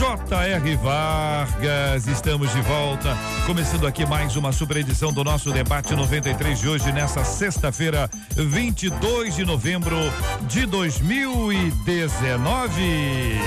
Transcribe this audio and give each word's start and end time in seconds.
J.R. 0.00 0.76
Vargas, 0.76 2.06
estamos 2.06 2.50
de 2.54 2.62
volta, 2.62 3.14
começando 3.44 3.86
aqui 3.86 4.06
mais 4.06 4.34
uma 4.34 4.50
super 4.50 4.78
edição 4.78 5.12
do 5.12 5.22
nosso 5.22 5.52
debate 5.52 5.94
93 5.94 6.58
de 6.58 6.68
hoje, 6.68 6.90
nessa 6.90 7.22
sexta-feira, 7.22 8.08
22 8.34 9.36
de 9.36 9.44
novembro 9.44 9.98
de 10.48 10.64
2019. 10.64 13.38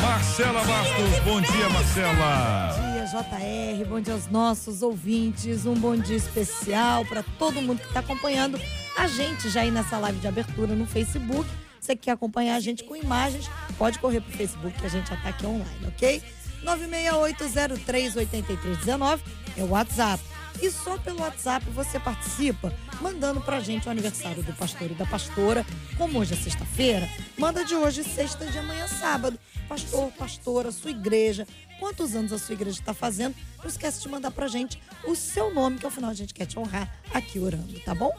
Marcela 0.00 0.64
Bastos, 0.64 1.18
bom 1.22 1.42
dia, 1.42 1.68
Marcela. 1.68 2.95
JR. 3.16 3.82
Bom 3.88 3.98
dia 3.98 4.12
aos 4.12 4.26
nossos 4.26 4.82
ouvintes. 4.82 5.64
Um 5.64 5.72
bom 5.74 5.96
dia 5.96 6.16
especial 6.16 7.02
para 7.06 7.22
todo 7.38 7.62
mundo 7.62 7.80
que 7.80 7.86
está 7.86 8.00
acompanhando 8.00 8.60
a 8.96 9.06
gente 9.06 9.48
já 9.48 9.62
aí 9.62 9.70
nessa 9.70 9.96
live 9.98 10.18
de 10.18 10.28
abertura 10.28 10.74
no 10.74 10.86
Facebook. 10.86 11.48
Você 11.80 11.96
que 11.96 12.02
quer 12.04 12.10
acompanhar 12.10 12.56
a 12.56 12.60
gente 12.60 12.84
com 12.84 12.94
imagens, 12.94 13.48
pode 13.78 13.98
correr 14.00 14.20
pro 14.20 14.36
Facebook 14.36 14.78
que 14.78 14.84
a 14.84 14.90
gente 14.90 15.08
já 15.08 15.16
tá 15.16 15.30
aqui 15.30 15.46
online, 15.46 15.86
ok? 15.86 16.22
968038319 16.64 19.20
é 19.56 19.62
o 19.62 19.68
WhatsApp. 19.68 20.22
E 20.60 20.70
só 20.70 20.98
pelo 20.98 21.20
WhatsApp 21.20 21.64
você 21.70 21.98
participa, 22.00 22.70
mandando 23.00 23.40
pra 23.40 23.60
gente 23.60 23.88
o 23.88 23.90
aniversário 23.90 24.42
do 24.42 24.52
pastor 24.54 24.90
e 24.90 24.94
da 24.94 25.06
pastora. 25.06 25.64
Como 25.96 26.18
hoje 26.18 26.34
é 26.34 26.36
sexta-feira, 26.36 27.08
manda 27.38 27.64
de 27.64 27.74
hoje 27.74 28.04
sexta 28.04 28.44
de 28.46 28.58
amanhã 28.58 28.86
sábado. 28.86 29.38
Pastor, 29.68 30.12
pastora, 30.12 30.70
sua 30.70 30.90
igreja, 30.90 31.46
quantos 31.78 32.14
anos 32.14 32.32
a 32.32 32.38
sua 32.38 32.54
igreja 32.54 32.80
está 32.80 32.94
fazendo. 32.94 33.34
Não 33.58 33.66
esquece 33.66 34.00
de 34.02 34.08
mandar 34.08 34.30
pra 34.30 34.48
gente 34.48 34.80
o 35.04 35.14
seu 35.14 35.52
nome, 35.52 35.78
que 35.78 35.84
ao 35.84 35.90
final 35.90 36.10
a 36.10 36.14
gente 36.14 36.34
quer 36.34 36.46
te 36.46 36.58
honrar 36.58 36.92
aqui 37.12 37.38
orando, 37.38 37.78
tá 37.80 37.94
bom? 37.94 38.12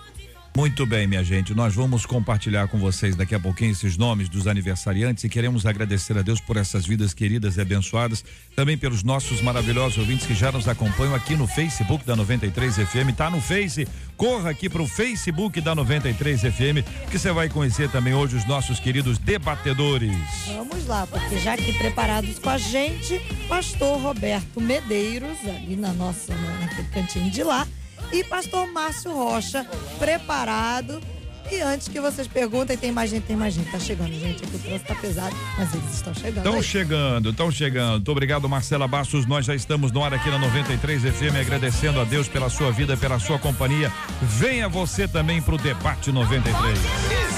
Muito 0.58 0.88
bem, 0.88 1.06
minha 1.06 1.24
gente. 1.24 1.54
Nós 1.54 1.76
vamos 1.76 2.04
compartilhar 2.04 2.68
com 2.68 2.80
vocês 2.80 3.16
daqui 3.16 3.36
a 3.36 3.40
pouquinho 3.40 3.74
esses 3.74 3.96
nomes 3.96 4.28
dos 4.28 4.48
aniversariantes 4.48 5.24
e 5.24 5.30
queremos 5.30 5.68
agradecer 5.68 6.18
a 6.18 6.24
Deus 6.24 6.42
por 6.42 6.58
essas 6.58 6.84
vidas 6.84 7.14
queridas 7.14 7.58
e 7.58 7.62
abençoadas, 7.62 8.26
também 8.56 8.76
pelos 8.76 9.04
nossos 9.04 9.40
maravilhosos 9.40 10.00
ouvintes 10.00 10.26
que 10.26 10.34
já 10.34 10.52
nos 10.52 10.68
acompanham 10.68 11.14
aqui 11.14 11.36
no 11.36 11.46
Facebook 11.46 12.04
da 12.04 12.16
93 12.16 12.76
FM. 12.76 13.16
Tá 13.16 13.30
no 13.30 13.40
Face? 13.40 13.88
Corra 14.18 14.50
aqui 14.50 14.68
para 14.68 14.82
o 14.82 14.88
Facebook 14.88 15.62
da 15.62 15.76
93 15.76 16.42
FM, 16.42 17.08
que 17.12 17.20
você 17.20 17.32
vai 17.32 17.50
conhecer 17.50 17.92
também 17.92 18.16
hoje 18.16 18.36
os 18.36 18.48
nossos 18.48 18.80
queridos 18.80 19.20
debatedores. 19.20 20.18
Vamos 20.48 20.88
lá, 20.88 21.06
porque 21.06 21.38
já 21.38 21.54
aqui 21.54 21.72
preparados 21.74 22.40
com 22.40 22.50
a 22.50 22.58
gente, 22.58 23.22
pastor 23.48 24.02
Roberto 24.02 24.60
Medeiros, 24.60 25.38
ali 25.48 25.76
na 25.76 25.94
nossa, 25.94 26.34
naquele 26.34 26.88
cantinho 26.88 27.30
de 27.30 27.44
lá 27.44 27.68
e 28.12 28.24
pastor 28.24 28.72
Márcio 28.72 29.12
Rocha, 29.12 29.66
preparado. 30.00 31.02
E 31.50 31.62
antes 31.62 31.88
que 31.88 32.00
vocês 32.02 32.28
perguntem, 32.28 32.76
tem 32.76 32.92
mais 32.92 33.10
gente, 33.10 33.24
tem 33.24 33.36
mais 33.36 33.54
gente. 33.54 33.72
Tá 33.72 33.80
chegando, 33.80 34.12
gente. 34.14 34.44
Aqui 34.44 34.56
o 34.56 34.60
trânsito 34.60 34.88
tá 34.88 34.96
pesado, 34.96 35.36
mas 35.58 35.74
eles 35.74 35.94
estão 35.94 36.14
chegando. 36.14 36.46
Estão 36.46 36.62
chegando, 36.62 37.30
estão 37.30 37.52
chegando. 37.52 37.92
Muito 37.94 38.12
obrigado, 38.12 38.50
Marcela 38.50 38.88
Bastos. 38.88 39.26
Nós 39.26 39.46
já 39.46 39.56
estamos 39.56 39.92
no 39.92 40.04
ar 40.04 40.14
aqui 40.14 40.30
na 40.30 40.38
93 40.38 41.04
FM, 41.04 41.38
agradecendo 41.40 42.02
a 42.02 42.04
Deus 42.04 42.28
pela 42.28 42.50
sua 42.50 42.70
vida, 42.72 42.98
pela 42.98 43.18
sua 43.18 43.40
companhia. 43.40 43.92
Venha 44.22 44.68
você 44.68 45.08
também 45.08 45.42
pro 45.42 45.58
Debate 45.58 46.12
93. 46.12 47.37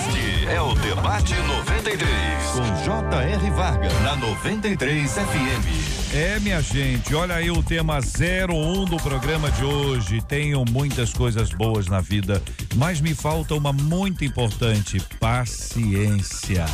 É 0.49 0.59
o 0.59 0.73
Debate 0.73 1.35
93, 1.35 2.07
com 2.53 2.83
J.R. 2.83 3.51
Vargas, 3.51 3.93
na 4.01 4.15
93 4.15 5.13
FM. 5.13 6.15
É, 6.15 6.39
minha 6.39 6.59
gente, 6.59 7.13
olha 7.13 7.35
aí 7.35 7.51
o 7.51 7.61
tema 7.61 7.99
01 7.99 8.85
do 8.85 8.97
programa 8.97 9.51
de 9.51 9.63
hoje. 9.63 10.19
Tenho 10.27 10.65
muitas 10.67 11.13
coisas 11.13 11.53
boas 11.53 11.85
na 11.85 12.01
vida, 12.01 12.41
mas 12.75 12.99
me 12.99 13.13
falta 13.13 13.53
uma 13.53 13.71
muito 13.71 14.25
importante: 14.25 14.99
paciência. 15.19 16.65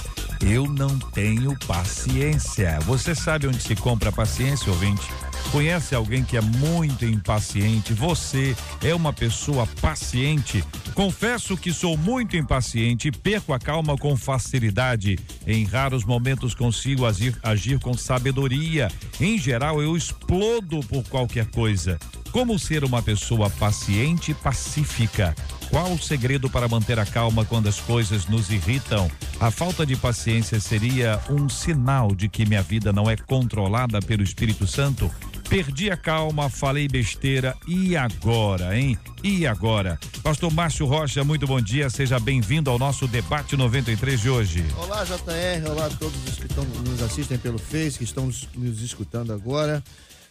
Eu 0.42 0.68
não 0.68 0.98
tenho 0.98 1.54
paciência. 1.68 2.80
Você 2.84 3.14
sabe 3.14 3.48
onde 3.48 3.62
se 3.62 3.76
compra 3.76 4.10
paciência, 4.10 4.72
ouvinte? 4.72 5.10
Conhece 5.52 5.96
alguém 5.96 6.24
que 6.24 6.36
é 6.36 6.42
muito 6.42 7.06
impaciente? 7.06 7.94
Você 7.94 8.56
é 8.84 8.94
uma 8.94 9.14
pessoa 9.14 9.66
paciente? 9.82 10.64
Confesso 10.94 11.56
que 11.56 11.72
sou 11.74 11.98
muito 11.98 12.36
impaciente 12.36 13.08
e 13.08 13.12
perco 13.12 13.54
a 13.54 13.60
calma 13.60 13.98
com 13.98 14.16
facilidade. 14.18 15.18
Em 15.48 15.64
raros 15.64 16.04
momentos 16.04 16.54
consigo 16.54 17.06
agir, 17.06 17.38
agir 17.42 17.80
com 17.80 17.94
sabedoria. 17.94 18.90
Em 19.20 19.38
geral, 19.38 19.82
eu 19.82 19.96
explodo 19.96 20.82
por 20.82 21.04
qualquer 21.08 21.46
coisa. 21.48 21.98
Como 22.32 22.60
ser 22.60 22.84
uma 22.84 23.02
pessoa 23.02 23.50
paciente 23.50 24.32
e 24.32 24.34
pacífica? 24.34 25.34
Qual 25.70 25.92
o 25.94 25.98
segredo 25.98 26.50
para 26.50 26.68
manter 26.68 27.00
a 27.00 27.06
calma 27.06 27.46
quando 27.46 27.68
as 27.68 27.80
coisas 27.80 28.28
nos 28.28 28.50
irritam? 28.50 29.10
A 29.40 29.50
falta 29.50 29.86
de 29.86 29.96
paciência 29.96 30.60
seria 30.60 31.20
um 31.30 31.50
sinal 31.50 32.14
de 32.14 32.30
que 32.30 32.46
minha 32.46 32.62
vida 32.62 32.92
não 32.94 33.10
é 33.10 33.16
controlada 33.16 34.02
pelo 34.02 34.24
Espírito 34.24 34.68
Santo? 34.68 35.10
Perdi 35.50 35.92
a 35.92 35.96
calma, 35.96 36.50
falei 36.50 36.88
besteira 36.88 37.56
e 37.68 37.96
agora, 37.96 38.78
hein? 38.78 38.98
E 39.24 39.46
agora? 39.46 40.00
Pastor 40.24 40.52
Márcio 40.52 40.88
Rocha, 40.88 41.24
muito 41.24 41.46
bom 41.46 41.62
dia, 41.62 41.90
seja 41.90 42.20
bem-vindo 42.20 42.70
ao 42.70 42.80
nosso 42.80 43.08
debate 43.08 43.56
93 43.56 44.20
de 44.20 44.30
hoje. 44.30 44.66
Olá, 44.76 45.04
JR, 45.04 45.70
olá 45.70 45.86
a 45.86 45.90
todos 45.92 46.18
os 46.28 46.38
que 46.38 46.48
estão, 46.48 46.66
nos 46.66 47.02
assistem 47.02 47.38
pelo 47.38 47.60
Face, 47.60 48.00
que 48.00 48.04
estão 48.04 48.26
nos, 48.26 48.82
escutando 48.82 49.32
agora. 49.32 49.84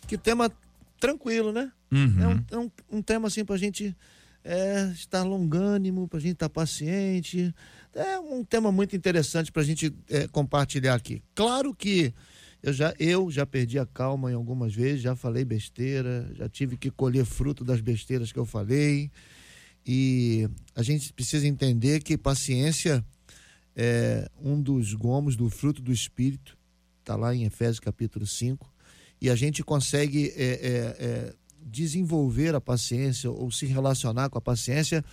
Que 0.09 0.19
tema 0.19 0.51
tranquilo, 0.99 1.53
né? 1.53 1.71
Uhum. 1.93 2.17
É, 2.21 2.27
um, 2.27 2.45
é 2.51 2.59
um, 2.59 2.71
um, 2.99 3.03
tema 3.03 3.29
assim 3.29 3.45
pra 3.45 3.57
gente 3.57 3.97
é, 4.45 4.91
estar 4.93 5.23
longânimo, 5.23 6.09
pra 6.09 6.19
gente 6.19 6.33
estar 6.33 6.49
paciente. 6.49 7.55
É 7.95 8.19
um 8.19 8.43
tema 8.45 8.73
muito 8.73 8.97
interessante 8.97 9.53
pra 9.53 9.63
gente 9.63 9.95
é, 10.11 10.27
compartilhar 10.27 10.95
aqui. 10.95 11.23
Claro 11.35 11.73
que 11.73 12.13
eu 12.65 12.73
já, 12.73 12.95
eu 12.99 13.31
já 13.31 13.45
perdi 13.45 13.79
a 13.79 13.85
calma 13.85 14.33
em 14.33 14.35
algumas 14.35 14.75
vezes, 14.75 15.03
já 15.03 15.15
falei 15.15 15.45
besteira, 15.45 16.33
já 16.35 16.49
tive 16.49 16.79
que 16.79 16.91
colher 16.91 17.27
fruto 17.27 17.63
das 17.63 17.79
besteiras 17.79 18.33
que 18.33 18.39
eu 18.39 18.47
falei. 18.47 19.11
E 19.87 20.49
a 20.75 20.83
gente 20.83 21.13
precisa 21.13 21.47
entender 21.47 22.01
que 22.03 22.17
paciência 22.17 23.05
é 23.77 24.31
um 24.41 24.59
dos 24.63 24.95
gomos 24.95 25.37
do 25.37 25.51
fruto 25.51 25.83
do 25.83 25.93
Espírito, 25.93 26.57
está 27.01 27.17
lá 27.17 27.35
em 27.35 27.45
Efésios 27.45 27.81
capítulo 27.81 28.27
5, 28.27 28.67
e 29.21 29.29
a 29.29 29.37
gente 29.37 29.63
consegue 29.63 30.33
é, 30.35 30.43
é, 30.43 30.97
é, 31.05 31.35
desenvolver 31.61 32.55
a 32.55 32.63
paciência 32.63 33.31
ou 33.31 33.51
se 33.51 33.67
relacionar 33.67 34.31
com 34.31 34.39
a 34.39 34.41
paciência 34.41 35.05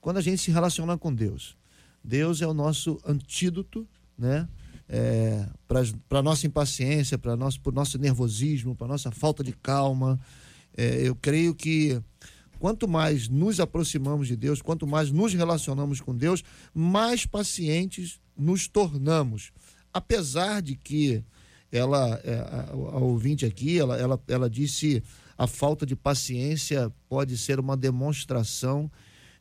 quando 0.00 0.16
a 0.16 0.20
gente 0.20 0.38
se 0.38 0.50
relaciona 0.50 0.98
com 0.98 1.14
Deus. 1.14 1.56
Deus 2.02 2.42
é 2.42 2.48
o 2.48 2.54
nosso 2.54 2.98
antídoto, 3.06 3.86
né? 4.18 4.48
É, 4.88 5.46
para 6.08 6.22
nossa 6.22 6.46
impaciência, 6.46 7.18
para 7.18 7.36
nosso, 7.36 7.60
o 7.64 7.72
nosso 7.72 7.98
nervosismo, 7.98 8.74
para 8.74 8.86
nossa 8.86 9.10
falta 9.10 9.42
de 9.42 9.52
calma. 9.52 10.18
É, 10.76 11.08
eu 11.08 11.14
creio 11.16 11.54
que 11.54 12.00
quanto 12.58 12.86
mais 12.88 13.28
nos 13.28 13.60
aproximamos 13.60 14.28
de 14.28 14.36
Deus, 14.36 14.62
quanto 14.62 14.86
mais 14.86 15.10
nos 15.10 15.34
relacionamos 15.34 16.00
com 16.00 16.14
Deus, 16.14 16.42
mais 16.74 17.26
pacientes 17.26 18.20
nos 18.36 18.68
tornamos. 18.68 19.52
Apesar 19.92 20.62
de 20.62 20.76
que 20.76 21.22
ela, 21.72 22.20
é, 22.24 22.34
a, 22.34 22.70
a 22.72 22.98
ouvinte 22.98 23.44
aqui, 23.44 23.78
ela, 23.78 23.96
ela, 23.96 24.22
ela 24.28 24.50
disse 24.50 25.02
a 25.36 25.46
falta 25.46 25.84
de 25.84 25.94
paciência 25.94 26.92
pode 27.08 27.36
ser 27.36 27.60
uma 27.60 27.76
demonstração 27.76 28.90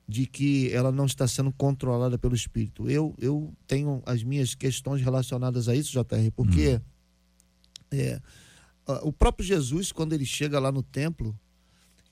de 0.07 0.25
que 0.25 0.71
ela 0.71 0.91
não 0.91 1.05
está 1.05 1.27
sendo 1.27 1.51
controlada 1.51 2.17
pelo 2.17 2.35
espírito. 2.35 2.89
Eu, 2.89 3.15
eu 3.17 3.53
tenho 3.65 4.03
as 4.05 4.23
minhas 4.23 4.53
questões 4.53 5.01
relacionadas 5.01 5.67
a 5.67 5.75
isso, 5.75 5.91
JR, 5.91 6.31
porque 6.35 6.75
hum. 6.75 6.81
é, 7.91 8.21
o 9.01 9.11
próprio 9.11 9.45
Jesus, 9.45 9.91
quando 9.91 10.13
ele 10.13 10.25
chega 10.25 10.59
lá 10.59 10.71
no 10.71 10.83
templo, 10.83 11.37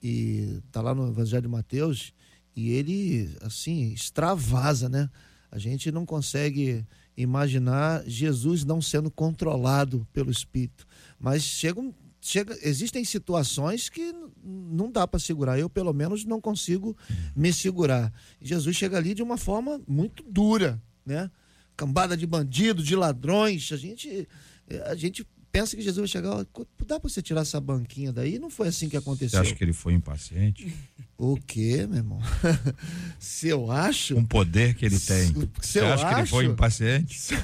e 0.02 0.60
está 0.66 0.82
lá 0.82 0.94
no 0.94 1.08
Evangelho 1.08 1.42
de 1.42 1.48
Mateus, 1.48 2.12
e 2.54 2.70
ele, 2.70 3.34
assim, 3.40 3.92
extravasa, 3.92 4.88
né? 4.88 5.08
A 5.50 5.58
gente 5.58 5.90
não 5.90 6.04
consegue 6.04 6.84
imaginar 7.16 8.02
Jesus 8.06 8.64
não 8.64 8.82
sendo 8.82 9.10
controlado 9.10 10.06
pelo 10.12 10.30
Espírito. 10.30 10.86
Mas 11.18 11.42
chega 11.42 11.80
um, 11.80 11.94
chega, 12.24 12.58
existem 12.62 13.04
situações 13.04 13.88
que 13.88 14.12
não 14.42 14.90
dá 14.90 15.06
para 15.06 15.20
segurar. 15.20 15.58
Eu, 15.58 15.68
pelo 15.68 15.92
menos, 15.92 16.24
não 16.24 16.40
consigo 16.40 16.96
me 17.36 17.52
segurar. 17.52 18.12
Jesus 18.40 18.76
chega 18.76 18.96
ali 18.96 19.14
de 19.14 19.22
uma 19.22 19.36
forma 19.36 19.80
muito 19.86 20.22
dura, 20.22 20.82
né? 21.04 21.30
cambada 21.76 22.16
de 22.16 22.26
bandidos, 22.26 22.86
de 22.86 22.96
ladrões. 22.96 23.70
A 23.72 23.76
gente, 23.76 24.28
a 24.86 24.94
gente 24.94 25.26
pensa 25.50 25.76
que 25.76 25.82
Jesus 25.82 25.98
vai 25.98 26.08
chegar, 26.08 26.46
dá 26.86 27.00
pra 27.00 27.08
você 27.08 27.22
tirar 27.22 27.42
essa 27.42 27.60
banquinha 27.60 28.12
daí? 28.12 28.38
Não 28.38 28.50
foi 28.50 28.68
assim 28.68 28.88
que 28.88 28.96
aconteceu. 28.96 29.40
Você 29.40 29.48
acha 29.48 29.54
que 29.54 29.64
ele 29.64 29.72
foi 29.72 29.92
impaciente? 29.92 30.74
O 31.16 31.36
quê, 31.36 31.86
meu 31.86 31.98
irmão? 31.98 32.20
Se 33.20 33.48
eu 33.48 33.70
acho. 33.70 34.16
Um 34.16 34.24
poder 34.24 34.74
que 34.74 34.84
ele 34.84 34.98
tem. 34.98 35.26
Se 35.28 35.48
Você 35.60 35.80
eu 35.80 35.92
acha 35.92 36.04
que 36.06 36.12
ele 36.12 36.20
acho- 36.22 36.30
foi 36.30 36.44
impaciente? 36.46 37.34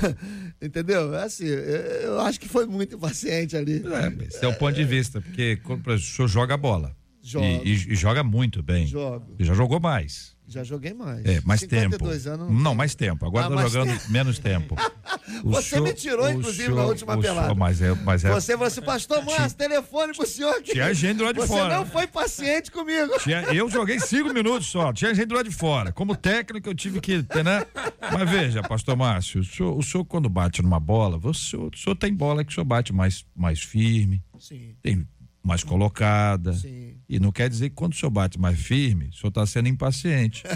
Entendeu? 0.62 1.14
É 1.14 1.24
Assim, 1.24 1.44
eu- 1.44 1.58
eu 1.58 2.20
acho 2.20 2.40
que 2.40 2.48
foi 2.48 2.64
muito 2.66 2.96
impaciente 2.96 3.56
ali. 3.56 3.82
É, 3.86 4.24
esse 4.24 4.44
é 4.44 4.48
o 4.48 4.54
ponto 4.54 4.74
de 4.74 4.84
vista, 4.84 5.20
porque 5.20 5.56
quando 5.56 5.86
o 5.88 5.98
senhor 5.98 6.26
joga 6.28 6.56
bola. 6.56 6.96
Jogo. 7.22 7.44
E, 7.44 7.68
e- 7.68 7.92
e 7.92 7.94
joga 7.94 8.24
muito 8.24 8.62
bem. 8.62 8.86
Jogo. 8.86 9.34
E 9.38 9.44
já 9.44 9.52
jogou 9.52 9.78
mais. 9.78 10.34
Já 10.48 10.64
joguei 10.64 10.94
mais. 10.94 11.24
É, 11.26 11.42
mais 11.44 11.60
tempo. 11.60 11.92
52 11.92 12.26
anos. 12.26 12.50
Não, 12.50 12.74
mais 12.74 12.94
tempo. 12.94 13.26
Agora 13.26 13.46
Ah, 13.54 13.68
jogando 13.68 14.00
menos 14.08 14.38
tempo. 14.38 14.74
Você 15.44 15.78
me 15.78 15.92
tirou, 15.92 16.28
inclusive, 16.30 16.72
na 16.74 16.84
última 16.86 17.18
pelada. 17.20 17.54
mas 17.54 17.82
é, 17.82 17.92
mas 17.94 18.24
é, 18.24 18.30
Você 18.30 18.52
falou 18.52 18.66
assim, 18.66 18.80
pastor 18.80 19.22
Márcio, 19.24 19.58
telefone 19.58 20.14
pro 20.14 20.26
senhor 20.26 20.54
aqui. 20.56 20.72
Tinha 20.72 20.92
gente 20.94 21.22
lado 21.22 21.34
de 21.34 21.42
Você 21.42 21.48
fora. 21.48 21.76
não 21.76 21.84
foi 21.84 22.06
paciente 22.06 22.70
comigo. 22.70 23.12
Tinha- 23.22 23.42
eu 23.52 23.68
joguei 23.68 24.00
cinco 24.00 24.32
minutos 24.32 24.68
só, 24.68 24.90
tinha 24.90 25.14
gente 25.14 25.26
do 25.26 25.34
lado 25.34 25.48
de 25.50 25.54
fora. 25.54 25.92
Como 25.92 26.16
técnico, 26.16 26.68
eu 26.70 26.74
tive 26.74 26.98
que. 27.00 27.18
Né? 27.18 27.66
Mas 28.10 28.30
veja, 28.30 28.62
pastor 28.62 28.96
Márcio, 28.96 29.40
o 29.42 29.44
senhor, 29.44 29.76
o 29.76 29.82
senhor 29.82 30.04
quando 30.06 30.30
bate 30.30 30.62
numa 30.62 30.80
bola, 30.80 31.18
você, 31.18 31.56
o 31.56 31.70
senhor 31.76 31.94
tem 31.94 32.12
bola 32.14 32.42
que 32.42 32.50
o 32.52 32.54
senhor 32.54 32.64
bate 32.64 32.90
mais, 32.92 33.24
mais 33.36 33.60
firme, 33.60 34.22
Sim, 34.38 34.74
tem 34.82 35.06
mais 35.48 35.64
colocada. 35.64 36.52
sim. 36.52 36.94
E 37.08 37.18
não 37.18 37.32
quer 37.32 37.48
dizer 37.48 37.70
que 37.70 37.74
quando 37.74 37.94
o 37.94 37.96
senhor 37.96 38.10
bate 38.10 38.38
mais 38.38 38.60
firme, 38.60 39.06
o 39.06 39.14
senhor 39.14 39.30
está 39.30 39.46
sendo 39.46 39.68
impaciente. 39.68 40.44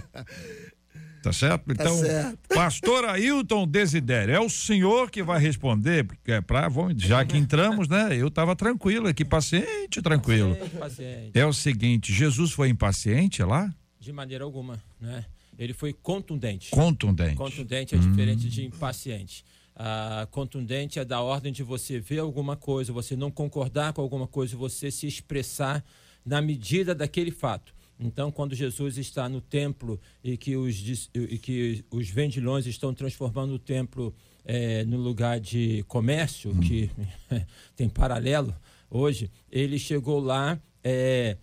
Tá 1.23 1.33
certo? 1.33 1.71
Então, 1.71 1.97
certo. 1.99 2.37
pastor 2.53 3.05
Ailton 3.05 3.65
Desidério, 3.65 4.35
é 4.35 4.41
o 4.41 4.49
senhor 4.49 5.09
que 5.09 5.23
vai 5.23 5.41
responder, 5.41 6.05
porque 6.05 6.33
é 6.33 6.41
pra, 6.41 6.69
vamos, 6.69 7.00
já 7.00 7.25
que 7.25 7.37
entramos, 7.37 7.87
né? 7.87 8.09
Eu 8.17 8.27
estava 8.27 8.56
tranquilo 8.56 9.06
aqui, 9.06 9.25
paciente, 9.25 10.03
tranquilo. 10.03 10.56
Paciente, 10.56 10.77
paciente. 10.79 11.31
É 11.39 11.47
o 11.47 11.53
seguinte, 11.53 12.12
Jesus 12.12 12.50
foi 12.50 12.71
impaciente 12.71 13.41
lá? 13.44 13.73
De 14.00 14.12
maneira 14.12 14.43
alguma, 14.43 14.83
né? 15.00 15.25
Ele 15.56 15.73
foi 15.73 15.93
contundente. 15.93 16.71
Contundente. 16.71 17.37
Contundente 17.37 17.94
é 17.94 17.99
diferente 17.99 18.49
de 18.50 18.65
impaciente. 18.67 19.44
Ah, 19.74 20.28
contundente 20.30 20.98
é 20.98 21.04
da 21.04 21.20
ordem 21.20 21.52
de 21.52 21.62
você 21.62 21.98
ver 21.98 22.19
alguma 22.19 22.56
coisa, 22.56 22.92
você 22.92 23.16
não 23.16 23.30
concordar 23.30 23.92
com 23.92 24.02
alguma 24.02 24.26
coisa, 24.26 24.56
você 24.56 24.90
se 24.90 25.06
expressar 25.06 25.82
na 26.24 26.42
medida 26.42 26.94
daquele 26.94 27.30
fato. 27.30 27.74
Então, 27.98 28.30
quando 28.30 28.54
Jesus 28.54 28.98
está 28.98 29.28
no 29.28 29.40
templo 29.40 30.00
e 30.22 30.36
que 30.36 30.56
os, 30.56 31.10
e 31.14 31.38
que 31.38 31.84
os 31.90 32.08
vendilhões 32.08 32.66
estão 32.66 32.92
transformando 32.92 33.54
o 33.54 33.58
templo 33.58 34.14
eh, 34.44 34.84
no 34.84 34.98
lugar 34.98 35.38
de 35.38 35.84
comércio, 35.88 36.54
que 36.60 36.90
tem 37.76 37.88
paralelo 37.88 38.54
hoje, 38.90 39.30
ele 39.50 39.78
chegou 39.78 40.20
lá 40.20 40.60
eh, 40.82 41.36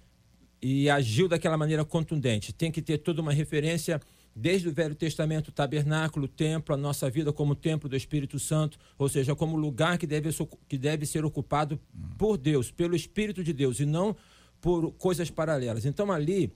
e 0.61 0.89
agiu 0.89 1.27
daquela 1.27 1.57
maneira 1.57 1.85
contundente. 1.85 2.53
Tem 2.53 2.71
que 2.71 2.81
ter 2.81 2.97
toda 2.99 3.21
uma 3.21 3.31
referência 3.31 4.01
desde 4.39 4.69
o 4.69 4.73
Velho 4.73 4.95
Testamento, 4.95 5.51
tabernáculo, 5.51 6.27
templo, 6.27 6.73
a 6.73 6.77
nossa 6.77 7.09
vida 7.09 7.33
como 7.33 7.55
templo 7.55 7.89
do 7.89 7.95
Espírito 7.95 8.39
Santo, 8.39 8.79
ou 8.97 9.09
seja, 9.09 9.35
como 9.35 9.57
lugar 9.57 9.97
que 9.97 10.07
deve, 10.07 10.29
que 10.67 10.77
deve 10.77 11.05
ser 11.05 11.25
ocupado 11.25 11.79
por 12.17 12.37
Deus, 12.37 12.71
pelo 12.71 12.95
Espírito 12.95 13.43
de 13.43 13.51
Deus, 13.51 13.79
e 13.79 13.85
não 13.85 14.15
por 14.61 14.91
coisas 14.93 15.29
paralelas. 15.29 15.85
Então 15.85 16.11
ali 16.11 16.51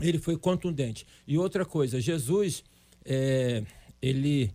ele 0.00 0.18
foi 0.18 0.36
contundente. 0.38 1.06
E 1.26 1.36
outra 1.36 1.64
coisa, 1.66 2.00
Jesus, 2.00 2.64
é, 3.04 3.62
ele 4.00 4.50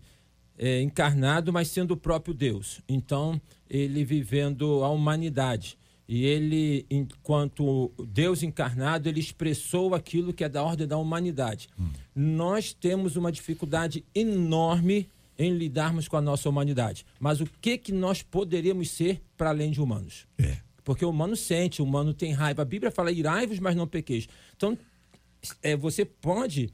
é 0.58 0.82
encarnado, 0.82 1.52
mas 1.52 1.68
sendo 1.68 1.92
o 1.92 1.96
próprio 1.96 2.34
Deus. 2.34 2.80
Então, 2.88 3.40
ele 3.70 4.04
vivendo 4.04 4.82
a 4.82 4.90
humanidade. 4.90 5.78
E 6.08 6.24
ele, 6.24 6.86
enquanto 6.90 7.92
Deus 8.08 8.42
encarnado, 8.42 9.08
ele 9.08 9.20
expressou 9.20 9.94
aquilo 9.94 10.32
que 10.32 10.42
é 10.42 10.48
da 10.48 10.62
ordem 10.62 10.86
da 10.86 10.96
humanidade. 10.96 11.68
Nós 12.14 12.72
temos 12.72 13.14
uma 13.14 13.30
dificuldade 13.30 14.02
enorme 14.14 15.06
em 15.38 15.52
lidarmos 15.52 16.08
com 16.08 16.16
a 16.16 16.20
nossa 16.20 16.48
humanidade. 16.48 17.04
Mas 17.20 17.42
o 17.42 17.46
que, 17.60 17.76
que 17.76 17.92
nós 17.92 18.22
poderíamos 18.22 18.90
ser 18.90 19.22
para 19.36 19.50
além 19.50 19.70
de 19.70 19.82
humanos? 19.82 20.26
É. 20.38 20.56
Porque 20.82 21.04
o 21.04 21.10
humano 21.10 21.36
sente, 21.36 21.82
o 21.82 21.84
humano 21.84 22.14
tem 22.14 22.32
raiva. 22.32 22.62
A 22.62 22.64
Bíblia 22.64 22.90
fala 22.90 23.12
irai-vos, 23.12 23.58
mas 23.58 23.76
não 23.76 23.86
pequeis. 23.86 24.26
Então, 24.56 24.76
é, 25.62 25.76
você 25.76 26.04
pode, 26.04 26.72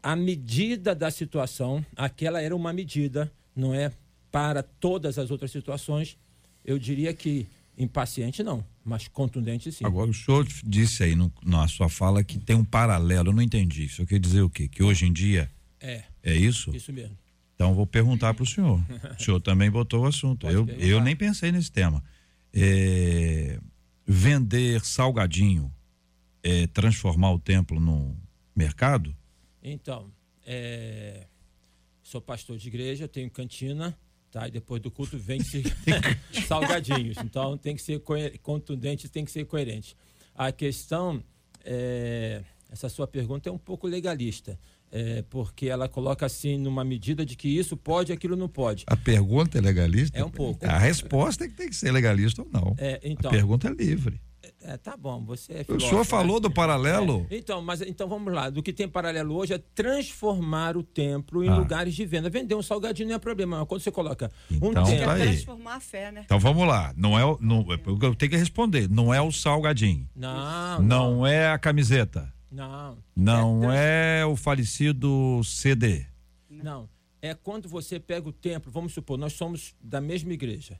à 0.00 0.14
medida 0.14 0.94
da 0.94 1.10
situação, 1.10 1.84
aquela 1.96 2.40
era 2.40 2.54
uma 2.54 2.72
medida, 2.72 3.30
não 3.54 3.74
é 3.74 3.92
para 4.30 4.62
todas 4.62 5.18
as 5.18 5.32
outras 5.32 5.50
situações. 5.50 6.16
Eu 6.64 6.78
diria 6.78 7.12
que 7.12 7.46
impaciente 7.78 8.42
não, 8.42 8.64
mas 8.84 9.06
contundente 9.08 9.70
sim. 9.70 9.84
Agora, 9.86 10.10
o 10.10 10.14
senhor 10.14 10.46
disse 10.64 11.04
aí 11.04 11.14
no- 11.14 11.32
na 11.44 11.66
sua 11.68 11.88
fala 11.88 12.24
que 12.24 12.38
tem 12.38 12.56
um 12.56 12.64
paralelo, 12.64 13.28
eu 13.28 13.32
não 13.32 13.42
entendi. 13.42 13.84
Isso 13.84 14.04
quer 14.04 14.18
dizer 14.18 14.42
o 14.42 14.50
quê? 14.50 14.66
Que 14.68 14.82
hoje 14.82 15.06
em 15.06 15.12
dia 15.12 15.48
É, 15.80 16.02
é 16.22 16.34
isso? 16.34 16.74
isso 16.74 16.92
mesmo. 16.92 17.16
Então, 17.54 17.74
vou 17.74 17.86
perguntar 17.86 18.34
para 18.34 18.42
o 18.42 18.46
senhor. 18.46 18.80
O 19.18 19.22
senhor 19.22 19.40
também 19.40 19.70
botou 19.70 20.02
o 20.02 20.06
assunto. 20.06 20.42
Pode 20.42 20.54
Eu, 20.54 20.64
perguntar. 20.66 20.86
eu 20.86 21.00
nem 21.00 21.14
pensei 21.16 21.50
nesse 21.52 21.70
tema. 21.72 22.02
É, 22.52 23.58
vender 24.06 24.84
salgadinho 24.84 25.72
é 26.42 26.66
transformar 26.68 27.32
o 27.32 27.38
templo 27.38 27.78
no 27.80 28.16
mercado? 28.56 29.14
Então, 29.62 30.10
é, 30.46 31.26
sou 32.02 32.20
pastor 32.20 32.56
de 32.58 32.68
igreja, 32.68 33.06
tenho 33.08 33.30
cantina, 33.30 33.96
tá? 34.30 34.48
E 34.48 34.50
depois 34.50 34.80
do 34.80 34.90
culto 34.90 35.18
vende-se 35.18 35.62
salgadinhos. 36.46 37.18
Então 37.18 37.56
tem 37.56 37.74
que 37.74 37.82
ser 37.82 38.00
contundente, 38.42 39.08
tem 39.08 39.24
que 39.24 39.30
ser 39.30 39.44
coerente. 39.44 39.96
A 40.34 40.52
questão, 40.52 41.22
é, 41.64 42.42
essa 42.70 42.88
sua 42.88 43.06
pergunta 43.06 43.48
é 43.48 43.52
um 43.52 43.58
pouco 43.58 43.86
legalista, 43.86 44.58
é, 44.90 45.22
porque 45.22 45.66
ela 45.66 45.88
coloca 45.88 46.24
assim 46.26 46.56
numa 46.56 46.84
medida 46.84 47.24
de 47.26 47.36
que 47.36 47.48
isso 47.48 47.76
pode, 47.76 48.12
aquilo 48.12 48.36
não 48.36 48.48
pode. 48.48 48.84
A 48.86 48.96
pergunta 48.96 49.58
é 49.58 49.60
legalista? 49.60 50.18
É 50.18 50.24
um 50.24 50.30
pouco. 50.30 50.64
A 50.64 50.78
resposta 50.78 51.44
é 51.44 51.48
que 51.48 51.54
tem 51.54 51.68
que 51.68 51.76
ser 51.76 51.92
legalista 51.92 52.42
ou 52.42 52.48
não. 52.50 52.74
É, 52.78 53.00
então, 53.02 53.30
A 53.30 53.34
pergunta 53.34 53.68
é 53.68 53.72
livre. 53.72 54.20
É, 54.62 54.76
tá 54.76 54.96
bom, 54.96 55.24
você 55.24 55.52
é 55.52 55.60
O 55.60 55.64
filósofo, 55.64 55.88
senhor 55.90 55.98
né? 56.00 56.04
falou 56.04 56.40
do 56.40 56.50
paralelo. 56.50 57.26
É, 57.30 57.36
Então, 57.36 57.60
mas 57.62 57.80
então 57.80 58.08
vamos 58.08 58.32
lá. 58.32 58.50
Do 58.50 58.62
que 58.62 58.72
tem 58.72 58.88
paralelo 58.88 59.34
hoje 59.36 59.54
é 59.54 59.58
transformar 59.58 60.76
o 60.76 60.82
templo 60.82 61.42
em 61.44 61.48
Ah. 61.48 61.56
lugares 61.56 61.94
de 61.94 62.04
venda. 62.06 62.28
Vender 62.30 62.54
um 62.54 62.62
salgadinho 62.62 63.08
não 63.08 63.16
é 63.16 63.18
problema. 63.18 63.58
mas 63.58 63.68
Quando 63.68 63.80
você 63.80 63.90
coloca 63.90 64.30
um 64.50 64.70
Então, 64.70 64.84
templo. 64.84 65.04
tá 65.06 65.12
aí. 65.14 65.22
transformar 65.22 65.74
a 65.76 65.80
fé, 65.80 66.12
né? 66.12 66.22
Então 66.24 66.38
vamos 66.38 66.66
lá. 66.66 66.92
Não 66.96 67.18
é 67.18 67.24
o. 67.24 67.38
Não, 67.40 67.66
eu 68.02 68.14
tenho 68.14 68.30
que 68.30 68.36
responder. 68.36 68.88
Não 68.88 69.12
é 69.12 69.20
o 69.20 69.30
salgadinho. 69.32 70.08
Não, 70.14 70.82
Não 70.82 71.26
é 71.26 71.48
a 71.50 71.58
camiseta. 71.58 72.32
não. 72.50 72.98
Não 73.16 73.72
É 73.72 74.20
é 74.20 74.26
o 74.26 74.34
falecido 74.36 75.40
CD. 75.44 76.06
Não. 76.50 76.88
É 77.20 77.34
quando 77.34 77.68
você 77.68 77.98
pega 77.98 78.28
o 78.28 78.32
templo, 78.32 78.70
vamos 78.70 78.94
supor, 78.94 79.18
nós 79.18 79.32
somos 79.32 79.74
da 79.80 80.00
mesma 80.00 80.32
igreja, 80.32 80.78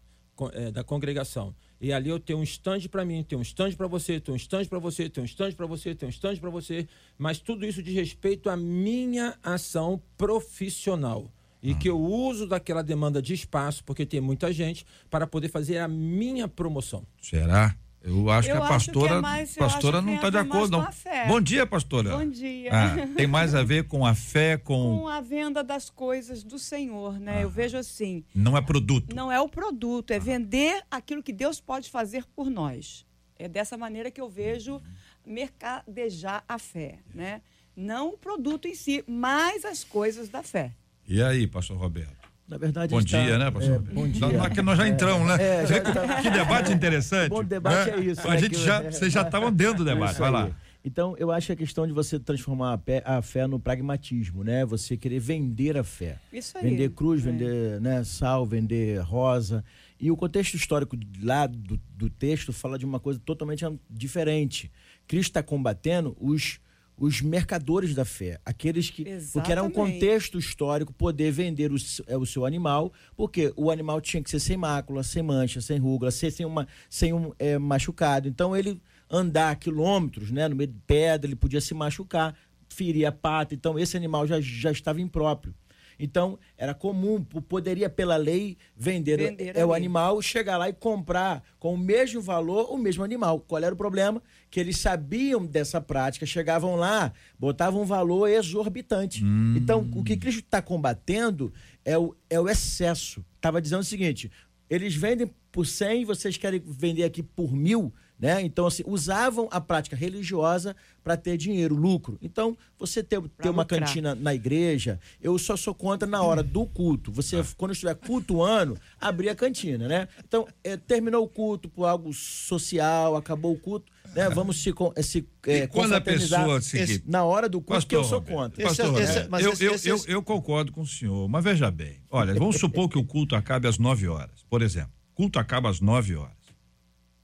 é, 0.52 0.70
da 0.70 0.84
congregação. 0.84 1.54
E 1.80 1.92
ali 1.92 2.10
eu 2.10 2.18
tenho 2.18 2.38
um 2.38 2.42
stand 2.42 2.80
para 2.90 3.04
mim, 3.04 3.22
tenho 3.22 3.38
um 3.38 3.42
stand 3.42 3.72
para 3.72 3.86
você, 3.86 4.20
tenho 4.20 4.34
um 4.34 4.36
stand 4.36 4.64
para 4.66 4.78
você, 4.78 5.08
tenho 5.08 5.22
um 5.22 5.26
stand 5.26 5.52
para 5.52 5.66
você, 5.66 5.94
tenho 5.94 6.08
um 6.08 6.12
stand 6.12 6.36
para 6.36 6.50
você. 6.50 6.88
Mas 7.16 7.38
tudo 7.38 7.64
isso 7.64 7.82
diz 7.82 7.94
respeito 7.94 8.50
à 8.50 8.56
minha 8.56 9.38
ação 9.42 10.00
profissional. 10.16 11.30
E 11.60 11.74
que 11.74 11.88
eu 11.88 12.00
uso 12.00 12.46
daquela 12.46 12.82
demanda 12.82 13.20
de 13.20 13.34
espaço, 13.34 13.82
porque 13.84 14.06
tem 14.06 14.20
muita 14.20 14.52
gente, 14.52 14.86
para 15.10 15.26
poder 15.26 15.48
fazer 15.48 15.78
a 15.78 15.88
minha 15.88 16.46
promoção. 16.46 17.04
Será? 17.20 17.76
Eu 18.02 18.30
acho 18.30 18.48
Eu 18.48 18.56
que 18.56 18.62
a 18.62 18.64
acho 18.64 18.86
que 18.86 18.92
pastora, 18.92 19.14
é 19.16 19.20
mais- 19.20 19.54
pastora 19.56 20.00
não 20.00 20.14
está 20.14 20.30
de 20.30 20.38
acordo, 20.38 20.78
não. 20.78 20.88
Bom 21.26 21.40
dia, 21.40 21.66
pastora. 21.66 22.16
Bom 22.16 22.28
dia. 22.30 22.70
Ah, 22.72 22.94
tem 23.16 23.26
mais 23.26 23.54
a 23.54 23.62
ver 23.62 23.84
com 23.88 24.06
a 24.06 24.14
fé, 24.14 24.56
com. 24.56 25.00
Com 25.00 25.08
a 25.08 25.20
venda 25.20 25.62
das 25.64 25.90
coisas 25.90 26.42
do 26.44 26.58
Senhor, 26.58 27.18
né? 27.18 27.42
Eu 27.42 27.50
vejo 27.50 27.76
assim, 27.76 28.24
Não 28.34 28.56
é 28.56 28.62
produto. 28.62 29.14
não 29.14 29.30
é 29.32 29.40
o 29.40 29.48
produto, 29.48 30.12
é 30.12 30.18
vender 30.18 30.80
aquilo 30.90 31.22
que 31.22 31.32
Deus 31.32 31.60
pode 31.60 31.90
fazer 31.90 32.24
por 32.36 32.48
nós. 32.48 33.04
É 33.36 33.48
dessa 33.48 33.76
maneira 33.76 34.10
que 34.10 34.20
eu 34.20 34.28
vejo 34.28 34.80
mercadejar 35.26 36.42
a 36.48 36.58
fé, 36.58 36.98
né? 37.14 37.40
Não 37.76 38.10
o 38.14 38.18
produto 38.18 38.66
em 38.66 38.74
si, 38.74 39.04
mas 39.06 39.64
as 39.64 39.84
coisas 39.84 40.28
da 40.28 40.42
fé. 40.42 40.72
E 41.06 41.22
aí, 41.22 41.46
pastor 41.46 41.76
Roberto? 41.78 42.17
Na 42.48 42.56
verdade, 42.56 42.90
Bom 42.92 43.00
está- 43.00 43.22
dia, 43.22 43.36
né, 43.38 43.50
pastor? 43.50 43.74
é, 43.74 43.78
bom 43.78 44.08
dia. 44.08 44.20
Nós, 44.22 44.32
nós- 44.32 44.48
que 44.48 44.62
nós 44.62 44.78
já 44.78 44.88
entramos, 44.88 45.28
né? 45.28 45.36
É, 45.38 45.66
já 45.66 45.80
tá- 45.82 46.22
Que 46.22 46.30
debate 46.30 46.72
interessante. 46.72 47.28
Bom 47.28 47.44
debate 47.44 47.90
né? 47.90 47.96
é 47.98 48.00
isso, 48.00 48.26
A 48.26 48.30
né, 48.30 48.38
gente 48.38 48.50
que- 48.56 48.64
já, 48.64 48.80
vocês 48.82 49.12
já 49.12 49.20
estavam 49.22 49.52
dentro 49.52 49.78
do 49.78 49.84
debate. 49.84 50.12
Isso 50.12 50.20
Vai 50.20 50.30
lá. 50.30 50.50
Então, 50.82 51.14
eu 51.18 51.30
acho 51.30 51.48
que 51.48 51.52
a 51.52 51.56
questão 51.56 51.86
de 51.86 51.92
você 51.92 52.18
transformar 52.18 52.72
a, 52.72 52.78
pé- 52.78 53.02
a 53.04 53.20
fé 53.20 53.46
no 53.46 53.60
pragmatismo, 53.60 54.42
né? 54.42 54.64
Você 54.64 54.96
querer 54.96 55.18
vender 55.18 55.76
a 55.76 55.84
fé. 55.84 56.16
Isso 56.32 56.56
aí. 56.56 56.64
Vender 56.70 56.88
cruz, 56.90 57.20
É. 57.26 57.30
vender 57.30 57.80
né, 57.82 58.02
sal, 58.04 58.46
vender 58.46 58.98
rosa. 59.02 59.62
E 60.00 60.10
o 60.10 60.16
contexto 60.16 60.54
histórico 60.54 60.96
lá 61.22 61.46
do, 61.46 61.78
do 61.94 62.08
texto 62.08 62.50
fala 62.52 62.78
de 62.78 62.86
uma 62.86 62.98
coisa 63.00 63.20
totalmente 63.22 63.66
diferente. 63.90 64.70
Cristo 65.06 65.30
está 65.30 65.42
combatendo 65.42 66.16
os, 66.18 66.60
os 66.98 67.20
mercadores 67.22 67.94
da 67.94 68.04
fé, 68.04 68.40
aqueles 68.44 68.90
que. 68.90 69.04
Porque 69.32 69.52
era 69.52 69.62
um 69.62 69.66
Exatamente. 69.66 69.74
contexto 69.74 70.38
histórico 70.38 70.92
poder 70.92 71.30
vender 71.30 71.72
o, 71.72 71.76
é, 72.06 72.16
o 72.16 72.26
seu 72.26 72.44
animal, 72.44 72.92
porque 73.16 73.52
o 73.56 73.70
animal 73.70 74.00
tinha 74.00 74.22
que 74.22 74.30
ser 74.30 74.40
sem 74.40 74.56
mácula, 74.56 75.02
sem 75.02 75.22
mancha, 75.22 75.60
sem 75.60 75.78
ruga, 75.78 76.10
ser 76.10 76.30
sem, 76.32 76.44
uma, 76.44 76.66
sem 76.90 77.12
um 77.12 77.32
é, 77.38 77.56
machucado. 77.56 78.28
Então 78.28 78.56
ele 78.56 78.82
andar 79.08 79.54
quilômetros 79.56 80.30
né, 80.30 80.48
no 80.48 80.56
meio 80.56 80.68
de 80.68 80.78
pedra, 80.86 81.28
ele 81.28 81.36
podia 81.36 81.60
se 81.60 81.72
machucar, 81.72 82.34
ferir 82.68 83.06
a 83.06 83.12
pata. 83.12 83.54
Então 83.54 83.78
esse 83.78 83.96
animal 83.96 84.26
já, 84.26 84.40
já 84.40 84.72
estava 84.72 85.00
impróprio. 85.00 85.54
Então, 85.98 86.38
era 86.56 86.72
comum, 86.74 87.22
poderia 87.22 87.90
pela 87.90 88.16
lei 88.16 88.56
vender, 88.76 89.18
Vender 89.18 89.56
é, 89.56 89.66
o 89.66 89.74
animal, 89.74 90.22
chegar 90.22 90.56
lá 90.56 90.68
e 90.68 90.72
comprar 90.72 91.42
com 91.58 91.74
o 91.74 91.78
mesmo 91.78 92.20
valor 92.20 92.72
o 92.72 92.78
mesmo 92.78 93.02
animal. 93.02 93.40
Qual 93.40 93.62
era 93.62 93.74
o 93.74 93.78
problema? 93.78 94.22
Que 94.50 94.60
eles 94.60 94.78
sabiam 94.78 95.44
dessa 95.44 95.80
prática, 95.80 96.24
chegavam 96.24 96.76
lá, 96.76 97.12
botavam 97.38 97.82
um 97.82 97.86
valor 97.86 98.28
exorbitante. 98.28 99.24
Então, 99.56 99.88
o 99.94 100.04
que 100.04 100.16
Cristo 100.16 100.40
está 100.40 100.62
combatendo 100.62 101.52
é 101.84 101.98
o, 101.98 102.14
é 102.30 102.38
o 102.38 102.48
excesso. 102.48 103.24
Estava 103.36 103.60
dizendo 103.60 103.80
o 103.80 103.84
seguinte: 103.84 104.30
eles 104.70 104.94
vendem 104.94 105.30
por 105.50 105.66
100, 105.66 106.04
vocês 106.04 106.36
querem 106.36 106.62
vender 106.64 107.04
aqui 107.04 107.22
por 107.22 107.52
mil, 107.52 107.92
né? 108.18 108.42
Então, 108.42 108.66
assim, 108.66 108.82
usavam 108.86 109.48
a 109.50 109.60
prática 109.60 109.94
religiosa 109.94 110.74
para 111.04 111.16
ter 111.16 111.36
dinheiro, 111.36 111.74
lucro. 111.74 112.18
Então, 112.20 112.56
você 112.78 113.02
ter, 113.02 113.20
ter 113.40 113.48
uma 113.48 113.64
cantina 113.86 114.14
na 114.14 114.34
igreja, 114.34 114.98
eu 115.22 115.38
só 115.38 115.56
sou 115.56 115.74
contra 115.74 116.06
na 116.08 116.22
hora 116.22 116.42
do 116.42 116.66
culto. 116.66 117.12
Você, 117.12 117.42
quando 117.56 117.72
estiver 117.72 117.94
cultuando, 117.94 118.76
abrir 119.00 119.28
a 119.28 119.34
cantina, 119.34 119.86
né? 119.88 120.08
Então, 120.26 120.46
eh, 120.64 120.76
terminou 120.76 121.24
o 121.24 121.28
culto 121.28 121.68
por 121.68 121.84
algo 121.84 122.12
social, 122.12 123.16
acabou 123.16 123.52
o 123.52 123.58
culto, 123.58 123.90
né? 124.14 124.28
Vamos 124.30 124.60
se, 124.62 124.72
con- 124.72 124.92
eh, 124.96 125.02
se 125.02 125.18
E 125.46 125.66
quando 125.68 125.94
a 125.94 126.00
pessoa 126.00 126.60
se- 126.60 126.78
Esse- 126.78 127.02
Na 127.06 127.24
hora 127.24 127.48
do 127.48 127.60
culto, 127.60 127.86
que 127.86 127.94
eu 127.96 128.04
sou 128.04 128.20
contra. 128.20 128.62
Pastor 128.68 128.86
esse- 129.02 129.28
mas 129.28 129.44
eu, 129.44 129.52
esse- 129.52 129.64
eu, 129.64 129.74
esse- 129.74 129.88
eu, 129.88 130.04
eu 130.06 130.22
concordo 130.22 130.72
com 130.72 130.80
o 130.82 130.86
senhor, 130.86 131.28
mas 131.28 131.42
veja 131.44 131.70
bem. 131.70 132.02
Olha, 132.10 132.34
vamos 132.34 132.56
supor 132.60 132.88
que 132.88 132.98
o 132.98 133.04
culto 133.04 133.34
acabe 133.36 133.68
às 133.68 133.78
9 133.78 134.08
horas. 134.08 134.44
Por 134.50 134.60
exemplo, 134.62 134.90
o 135.12 135.14
culto 135.16 135.38
acaba 135.38 135.70
às 135.70 135.80
9 135.80 136.14
horas. 136.16 136.37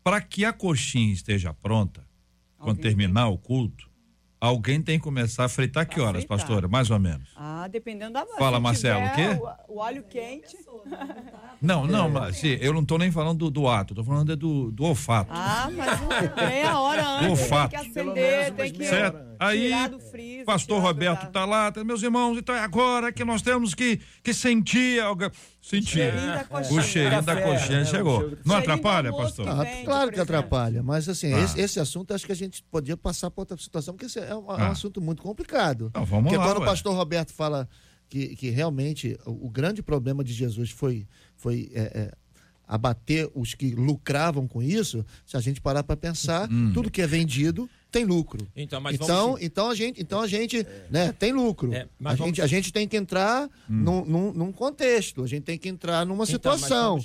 Para 0.04 0.20
que 0.20 0.44
a 0.44 0.52
coxinha 0.52 1.12
esteja 1.12 1.52
pronta, 1.54 2.06
quando 2.58 2.76
Alguém 2.76 2.82
terminar 2.82 3.28
o 3.28 3.38
culto, 3.38 3.88
alguém 4.40 4.82
tem 4.82 4.98
que 4.98 5.02
começar 5.04 5.46
a 5.46 5.48
fritar 5.48 5.86
que 5.88 5.94
Pra 5.94 6.04
horas, 6.04 6.20
fritar. 6.22 6.38
pastora? 6.38 6.68
Mais 6.68 6.90
ou 6.90 6.98
menos. 6.98 7.30
Ah, 7.34 7.66
dependendo 7.68 8.12
da 8.12 8.26
Fala, 8.38 8.58
se 8.58 8.62
Marcelo, 8.62 9.06
o 9.06 9.14
quê? 9.14 9.28
O, 9.68 9.74
o 9.74 9.78
óleo 9.78 10.02
quente. 10.04 10.56
Não, 11.62 11.86
não, 11.86 12.10
mas 12.10 12.36
sim, 12.36 12.58
eu 12.60 12.74
não 12.74 12.82
estou 12.82 12.98
nem 12.98 13.10
falando 13.10 13.38
do, 13.38 13.50
do 13.50 13.66
ato, 13.68 13.94
estou 13.94 14.04
falando 14.04 14.30
é 14.30 14.36
do, 14.36 14.70
do 14.70 14.84
olfato. 14.84 15.30
Ah, 15.32 15.70
mas 15.74 16.00
um- 16.02 16.36
meia 16.46 16.78
hora 16.78 17.08
antes 17.08 17.28
olfato. 17.30 17.70
tem 17.70 17.80
que 17.90 17.98
acender, 18.00 18.52
tem 18.52 18.72
que 18.72 18.84
Certo? 18.86 19.18
Aí, 19.40 19.88
do 19.88 19.98
freezer. 20.00 20.44
pastor 20.44 20.80
do- 20.80 20.86
Roberto 20.86 21.30
tá 21.32 21.46
lá, 21.46 21.72
tá, 21.72 21.82
meus 21.82 22.02
irmãos, 22.02 22.36
então 22.36 22.54
é 22.54 22.60
agora 22.60 23.10
que 23.10 23.24
nós 23.24 23.40
temos 23.40 23.74
que, 23.74 23.98
que 24.22 24.34
sentir 24.34 25.00
algo. 25.00 25.30
Coxinha. 25.68 26.78
O 26.78 26.82
cheirinho 26.82 27.22
da 27.22 27.34
Café, 27.36 27.52
coxinha 27.52 27.78
né, 27.80 27.84
chegou. 27.86 28.36
Não 28.44 28.56
atrapalha, 28.56 29.10
pastor? 29.12 29.48
Ah, 29.48 29.64
claro 29.84 30.10
que 30.10 30.16
exemplo. 30.16 30.36
atrapalha, 30.36 30.82
mas 30.82 31.08
assim, 31.08 31.32
Ah. 31.32 31.40
esse, 31.40 31.60
esse 31.60 31.80
assunto 31.80 32.12
acho 32.12 32.26
que 32.26 32.32
a 32.32 32.36
gente 32.36 32.62
podia 32.70 32.96
passar 32.96 33.30
para 33.30 33.40
outra 33.42 33.56
situação, 33.56 33.94
porque 33.94 34.06
esse 34.06 34.18
é 34.18 34.34
um, 34.34 34.40
é 34.40 34.42
um 34.42 34.50
Ah. 34.50 34.68
assunto 34.68 35.00
muito 35.00 35.22
complicado. 35.22 35.86
Então, 35.90 36.04
vamos 36.04 36.24
porque 36.24 36.36
lá, 36.36 36.44
quando 36.44 36.58
ué. 36.58 36.62
o 36.64 36.66
pastor 36.66 36.94
Roberto 36.94 37.32
fala 37.32 37.66
que, 38.08 38.36
que 38.36 38.50
realmente 38.50 39.18
o, 39.24 39.46
o 39.46 39.50
grande 39.50 39.82
problema 39.82 40.22
de 40.22 40.32
Jesus 40.34 40.70
foi, 40.70 41.06
foi 41.34 41.70
é, 41.74 41.80
é, 41.82 42.12
abater 42.66 43.28
os 43.34 43.54
que 43.54 43.74
lucravam 43.74 44.46
com 44.48 44.62
isso, 44.62 45.04
se 45.26 45.36
a 45.36 45.40
gente 45.40 45.60
parar 45.60 45.82
para 45.82 45.96
pensar, 45.96 46.48
Hum. 46.50 46.72
tudo 46.72 46.90
que 46.90 47.02
é 47.02 47.06
vendido 47.06 47.68
tem 47.90 48.04
lucro. 48.04 48.44
Então, 48.56 48.80
mas 48.80 48.96
então, 48.96 49.06
vamos... 49.06 49.42
então 49.42 49.70
a 49.70 49.74
gente, 49.74 50.02
então 50.02 50.20
a 50.20 50.26
gente, 50.26 50.66
né, 50.90 51.12
tem 51.12 51.32
lucro. 51.32 51.72
É, 51.72 51.86
mas 52.00 52.14
a, 52.14 52.16
vamos- 52.16 52.30
gente, 52.36 52.42
a 52.42 52.46
gente 52.48 52.72
tem 52.72 52.88
que 52.88 52.96
entrar 52.96 53.44
Hum. 53.46 53.48
num, 53.68 54.04
num, 54.04 54.32
num 54.32 54.52
contexto, 54.52 55.22
a 55.22 55.26
gente 55.28 55.44
tem 55.44 55.56
que 55.56 55.68
entrar 55.68 56.04
numa 56.04 56.24
Então, 56.24 56.26
situação. 56.26 56.98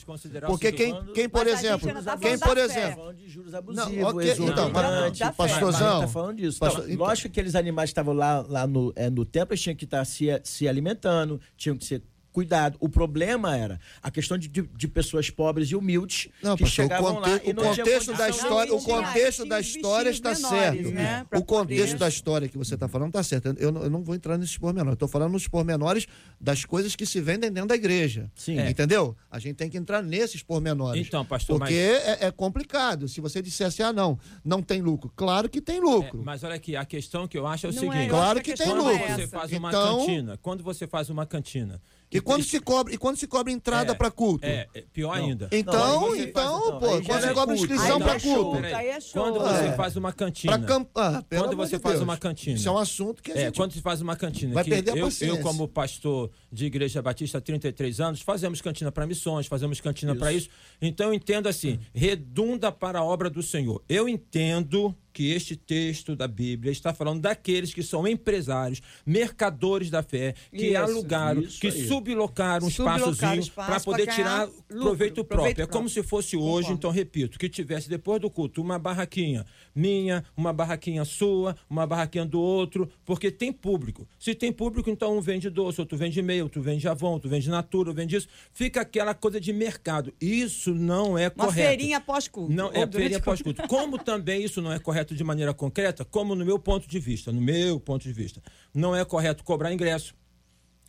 Porque 0.48 0.72
quem, 0.72 0.96
quem 1.14 1.30
por 1.30 1.46
Mas 1.46 1.54
a 1.54 1.56
gente 1.58 1.66
exemplo, 1.86 2.04
tá 2.04 2.18
quem 2.18 2.38
falando 2.38 2.56
por 2.56 2.58
exemplo, 2.58 3.14
de 3.14 3.30
juros 3.30 3.54
abusivos, 3.54 3.92
Não, 3.94 4.08
ok, 4.08 4.32
então, 4.40 4.72
mas- 4.72 5.36
pastorzão, 5.36 6.00
Tá 6.02 6.08
falando 6.08 6.38
disso. 6.38 6.58
pastor- 6.60 6.84
Então, 6.86 6.94
então- 6.96 7.06
lógico 7.06 7.30
que 7.30 7.40
aqueles 7.40 7.54
animais 7.56 7.90
que 7.90 7.92
estavam 7.92 8.14
lá, 8.16 8.42
lá 8.48 8.66
no, 8.66 8.92
é, 8.96 9.10
no 9.12 9.26
templo, 9.26 9.54
eles 9.54 9.62
tinham 9.62 9.76
que 9.76 9.86
estar 9.86 10.04
se, 10.06 10.26
se 10.44 10.68
alimentando, 10.68 11.40
tinham 11.56 11.78
que 11.78 11.86
ser 11.86 12.02
cuidado. 12.40 12.78
O 12.80 12.88
problema 12.88 13.56
era 13.58 13.80
a 14.02 14.10
questão 14.10 14.38
de, 14.38 14.48
de, 14.48 14.62
de 14.62 14.88
pessoas 14.88 15.30
pobres 15.30 15.70
e 15.72 15.76
humildes 15.76 16.30
Não, 16.42 16.56
que 16.56 16.64
pastor, 16.64 16.86
o, 16.86 16.88
chegavam 16.88 17.16
conte- 17.16 17.30
lá 17.30 17.42
e 17.44 17.50
o 17.52 17.54
não 17.54 17.64
tinham 17.74 17.76
contexto 17.86 18.14
da 18.14 18.30
história, 18.30 18.74
o 18.74 18.82
contexto 18.82 19.46
da 19.46 19.60
história 19.60 20.10
está 20.10 20.34
menores, 20.34 20.60
certo. 20.62 20.92
né, 20.92 21.26
o 21.36 21.44
contexto 21.44 21.84
poder- 21.92 21.98
da 21.98 22.08
história 22.08 22.48
que 22.48 22.58
você 22.58 22.74
está 22.76 22.88
falando 22.88 23.10
está 23.10 23.24
certo. 23.24 23.54
Eu, 23.58 23.72
não- 23.72 23.84
eu 23.84 23.90
não 23.90 24.04
vou 24.04 24.16
entrar 24.16 24.38
nesses 24.38 24.58
pormenores. 24.58 24.94
Estou 24.94 25.08
falando 25.08 25.34
nos 25.34 25.48
pormenores 25.48 26.08
das 26.40 26.64
coisas 26.66 26.96
que 26.96 27.06
se 27.06 27.20
vendem 27.20 27.52
dentro 27.52 27.70
da 27.70 27.76
igreja. 27.76 28.32
Sim. 28.36 28.58
É. 28.58 28.70
Entendeu? 28.70 29.16
A 29.30 29.38
gente 29.40 29.56
tem 29.56 29.70
que 29.70 29.78
entrar 29.78 30.02
nesses 30.02 30.42
pormenores. 30.42 31.06
Então, 31.06 31.26
pastor, 31.26 31.60
Porque 31.60 31.74
é, 31.74 32.28
é 32.28 32.32
complicado. 32.32 33.08
Se 33.08 33.20
você 33.20 33.42
dissesse, 33.42 33.84
ah, 33.84 33.92
não, 33.92 34.18
não 34.46 34.62
tem 34.62 34.82
lucro. 34.82 35.12
Claro 35.16 35.50
que 35.50 35.60
tem 35.62 35.78
É, 35.78 35.82
lucro. 35.82 36.22
mas 36.24 36.44
olha 36.44 36.56
aqui, 36.56 36.76
a 36.76 36.86
questão 36.86 37.28
que 37.28 37.38
eu 37.38 37.46
acho 37.46 37.66
é 37.68 37.70
o 37.70 37.74
Não 37.74 37.80
seguinte. 37.82 37.98
é, 37.98 38.06
eu 38.06 38.10
Claro 38.10 38.42
que 38.42 38.54
tem 38.54 38.68
quando 38.68 38.90
é 38.90 38.94
lucro. 38.94 39.08
você 39.16 39.22
essa. 39.24 39.38
faz 39.40 39.52
uma 39.52 39.70
Então- 39.70 39.98
cantina, 40.00 40.38
quando 40.42 40.64
você 40.64 40.88
faz 40.88 41.10
uma 41.10 41.26
cantina. 41.26 41.82
E 42.12 42.20
quando 42.20 42.44
se 42.44 42.60
cobra, 42.60 42.92
e 42.94 42.98
quando 42.98 43.18
se 43.18 43.28
cobra 43.28 43.52
entrada 43.54 43.92
É, 43.92 43.96
para 43.96 44.10
culto? 44.10 44.44
É, 44.46 44.68
é 44.74 44.82
pior 44.92 45.12
ainda. 45.14 45.48
Então, 45.52 45.74
Não, 46.10 46.16
então, 46.16 46.34
faz- 46.34 46.72
não, 46.72 46.80
pô, 46.80 46.88
quando 47.04 47.24
é 47.24 47.28
se 47.28 47.34
cobra 47.36 47.56
culto. 47.56 47.74
inscrição 47.74 48.00
para 48.00 48.16
é 48.16 48.20
culto. 48.20 48.52
Peraí, 48.56 48.74
Aí 48.74 48.88
é 48.88 49.00
show. 49.00 49.24
Quando 49.24 49.40
você 49.40 49.66
É. 49.66 49.72
faz 49.74 49.96
uma 49.96 50.12
cantina. 50.12 50.60
Campanha. 50.60 51.26
Quando 51.30 51.56
você 51.56 51.78
faz 51.78 52.02
uma 52.02 52.18
cantina. 52.18 52.56
Isso 52.58 52.68
é 52.68 52.72
um 52.72 52.78
assunto 52.80 53.22
que 53.22 53.32
a 53.32 53.36
É, 53.36 53.46
gente 53.46 53.56
quando 53.58 53.74
se 53.74 53.82
faz 53.82 54.02
uma 54.02 54.16
cantina. 54.16 54.54
vai 54.56 54.64
que 54.64 54.70
perder 54.72 54.92
a 54.92 54.98
eu, 54.98 55.06
paciência. 55.06 55.38
eu, 55.38 55.44
como 55.44 55.68
pastor 55.68 56.32
de 56.52 56.66
Igreja 56.66 57.00
Batista 57.02 57.38
há 57.38 57.42
33 57.42 58.00
anos, 58.00 58.22
fazemos 58.22 58.60
cantina 58.60 58.92
para 58.92 59.06
missões, 59.06 59.46
fazemos 59.46 59.80
cantina 59.80 60.16
para 60.16 60.34
isso. 60.34 60.50
Então 60.82 61.08
eu 61.10 61.14
entendo 61.14 61.48
assim, 61.48 61.80
redunda 61.94 62.72
para 62.72 63.00
a 63.00 63.04
obra 63.04 63.30
do 63.30 63.44
Senhor. 63.44 63.84
Eu 63.88 64.10
entendo 64.10 64.96
que 65.20 65.34
este 65.34 65.58
texto 65.58 66.16
da 66.16 66.30
Bíblia 66.30 66.72
está 66.72 66.94
falando 66.94 67.20
daqueles 67.20 67.74
que 67.74 67.84
são 67.84 68.08
empresários, 68.08 68.82
mercadores 69.06 69.90
da 69.90 70.02
fé, 70.02 70.34
que 70.50 70.68
Isso, 70.68 70.78
alugaram, 70.78 71.42
isso 71.42 71.60
que 71.60 71.68
aí. 71.68 71.88
sublocaram 71.90 72.66
um 72.66 72.70
Sublocaram 72.70 73.12
espaçozinho 73.12 73.42
espaço 73.42 73.70
para 73.70 73.80
poder 73.82 74.08
tirar 74.08 74.46
lucro, 74.46 74.64
proveito 74.80 75.16
próprio. 75.16 75.28
proveito 75.28 75.60
É 75.60 75.66
como 75.66 75.90
próprio. 75.90 76.04
se 76.04 76.04
fosse 76.08 76.38
hoje, 76.38 76.68
Concordo. 76.68 76.74
então 76.74 76.90
repito, 76.90 77.38
que 77.38 77.50
tivesse 77.50 77.90
depois 77.90 78.22
do 78.22 78.30
culto 78.30 78.62
uma 78.62 78.80
barraquinha 78.80 79.46
minha, 79.74 80.24
uma 80.36 80.52
barraquinha 80.52 81.06
sua, 81.06 81.56
uma 81.70 81.86
barraquinha 81.86 82.26
do 82.26 82.40
outro, 82.40 82.90
porque 83.06 83.32
tem 83.32 83.52
público. 83.52 84.08
Se 84.20 84.34
tem 84.34 84.52
público, 84.52 84.90
então 84.90 85.18
um 85.18 85.22
vende 85.22 85.50
doce, 85.50 85.80
outro 85.80 85.98
vende 85.98 86.22
meio, 86.22 86.44
outro 86.44 86.62
vende 86.62 86.88
Avon, 86.88 87.12
outro 87.14 87.30
vende 87.30 87.50
Natura, 87.50 87.90
outro 87.90 88.02
vende 88.02 88.16
isso. 88.16 88.28
Fica 88.54 88.82
aquela 88.82 89.14
coisa 89.14 89.40
de 89.40 89.54
mercado. 89.54 90.14
Isso 90.20 90.74
não 90.74 91.18
é 91.18 91.28
Uma 91.28 91.46
correto. 91.46 91.68
feirinha 91.68 92.02
pós-culto. 92.02 92.54
Não, 92.54 92.72
é 92.74 92.88
feirinha 92.88 93.20
pós-culto. 93.20 93.68
Como 93.68 93.98
também 93.98 94.44
isso 94.44 94.62
não 94.62 94.72
é 94.72 94.80
correto 94.80 95.16
de 95.16 95.24
maneira 95.24 95.54
concreta, 95.54 96.04
como 96.06 96.36
no 96.36 96.46
meu 96.46 96.60
ponto 96.60 96.88
de 96.88 97.00
vista, 97.00 97.32
no 97.32 97.42
meu 97.42 97.80
ponto 97.80 98.04
de 98.04 98.14
vista, 98.14 98.42
não 98.74 98.96
é 98.96 99.04
correto 99.06 99.44
cobrar 99.44 99.74
ingresso, 99.74 100.16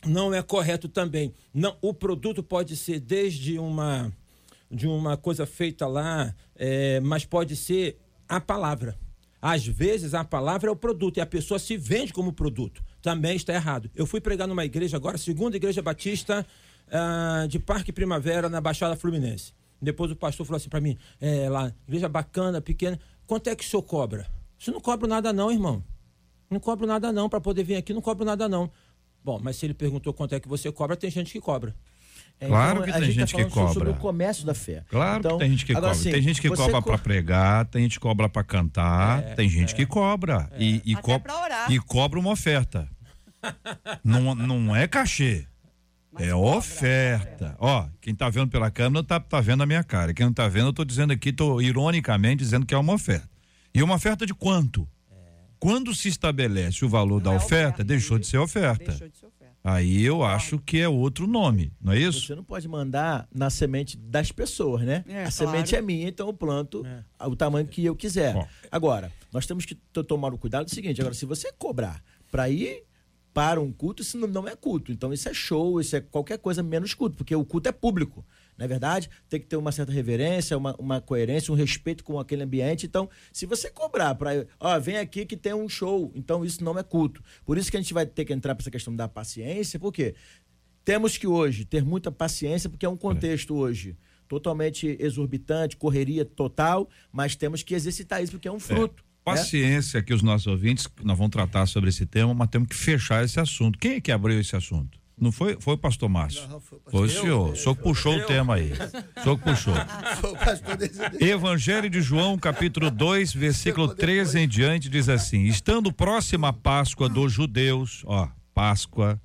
não 0.05 0.33
é 0.33 0.41
correto 0.41 0.89
também. 0.89 1.33
Não, 1.53 1.77
o 1.81 1.93
produto 1.93 2.41
pode 2.41 2.75
ser 2.75 2.99
desde 2.99 3.57
uma 3.59 4.11
de 4.69 4.87
uma 4.87 5.17
coisa 5.17 5.45
feita 5.45 5.85
lá, 5.85 6.33
é, 6.55 7.01
mas 7.01 7.25
pode 7.25 7.57
ser 7.57 7.97
a 8.31 8.39
palavra. 8.39 8.97
Às 9.41 9.65
vezes 9.67 10.13
a 10.13 10.23
palavra 10.23 10.69
é 10.69 10.71
o 10.71 10.75
produto 10.75 11.17
e 11.17 11.21
a 11.21 11.25
pessoa 11.25 11.59
se 11.59 11.75
vende 11.75 12.13
como 12.13 12.31
produto. 12.31 12.81
Também 13.01 13.35
está 13.35 13.53
errado. 13.53 13.91
Eu 13.93 14.05
fui 14.05 14.21
pregar 14.21 14.47
numa 14.47 14.63
igreja 14.63 14.95
agora, 14.95 15.17
segunda 15.17 15.57
igreja 15.57 15.81
batista 15.81 16.45
ah, 16.89 17.45
de 17.49 17.59
Parque 17.59 17.91
Primavera, 17.91 18.47
na 18.47 18.61
Baixada 18.61 18.95
Fluminense. 18.95 19.53
Depois 19.81 20.11
o 20.11 20.15
pastor 20.15 20.45
falou 20.45 20.57
assim 20.57 20.69
para 20.69 20.79
mim, 20.79 20.97
é, 21.19 21.49
lá, 21.49 21.73
igreja 21.87 22.07
bacana, 22.07 22.61
pequena, 22.61 22.97
quanto 23.27 23.49
é 23.49 23.55
que 23.55 23.65
o 23.65 23.67
senhor 23.67 23.81
cobra? 23.81 24.27
Isso 24.57 24.71
não 24.71 24.79
cobro 24.79 25.07
nada 25.07 25.33
não, 25.33 25.51
irmão. 25.51 25.83
Não 26.49 26.59
cobro 26.59 26.87
nada 26.87 27.11
não, 27.11 27.27
para 27.27 27.41
poder 27.41 27.63
vir 27.63 27.75
aqui, 27.75 27.93
não 27.93 28.01
cobro 28.01 28.23
nada 28.23 28.47
não. 28.47 28.71
Bom, 29.23 29.39
mas 29.43 29.57
se 29.57 29.65
ele 29.65 29.73
perguntou 29.73 30.13
quanto 30.13 30.35
é 30.35 30.39
que 30.39 30.47
você 30.47 30.71
cobra, 30.71 30.95
tem 30.95 31.11
gente 31.11 31.33
que 31.33 31.41
cobra. 31.41 31.75
É, 32.41 32.47
Claro 32.47 32.81
que 32.83 32.89
a 32.89 32.93
tem 32.93 33.01
tá 33.03 33.11
gente 33.11 33.35
que 33.35 33.43
falando 33.49 33.67
so- 33.67 33.73
Sobre 33.73 33.89
cobra. 33.89 33.91
o 33.91 33.95
comércio 34.01 34.45
da 34.45 34.53
fé. 34.55 34.83
Claro 34.89 35.19
Então, 35.19 35.31
que 35.37 35.43
tem 35.43 35.51
gente 35.51 35.65
que 35.65 35.71
agora, 35.73 35.93
cobra. 35.93 35.99
assim, 36.01 36.11
tem 36.11 36.21
gente 36.23 36.41
que 36.41 36.49
cobra 36.49 36.73
co- 36.73 36.81
para 36.81 36.97
pregar, 36.97 37.65
tem 37.65 37.83
gente 37.83 37.93
que 37.93 37.99
cobra 37.99 38.27
para 38.27 38.43
cantar, 38.43 39.21
tem 39.35 39.47
gente 39.47 39.75
que 39.75 39.85
cobra. 39.85 40.49
E, 40.57 40.81
e, 40.83 40.93
Até 40.93 41.01
co- 41.03 41.19
pra 41.19 41.39
orar. 41.39 41.71
e 41.71 41.79
cobra 41.79 42.19
uma 42.19 42.31
oferta. 42.31 42.89
não, 44.03 44.33
não 44.35 44.75
é 44.75 44.87
cachê. 44.87 45.45
é 46.19 46.33
oferta. 46.35 47.55
Ó, 47.59 47.87
quem 48.01 48.13
tá 48.13 48.29
vendo 48.29 48.49
pela 48.49 48.69
câmera 48.69 49.03
tá, 49.03 49.19
tá 49.19 49.39
vendo 49.39 49.63
a 49.63 49.65
minha 49.65 49.83
cara. 49.83 50.13
Quem 50.13 50.25
não 50.25 50.33
tá 50.33 50.47
vendo, 50.47 50.67
eu 50.67 50.73
tô 50.73 50.83
dizendo 50.83 51.13
aqui, 51.13 51.31
tô 51.31 51.61
ironicamente 51.61 52.43
dizendo 52.43 52.65
que 52.65 52.73
é 52.73 52.77
uma 52.77 52.93
oferta. 52.93 53.29
E 53.73 53.81
uma 53.81 53.95
oferta 53.95 54.25
de 54.25 54.33
quanto? 54.33 54.85
Quando 55.57 55.93
se 55.95 56.09
estabelece 56.09 56.83
o 56.83 56.89
valor 56.89 57.21
Não 57.23 57.31
da 57.31 57.33
é 57.33 57.35
oferta, 57.37 57.55
oferta, 57.75 57.83
deixou 57.83 58.17
de 58.19 58.25
ser 58.27 58.39
oferta. 58.39 58.85
Deixou 58.91 59.07
de 59.07 59.15
ser 59.17 59.25
oferta. 59.27 59.40
Aí 59.63 60.03
eu 60.03 60.23
acho 60.23 60.57
que 60.57 60.79
é 60.79 60.89
outro 60.89 61.27
nome, 61.27 61.71
não 61.79 61.93
é 61.93 61.99
isso? 61.99 62.25
Você 62.25 62.33
não 62.33 62.43
pode 62.43 62.67
mandar 62.67 63.27
na 63.33 63.49
semente 63.51 63.95
das 63.95 64.31
pessoas, 64.31 64.81
né? 64.81 65.03
É, 65.07 65.11
a 65.11 65.15
claro. 65.17 65.31
semente 65.31 65.75
é 65.75 65.81
minha, 65.81 66.07
então 66.07 66.27
eu 66.27 66.33
planto 66.33 66.83
É. 66.85 67.27
o 67.27 67.35
tamanho 67.35 67.67
que 67.67 67.85
eu 67.85 67.95
quiser. 67.95 68.33
Bom. 68.33 68.47
Agora, 68.71 69.11
nós 69.31 69.45
temos 69.45 69.63
que 69.65 69.75
to- 69.75 70.03
tomar 70.03 70.33
o 70.33 70.37
cuidado 70.37 70.65
do 70.65 70.71
seguinte: 70.71 70.99
agora, 70.99 71.13
se 71.13 71.25
você 71.27 71.51
cobrar 71.53 72.03
para 72.31 72.49
ir 72.49 72.83
para 73.33 73.61
um 73.61 73.71
culto, 73.71 74.01
isso 74.01 74.17
não, 74.17 74.27
não 74.27 74.47
é 74.47 74.55
culto. 74.55 74.91
Então, 74.91 75.13
isso 75.13 75.29
é 75.29 75.33
show, 75.33 75.79
isso 75.79 75.95
é 75.95 76.01
qualquer 76.01 76.39
coisa 76.39 76.63
menos 76.63 76.93
culto, 76.95 77.15
porque 77.15 77.35
o 77.35 77.45
culto 77.45 77.69
é 77.69 77.71
público. 77.71 78.25
Não 78.61 78.65
é 78.65 78.67
verdade? 78.67 79.09
Tem 79.27 79.39
que 79.39 79.47
ter 79.47 79.55
uma 79.55 79.71
certa 79.71 79.91
reverência, 79.91 80.55
uma, 80.55 80.75
uma 80.77 81.01
coerência, 81.01 81.51
um 81.51 81.55
respeito 81.55 82.03
com 82.03 82.19
aquele 82.19 82.43
ambiente. 82.43 82.85
Então, 82.85 83.09
se 83.33 83.47
você 83.47 83.71
cobrar 83.71 84.13
para, 84.13 84.45
ó, 84.59 84.79
vem 84.79 84.97
aqui 84.97 85.25
que 85.25 85.35
tem 85.35 85.51
um 85.51 85.67
show, 85.67 86.11
então 86.13 86.45
isso 86.45 86.63
não 86.63 86.77
é 86.77 86.83
culto. 86.83 87.23
Por 87.43 87.57
isso 87.57 87.71
que 87.71 87.77
a 87.77 87.81
gente 87.81 87.91
vai 87.91 88.05
ter 88.05 88.23
que 88.23 88.31
entrar 88.31 88.53
para 88.53 88.61
essa 88.61 88.69
questão 88.69 88.95
da 88.95 89.07
paciência, 89.07 89.79
porque 89.79 90.13
temos 90.85 91.17
que 91.17 91.25
hoje 91.25 91.65
ter 91.65 91.83
muita 91.83 92.11
paciência, 92.11 92.69
porque 92.69 92.85
é 92.85 92.89
um 92.89 92.95
contexto 92.95 93.55
hoje 93.55 93.97
totalmente 94.27 94.95
exorbitante, 94.99 95.75
correria 95.75 96.23
total, 96.23 96.87
mas 97.11 97.35
temos 97.35 97.63
que 97.63 97.73
exercitar 97.73 98.21
isso, 98.21 98.33
porque 98.33 98.47
é 98.47 98.51
um 98.51 98.59
fruto. 98.59 99.03
né? 99.03 99.09
Paciência 99.23 100.03
que 100.03 100.13
os 100.13 100.21
nossos 100.21 100.45
ouvintes, 100.45 100.87
nós 101.03 101.17
vamos 101.17 101.31
tratar 101.31 101.65
sobre 101.65 101.89
esse 101.89 102.05
tema, 102.05 102.31
mas 102.35 102.47
temos 102.49 102.69
que 102.69 102.75
fechar 102.75 103.25
esse 103.25 103.39
assunto. 103.39 103.79
Quem 103.79 103.93
é 103.93 104.01
que 104.01 104.11
abriu 104.11 104.39
esse 104.39 104.55
assunto? 104.55 105.00
Não 105.21 105.31
foi, 105.31 105.55
foi 105.59 105.75
o 105.75 105.77
pastor 105.77 106.09
Márcio? 106.09 106.47
Não, 106.47 106.59
foi 106.59 106.79
o 106.79 106.81
Foi 106.89 106.99
o 107.01 107.03
pastor. 107.03 107.21
senhor. 107.21 107.49
O 107.51 107.55
senhor 107.55 107.75
que 107.75 107.83
puxou 107.83 108.17
o 108.17 108.25
tema 108.25 108.55
aí. 108.55 108.71
O 108.71 109.21
senhor 109.21 109.37
que 109.37 109.43
puxou. 109.43 109.73
Foi 110.19 110.31
o 110.31 110.35
pastor 110.35 110.77
Evangelho 111.21 111.87
de 111.91 112.01
João, 112.01 112.39
capítulo 112.39 112.89
2, 112.89 113.31
versículo 113.31 113.93
13 113.93 114.39
em 114.39 114.47
diante, 114.47 114.89
diz 114.89 115.07
assim: 115.07 115.43
Estando 115.43 115.93
próxima 115.93 116.47
a 116.47 116.53
Páscoa 116.53 117.07
dos 117.07 117.31
judeus, 117.31 118.01
ó, 118.07 118.27
Páscoa, 118.51 119.21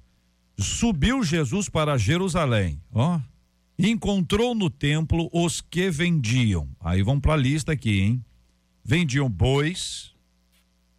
subiu 0.59 1.23
Jesus 1.25 1.71
para 1.71 1.97
Jerusalém, 1.97 2.79
ó, 2.93 3.19
e 3.79 3.89
encontrou 3.89 4.55
no 4.55 4.69
templo 4.69 5.31
os 5.33 5.63
que 5.63 5.91
vendiam. 5.91 6.69
Aí 6.79 7.03
vamos 7.03 7.23
para 7.23 7.33
a 7.33 7.39
lista 7.39 7.73
aqui, 7.73 8.01
hein? 8.01 8.25
Vendiam 8.85 9.31
bois, 9.31 10.13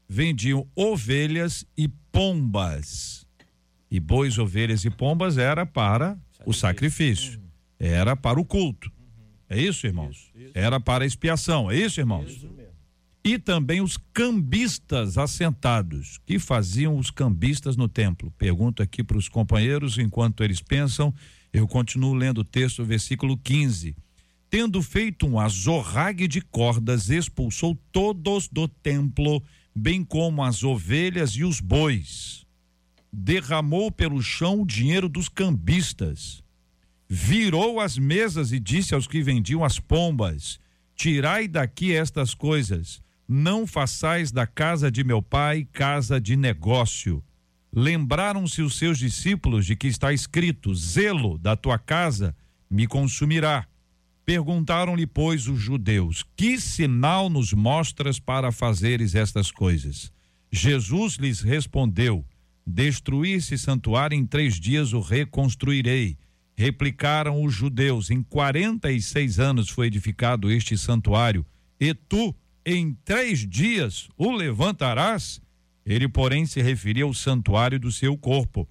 vendiam 0.09 0.67
ovelhas 0.75 1.63
e 1.77 1.87
pombas. 1.87 3.26
E 3.89 3.99
bois, 3.99 4.37
ovelhas 4.37 4.83
e 4.85 4.89
pombas 4.89 5.37
era 5.37 5.65
para 5.65 6.17
o 6.45 6.53
sacrifício, 6.53 7.39
era 7.79 8.15
para 8.15 8.39
o 8.39 8.45
culto. 8.45 8.91
É 9.49 9.59
isso, 9.59 9.87
irmãos? 9.87 10.31
Era 10.53 10.79
para 10.79 11.03
a 11.03 11.07
expiação, 11.07 11.71
é 11.71 11.77
isso, 11.77 11.99
irmãos? 11.99 12.45
E 13.23 13.37
também 13.37 13.81
os 13.81 13.97
cambistas 14.13 15.17
assentados. 15.17 16.19
que 16.25 16.39
faziam 16.39 16.97
os 16.97 17.09
cambistas 17.09 17.75
no 17.75 17.87
templo? 17.87 18.31
Pergunto 18.37 18.81
aqui 18.81 19.03
para 19.03 19.17
os 19.17 19.27
companheiros, 19.27 19.97
enquanto 19.97 20.43
eles 20.43 20.61
pensam, 20.61 21.13
eu 21.51 21.67
continuo 21.67 22.13
lendo 22.13 22.39
o 22.39 22.43
texto, 22.43 22.85
versículo 22.85 23.37
15. 23.37 23.95
Tendo 24.49 24.81
feito 24.81 25.27
um 25.27 25.39
azorrague 25.39 26.27
de 26.27 26.39
cordas, 26.39 27.09
expulsou 27.09 27.77
todos 27.91 28.47
do 28.47 28.67
templo, 28.67 29.43
bem 29.75 30.05
como 30.05 30.41
as 30.41 30.63
ovelhas 30.63 31.31
e 31.31 31.43
os 31.43 31.59
bois. 31.59 32.46
Derramou 33.11 33.91
pelo 33.91 34.21
chão 34.21 34.61
o 34.61 34.65
dinheiro 34.65 35.07
dos 35.07 35.29
cambistas 35.29 36.43
virou 37.09 37.79
as 37.79 37.97
mesas 37.97 38.51
e 38.51 38.59
disse 38.59 38.93
aos 38.93 39.07
que 39.07 39.21
vendiam 39.21 39.63
as 39.63 39.79
pombas: 39.79 40.59
Tirai 40.95 41.47
daqui 41.47 41.93
estas 41.93 42.33
coisas, 42.33 43.01
não 43.27 43.65
façais 43.65 44.31
da 44.31 44.45
casa 44.45 44.91
de 44.91 45.03
meu 45.03 45.21
pai 45.21 45.67
casa 45.71 46.19
de 46.19 46.35
negócio. 46.35 47.23
Lembraram-se 47.73 48.61
os 48.61 48.77
seus 48.77 48.97
discípulos 48.97 49.65
de 49.65 49.75
que 49.75 49.87
está 49.87 50.11
escrito: 50.11 50.73
Zelo 50.75 51.37
da 51.37 51.55
tua 51.55 51.77
casa 51.77 52.35
me 52.69 52.87
consumirá. 52.87 53.65
Perguntaram-lhe, 54.25 55.07
pois, 55.07 55.47
os 55.47 55.59
judeus: 55.59 56.25
Que 56.35 56.59
sinal 56.59 57.29
nos 57.29 57.53
mostras 57.53 58.19
para 58.19 58.51
fazeres 58.51 59.15
estas 59.15 59.51
coisas? 59.51 60.11
Jesus 60.51 61.15
lhes 61.15 61.41
respondeu: 61.41 62.25
Destruí 62.69 63.31
esse 63.31 63.57
santuário 63.57 64.13
em 64.13 64.25
três 64.25 64.59
dias 64.59 64.91
o 64.91 64.99
reconstruirei. 64.99 66.17
Replicaram 66.53 67.41
os 67.41 67.53
judeus: 67.53 68.11
Em 68.11 68.21
46 68.21 69.39
anos 69.39 69.69
foi 69.69 69.87
edificado 69.87 70.51
este 70.51 70.77
santuário, 70.77 71.45
e 71.79 71.93
tu, 71.93 72.35
em 72.65 72.93
três 73.05 73.47
dias, 73.47 74.09
o 74.17 74.31
levantarás? 74.31 75.39
Ele, 75.85 76.09
porém, 76.09 76.45
se 76.45 76.61
referia 76.61 77.05
ao 77.05 77.13
santuário 77.13 77.79
do 77.79 77.89
seu 77.89 78.17
corpo. 78.17 78.67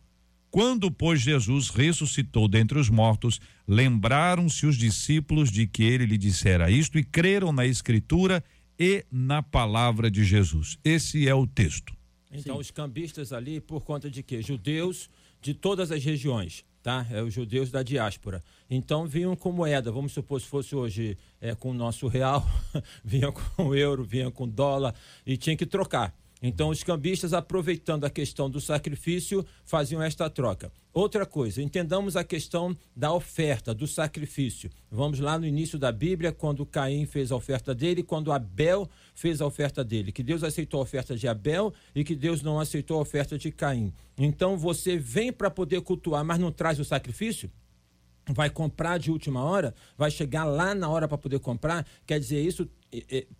Quando, 0.51 0.91
pois, 0.91 1.23
Jesus 1.23 1.71
ressuscitou 1.71 2.47
dentre 2.49 2.79
os 2.79 2.91
mortos, 2.91 3.41
lembraram-se 3.67 4.67
os 4.67 4.77
discípulos 4.77 5.51
de 5.51 5.67
que 5.67 5.83
ele 5.83 6.05
lhe 6.05 6.19
dissera 6.19 6.71
isto 6.71 6.99
e 6.99 7.05
creram 7.05 7.51
na 7.51 7.65
Escritura 7.65 8.45
e 8.79 9.07
na 9.11 9.43
palavra 9.43 10.11
de 10.11 10.23
Jesus. 10.23 10.77
Esse 10.85 11.27
é 11.27 11.35
o 11.35 11.47
texto. 11.47 11.96
Então, 12.41 12.59
os 12.59 12.71
cambistas 12.71 13.33
ali, 13.33 13.61
por 13.61 13.85
conta 13.85 14.11
de 14.11 14.23
quê? 14.23 14.43
Judeus 14.43 15.09
de 15.41 15.55
todas 15.55 15.91
as 15.93 16.03
regiões, 16.05 16.65
tá? 16.83 17.07
É 17.11 17.23
os 17.23 17.33
judeus 17.33 17.71
da 17.71 17.83
diáspora. 17.83 18.43
Então, 18.69 19.07
vinham 19.07 19.37
com 19.37 19.53
moeda, 19.53 19.93
vamos 19.93 20.13
supor 20.13 20.41
se 20.41 20.47
fosse 20.47 20.75
hoje 20.75 21.17
é, 21.41 21.55
com 21.55 21.71
o 21.71 21.75
nosso 21.75 22.07
real, 22.09 22.45
vinham 23.05 23.33
com 23.33 23.75
euro, 23.75 24.05
vinham 24.05 24.31
com 24.31 24.49
dólar 24.49 24.95
e 25.25 25.37
tinha 25.37 25.57
que 25.57 25.67
trocar. 25.67 26.15
Então, 26.43 26.69
os 26.69 26.83
cambistas, 26.83 27.33
aproveitando 27.33 28.05
a 28.05 28.11
questão 28.11 28.51
do 28.51 28.61
sacrifício, 28.61 29.45
faziam 29.65 30.03
esta 30.03 30.29
troca. 30.29 30.71
Outra 30.93 31.25
coisa, 31.25 31.63
entendamos 31.63 32.15
a 32.15 32.23
questão 32.23 32.77
da 32.95 33.13
oferta, 33.13 33.75
do 33.75 33.87
sacrifício. 33.87 34.71
Vamos 34.91 35.19
lá 35.19 35.39
no 35.39 35.47
início 35.47 35.79
da 35.79 35.91
Bíblia, 35.91 36.33
quando 36.33 36.67
Caim 36.67 37.07
fez 37.07 37.33
a 37.33 37.37
oferta 37.37 37.75
dele, 37.75 38.03
quando 38.03 38.33
Abel 38.33 38.89
fez 39.15 39.41
a 39.41 39.47
oferta 39.47 39.83
dele. 39.83 40.13
Que 40.13 40.23
Deus 40.23 40.43
aceitou 40.43 40.81
a 40.81 40.83
oferta 40.83 41.17
de 41.17 41.27
Abel 41.27 41.73
e 41.95 42.05
que 42.05 42.15
Deus 42.15 42.43
não 42.43 42.61
aceitou 42.61 42.99
a 42.99 43.03
oferta 43.03 43.39
de 43.39 43.51
Caim. 43.51 43.93
Então, 44.19 44.59
você 44.59 44.99
vem 44.99 45.33
para 45.33 45.51
poder 45.51 45.81
cultuar, 45.81 46.25
mas 46.25 46.39
não 46.39 46.53
traz 46.53 46.79
o 46.79 46.85
sacrifício? 46.85 47.51
vai 48.29 48.51
comprar 48.51 48.99
de 48.99 49.11
última 49.11 49.43
hora, 49.43 49.75
vai 49.97 50.11
chegar 50.11 50.45
lá 50.45 50.75
na 50.75 50.89
hora 50.89 51.07
para 51.07 51.19
poder 51.19 51.39
comprar. 51.39 51.87
Quer 52.07 52.19
dizer, 52.19 52.41
isso 52.41 52.69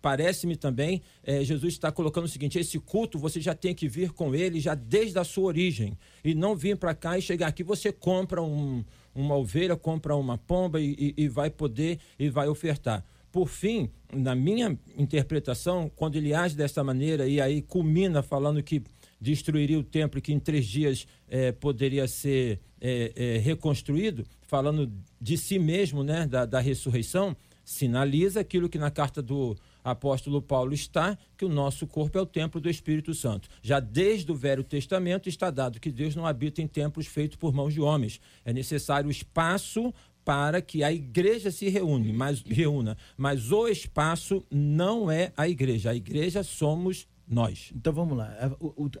parece-me 0.01 0.55
também, 0.55 1.01
eh, 1.23 1.43
Jesus 1.43 1.73
está 1.73 1.91
colocando 1.91 2.25
o 2.25 2.29
seguinte: 2.29 2.57
esse 2.59 2.79
culto 2.79 3.17
você 3.19 3.39
já 3.41 3.53
tem 3.55 3.73
que 3.73 3.87
vir 3.87 4.11
com 4.11 4.33
ele 4.35 4.59
já 4.59 4.75
desde 4.75 5.17
a 5.19 5.23
sua 5.23 5.45
origem. 5.45 5.97
E 6.23 6.33
não 6.35 6.55
vir 6.55 6.77
para 6.77 6.93
cá 6.93 7.17
e 7.17 7.21
chegar 7.21 7.47
aqui, 7.47 7.63
você 7.63 7.91
compra 7.91 8.41
um- 8.41 8.83
uma 9.15 9.35
ovelha, 9.35 9.75
compra 9.75 10.15
uma 10.15 10.37
pomba 10.37 10.79
e, 10.79 11.13
e- 11.17 11.23
e 11.23 11.27
vai 11.27 11.49
poder 11.49 11.99
e 12.19 12.29
vai 12.29 12.47
ofertar. 12.47 13.03
Por 13.31 13.47
fim, 13.49 13.89
na 14.13 14.33
minha 14.35 14.77
interpretação, 14.97 15.91
quando 15.95 16.15
ele 16.15 16.33
age 16.33 16.55
dessa 16.55 16.83
maneira 16.83 17.27
e 17.27 17.39
aí 17.41 17.61
culmina 17.61 18.21
falando 18.23 18.61
que 18.63 18.81
destruiria 19.19 19.79
o 19.79 19.83
templo 19.83 20.21
que 20.21 20.31
em 20.31 20.39
três 20.39 20.65
dias 20.65 21.07
eh, 21.27 21.51
poderia 21.51 22.07
ser 22.07 22.59
eh, 22.79 23.11
eh, 23.15 23.37
reconstruído, 23.39 24.23
falando 24.43 24.91
de 25.19 25.37
si 25.37 25.57
mesmo, 25.57 26.03
né, 26.03 26.27
da, 26.27 26.45
da 26.45 26.59
ressurreição, 26.59 27.35
sinaliza 27.67 28.39
aquilo 28.39 28.69
que 28.69 28.77
na 28.77 28.89
carta 28.89 29.21
do 29.21 29.53
apóstolo 29.83 30.41
Paulo 30.41 30.73
está, 30.73 31.17
que 31.37 31.43
o 31.43 31.49
nosso 31.49 31.85
corpo 31.85 32.17
é 32.17 32.21
o 32.21 32.25
templo 32.25 32.61
do 32.61 32.69
Espírito 32.69 33.13
Santo. 33.13 33.49
Já 33.61 33.81
desde 33.81 34.31
o 34.31 34.35
Velho 34.35 34.63
Testamento 34.63 35.27
está 35.27 35.51
dado 35.51 35.77
que 35.77 35.91
Deus 35.91 36.15
não 36.15 36.25
habita 36.25 36.61
em 36.61 36.67
templos 36.67 37.07
feitos 37.07 37.35
por 37.35 37.53
mãos 37.53 37.73
de 37.73 37.81
homens. 37.81 38.21
É 38.45 38.53
necessário 38.53 39.11
espaço 39.11 39.93
para 40.23 40.61
que 40.61 40.81
a 40.81 40.93
igreja 40.93 41.51
se 41.51 41.67
reúne, 41.67 42.13
mas, 42.13 42.41
reúna. 42.41 42.97
Mas 43.17 43.51
o 43.51 43.67
espaço 43.67 44.45
não 44.49 45.11
é 45.11 45.33
a 45.35 45.49
igreja. 45.49 45.91
A 45.91 45.95
igreja 45.95 46.43
somos 46.43 47.05
nós. 47.27 47.73
Então 47.75 47.91
vamos 47.91 48.17
lá. 48.17 48.33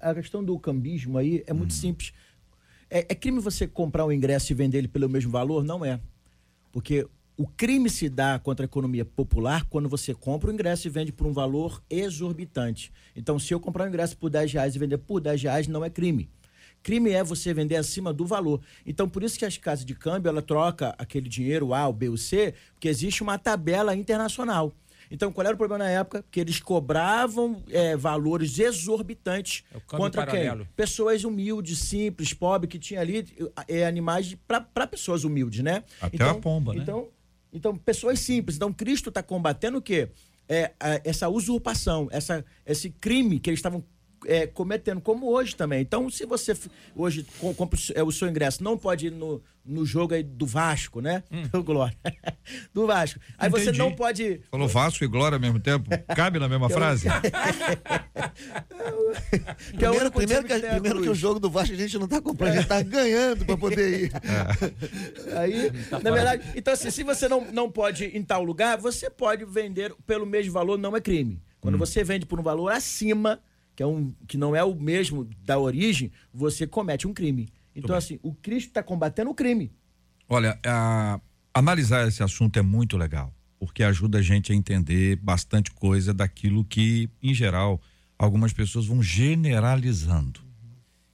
A, 0.01 0.09
a 0.11 0.15
questão 0.15 0.43
do 0.43 0.59
cambismo 0.59 1.17
aí 1.17 1.41
é 1.47 1.53
muito 1.53 1.71
simples. 1.71 2.11
É, 2.89 2.99
é 2.99 3.15
crime 3.15 3.39
você 3.39 3.65
comprar 3.65 4.05
um 4.05 4.11
ingresso 4.11 4.51
e 4.51 4.55
vender 4.55 4.79
ele 4.79 4.89
pelo 4.89 5.07
mesmo 5.07 5.31
valor? 5.31 5.63
Não 5.63 5.85
é. 5.85 6.01
Porque 6.69 7.07
o 7.37 7.47
crime 7.47 7.89
se 7.89 8.09
dá 8.09 8.39
contra 8.39 8.63
a 8.63 8.67
economia 8.67 9.05
popular 9.05 9.63
quando 9.69 9.87
você 9.87 10.13
compra 10.13 10.49
o 10.49 10.53
ingresso 10.53 10.87
e 10.87 10.89
vende 10.89 11.11
por 11.11 11.27
um 11.27 11.31
valor 11.31 11.81
exorbitante. 11.89 12.91
Então, 13.15 13.37
se 13.37 13.53
eu 13.53 13.59
comprar 13.59 13.85
um 13.85 13.89
ingresso 13.89 14.17
por 14.17 14.29
10 14.29 14.51
reais 14.53 14.75
e 14.75 14.79
vender 14.79 14.97
por 14.97 15.21
10 15.21 15.43
reais, 15.43 15.67
não 15.67 15.85
é 15.85 15.89
crime. 15.89 16.29
Crime 16.81 17.11
é 17.11 17.23
você 17.23 17.53
vender 17.53 17.75
acima 17.75 18.11
do 18.11 18.25
valor. 18.25 18.61
Então, 18.85 19.07
por 19.07 19.21
isso 19.23 19.37
que 19.37 19.45
as 19.45 19.57
casas 19.57 19.85
de 19.85 19.93
câmbio, 19.93 20.29
ela 20.29 20.41
troca 20.41 20.95
aquele 20.97 21.29
dinheiro 21.29 21.73
A, 21.73 21.87
o 21.87 21.93
B, 21.93 22.09
o 22.09 22.17
C, 22.17 22.53
porque 22.73 22.87
existe 22.87 23.21
uma 23.21 23.37
tabela 23.37 23.95
internacional. 23.95 24.73
Então, 25.09 25.31
qual 25.31 25.45
era 25.45 25.53
o 25.55 25.57
problema 25.57 25.85
na 25.85 25.89
época? 25.89 26.23
Que 26.29 26.39
eles 26.39 26.59
cobravam 26.59 27.63
é, 27.69 27.95
valores 27.95 28.59
exorbitantes 28.59 29.63
É 29.73 29.79
contra 29.79 30.25
paralelo. 30.25 30.65
quem? 30.65 30.73
Pessoas 30.75 31.23
humildes, 31.23 31.79
simples, 31.79 32.33
pobres, 32.33 32.69
que 32.69 32.77
tinha 32.79 32.99
ali 32.99 33.25
é, 33.67 33.85
animais 33.85 34.35
para 34.47 34.87
pessoas 34.87 35.23
humildes, 35.23 35.63
né? 35.63 35.83
Até 36.01 36.23
a 36.23 36.33
pomba, 36.35 36.73
né? 36.73 36.81
Então, 36.81 37.07
então, 37.51 37.75
pessoas 37.77 38.19
simples. 38.19 38.55
Então, 38.55 38.71
Cristo 38.73 39.09
está 39.09 39.21
combatendo 39.23 39.77
o 39.77 39.81
quê? 39.81 40.09
É, 40.49 40.71
a- 40.79 41.01
essa 41.03 41.27
usurpação, 41.29 42.07
essa, 42.11 42.43
esse 42.65 42.89
crime 42.89 43.39
que 43.39 43.49
eles 43.49 43.59
estavam 43.59 43.83
é, 44.27 44.45
cometendo, 44.45 45.01
como 45.01 45.29
hoje 45.31 45.55
também. 45.55 45.81
Então, 45.81 46.09
se 46.09 46.25
você 46.25 46.55
hoje 46.95 47.25
com- 47.39 47.53
compra 47.53 47.77
o 47.77 47.81
seu- 47.81 47.95
é, 47.95 48.03
o 48.03 48.11
seu 48.11 48.27
ingresso, 48.29 48.63
não 48.63 48.77
pode 48.77 49.07
ir 49.07 49.11
no, 49.11 49.41
no 49.65 49.85
jogo 49.85 50.13
aí 50.13 50.21
do 50.23 50.45
Vasco, 50.45 51.01
né? 51.01 51.23
Do 51.51 51.63
Glória. 51.63 51.97
do 52.73 52.85
Vasco. 52.87 53.19
Aí 53.37 53.49
você 53.49 53.63
Entendi. 53.63 53.79
não 53.79 53.91
pode. 53.93 54.41
Falou 54.51 54.67
Vasco 54.67 55.03
e 55.03 55.07
Glória 55.07 55.35
ao 55.37 55.41
mesmo 55.41 55.59
tempo? 55.59 55.89
Cabe 56.15 56.37
na 56.39 56.47
mesma 56.47 56.69
frase? 56.69 57.07
Que 59.77 59.85
é 59.85 59.89
o 59.89 59.93
Primeiro, 59.93 60.01
único 60.01 60.17
primeiro, 60.17 60.43
que, 60.47 60.53
que 60.59 60.67
primeiro 60.69 61.01
que 61.01 61.09
o 61.09 61.15
jogo 61.15 61.39
do 61.39 61.49
Vasco 61.49 61.73
a 61.73 61.77
gente 61.77 61.97
não 61.97 62.07
tá 62.07 62.21
comprando, 62.21 62.51
a 62.51 62.55
gente 62.57 62.67
tá 62.67 62.81
ganhando 62.81 63.45
pra 63.45 63.57
poder 63.57 64.03
ir. 64.05 64.11
Aí, 65.37 65.71
na 66.03 66.11
verdade, 66.11 66.43
então 66.55 66.73
assim, 66.73 66.91
se 66.91 67.03
você 67.03 67.27
não, 67.27 67.41
não 67.51 67.69
pode 67.71 68.05
ir 68.05 68.15
em 68.15 68.23
tal 68.23 68.43
lugar, 68.43 68.77
você 68.77 69.09
pode 69.09 69.45
vender 69.45 69.93
pelo 70.05 70.25
mesmo 70.25 70.51
valor, 70.53 70.77
não 70.77 70.95
é 70.95 71.01
crime. 71.01 71.41
Quando 71.59 71.77
você 71.77 72.03
vende 72.03 72.25
por 72.25 72.39
um 72.39 72.43
valor 72.43 72.69
acima, 72.71 73.39
que, 73.77 73.83
é 73.83 73.85
um, 73.87 74.11
que 74.27 74.37
não 74.37 74.55
é 74.55 74.63
o 74.63 74.73
mesmo 74.75 75.29
da 75.45 75.59
origem, 75.59 76.11
você 76.33 76.65
comete 76.65 77.05
um 77.07 77.13
crime. 77.13 77.47
Então, 77.75 77.95
assim, 77.95 78.19
o 78.23 78.33
Cristo 78.33 78.69
está 78.69 78.81
combatendo 78.81 79.29
o 79.29 79.35
crime. 79.35 79.71
Olha, 80.27 80.59
a- 80.65 81.21
analisar 81.53 82.07
esse 82.07 82.23
assunto 82.23 82.57
é 82.57 82.61
muito 82.63 82.97
legal, 82.97 83.31
porque 83.59 83.83
ajuda 83.83 84.17
a 84.17 84.21
gente 84.23 84.51
a 84.51 84.55
entender 84.55 85.17
bastante 85.17 85.69
coisa 85.69 86.11
daquilo 86.11 86.65
que, 86.65 87.07
em 87.21 87.35
geral, 87.35 87.79
algumas 88.17 88.51
pessoas 88.51 88.87
vão 88.87 89.01
generalizando. 89.03 90.41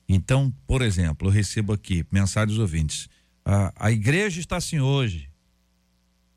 Então, 0.08 0.54
por 0.66 0.82
exemplo, 0.82 1.28
eu 1.28 1.32
recebo 1.34 1.74
aqui 1.74 2.06
mensagens 2.10 2.58
ouvintes. 2.58 3.10
A, 3.44 3.74
a 3.88 3.92
igreja 3.92 4.40
está 4.40 4.56
assim 4.56 4.80
hoje. 4.80 5.30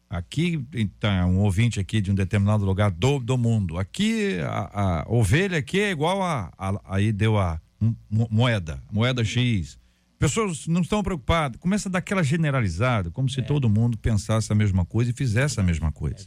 Aqui 0.09 0.65
está 0.73 1.27
um 1.27 1.39
ouvinte 1.41 1.81
aqui 1.81 2.01
de 2.01 2.11
um 2.13 2.15
determinado 2.15 2.65
lugar 2.65 2.91
do, 2.93 3.19
do 3.19 3.37
mundo. 3.37 3.77
Aqui 3.77 4.39
a, 4.41 5.01
a 5.03 5.05
ovelha 5.09 5.59
aqui 5.59 5.81
é 5.81 5.91
igual 5.91 6.23
a, 6.23 6.53
a- 6.57 6.81
aí 6.85 7.11
deu 7.13 7.37
a 7.39 7.61
mo- 8.09 8.29
moeda, 8.31 8.81
moeda 8.93 9.25
X. 9.25 9.77
Pessoas 10.19 10.67
não 10.69 10.81
estão 10.81 11.03
preocupadas. 11.03 11.61
Começa 11.61 11.89
a 11.89 11.93
dar 11.93 11.99
aquela 11.99 12.23
generalizada, 12.23 13.11
como 13.11 13.29
se 13.29 13.43
todo 13.43 13.69
mundo 13.69 13.99
pensasse 13.99 14.51
a 14.53 14.55
mesma 14.55 14.85
coisa 14.85 15.11
e 15.11 15.15
fizesse 15.15 15.59
a 15.59 15.63
mesma 15.63 15.91
coisa. 15.91 16.25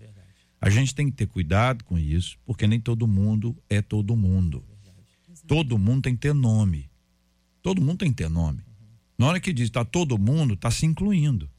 A 0.62 0.70
gente 0.70 0.94
tem 0.94 1.06
que 1.10 1.14
ter 1.16 1.26
cuidado 1.28 1.86
com 1.86 1.98
isso, 1.98 2.38
porque 2.46 2.68
nem 2.68 2.82
todo 2.82 3.08
mundo 3.08 3.56
é 3.70 3.82
todo 3.82 4.16
mundo. 4.16 4.62
Todo 5.48 5.78
mundo 5.80 6.02
tem 6.04 6.14
que 6.14 6.20
ter 6.20 6.34
nome. 6.34 6.90
Todo 7.64 7.82
mundo 7.82 8.00
tem 8.00 8.10
que 8.10 8.18
ter 8.18 8.30
nome. 8.30 8.60
Na 9.18 9.28
hora 9.28 9.40
que 9.40 9.54
diz 9.54 9.70
tá 9.70 9.86
todo 9.86 10.18
mundo, 10.18 10.56
tá 10.58 10.70
se 10.70 10.86
incluindo. 10.86 11.50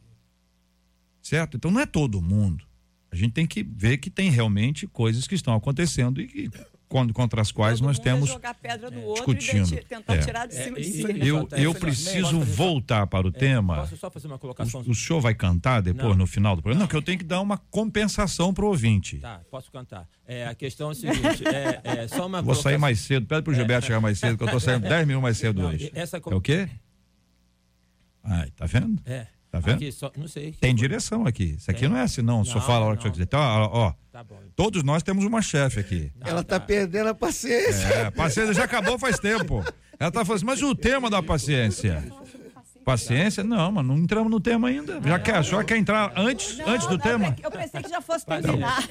Certo? 1.30 1.56
Então 1.56 1.70
não 1.70 1.80
é 1.80 1.86
todo 1.86 2.20
mundo. 2.20 2.64
A 3.08 3.14
gente 3.14 3.30
tem 3.32 3.46
que 3.46 3.62
ver 3.62 3.98
que 3.98 4.10
tem 4.10 4.30
realmente 4.30 4.84
coisas 4.88 5.28
que 5.28 5.34
estão 5.36 5.54
acontecendo 5.54 6.20
e 6.20 6.26
que, 6.26 6.50
con- 6.88 7.08
contra 7.12 7.40
as 7.40 7.52
quais 7.52 7.78
Todo 7.78 7.86
nós 7.86 8.00
é 8.00 8.02
temos 8.02 8.28
jogar 8.28 8.52
pedra 8.54 8.90
no 8.90 9.00
outro 9.02 9.32
discutindo. 9.32 9.74
e 9.78 9.84
tentar 9.84 10.14
É. 10.16 10.18
tirar 10.18 10.46
de 10.48 10.54
cima 10.54 10.76
É, 10.78 10.80
de 10.80 11.06
aí. 11.06 11.28
Eu, 11.28 11.48
eu 11.52 11.72
preciso 11.72 12.40
voltar 12.40 13.06
para 13.06 13.28
o 13.28 13.30
tema. 13.30 13.76
Posso 13.76 13.96
só 13.96 14.10
fazer 14.10 14.26
uma 14.26 14.40
colocação? 14.40 14.80
O, 14.84 14.90
o 14.90 14.94
senhor 14.94 15.20
vai 15.20 15.32
cantar 15.32 15.80
depois, 15.82 16.08
Não. 16.08 16.16
no 16.16 16.26
final 16.26 16.56
do 16.56 16.62
programa? 16.62 16.80
Não, 16.82 16.88
que 16.88 16.96
eu 16.96 17.02
tenho 17.02 17.16
que 17.18 17.24
dar 17.24 17.40
uma 17.40 17.58
compensação 17.58 18.52
pro 18.52 18.66
ouvinte. 18.66 19.18
Tá, 19.18 19.40
posso 19.48 19.70
cantar. 19.70 20.08
É, 20.26 20.48
a 20.48 20.54
questão 20.56 20.88
é 20.88 20.92
o 20.92 20.94
seguinte, 20.96 21.44
é, 21.46 21.80
é 21.84 22.08
só 22.08 22.26
uma 22.26 22.42
Vou 22.42 22.56
sair 22.56 22.76
mais 22.78 22.98
cedo. 22.98 23.24
Pede 23.26 23.42
pro 23.42 23.54
Gilberto 23.54 23.86
chegar 23.86 24.00
mais 24.00 24.18
cedo, 24.18 24.36
que 24.36 24.42
eu 24.42 24.48
tô 24.50 24.58
saindo 24.58 24.82
10 24.88 25.06
minutos 25.06 25.22
mais 25.22 25.38
cedo 25.38 25.62
Não, 25.62 25.68
hoje. 25.70 25.92
essa 25.94 26.16
É 26.16 26.34
o 26.34 26.40
quê? 26.40 26.68
Ai, 28.24 28.50
tá 28.56 28.66
vendo? 28.66 29.00
É. 29.06 29.28
Tá 29.50 29.58
vendo? 29.58 29.76
Aqui, 29.76 29.90
só, 29.90 30.12
não 30.16 30.28
sei. 30.28 30.52
Tem 30.60 30.72
direção 30.74 31.26
aqui. 31.26 31.56
Isso 31.58 31.70
aqui 31.70 31.80
Tem. 31.80 31.88
não 31.88 31.96
é 31.96 32.02
assim, 32.02 32.22
não. 32.22 32.42
O 32.42 32.44
senhor 32.44 32.60
Não, 32.60 32.66
fala 32.66 32.84
a 32.84 32.88
hora 32.88 32.96
que 32.96 33.00
o 33.00 33.02
senhor 33.02 33.10
não. 33.10 33.12
quiser. 33.14 33.24
Então, 33.24 33.40
ó, 33.40 33.68
ó, 33.88 33.94
Tá 34.12 34.22
bom. 34.22 34.38
todos 34.54 34.82
nós 34.84 35.02
temos 35.02 35.24
uma 35.24 35.42
chefe 35.42 35.80
aqui. 35.80 36.12
Ela 36.20 36.44
tá 36.44 36.60
perdendo 36.60 37.08
a 37.08 37.14
paciência. 37.14 37.86
É, 37.86 38.10
paciência 38.12 38.54
já 38.54 38.64
acabou 38.64 38.98
faz 38.98 39.18
tempo. 39.18 39.64
Ela 39.98 40.10
tá 40.10 40.24
falando 40.24 40.36
assim, 40.36 40.46
mas 40.46 40.62
o 40.62 40.74
tema 40.74 41.10
da 41.10 41.22
paciência? 41.22 42.02
Paciência? 42.90 43.44
Não, 43.44 43.70
mas 43.70 43.84
não 43.86 43.96
entramos 43.98 44.30
no 44.30 44.40
tema 44.40 44.68
ainda. 44.68 45.00
Já 45.00 45.18
quer, 45.18 45.36
a 45.36 45.42
senhora 45.44 45.64
quer 45.64 45.76
entrar 45.76 46.12
antes, 46.16 46.56
Não, 46.58 46.68
antes 46.68 46.86
do 46.86 46.92
não, 46.94 46.98
tema? 46.98 47.36
Eu 47.42 47.50
pensei 47.50 47.82
que 47.82 47.88
já 47.88 48.00
fosse 48.00 48.26
terminar. 48.26 48.82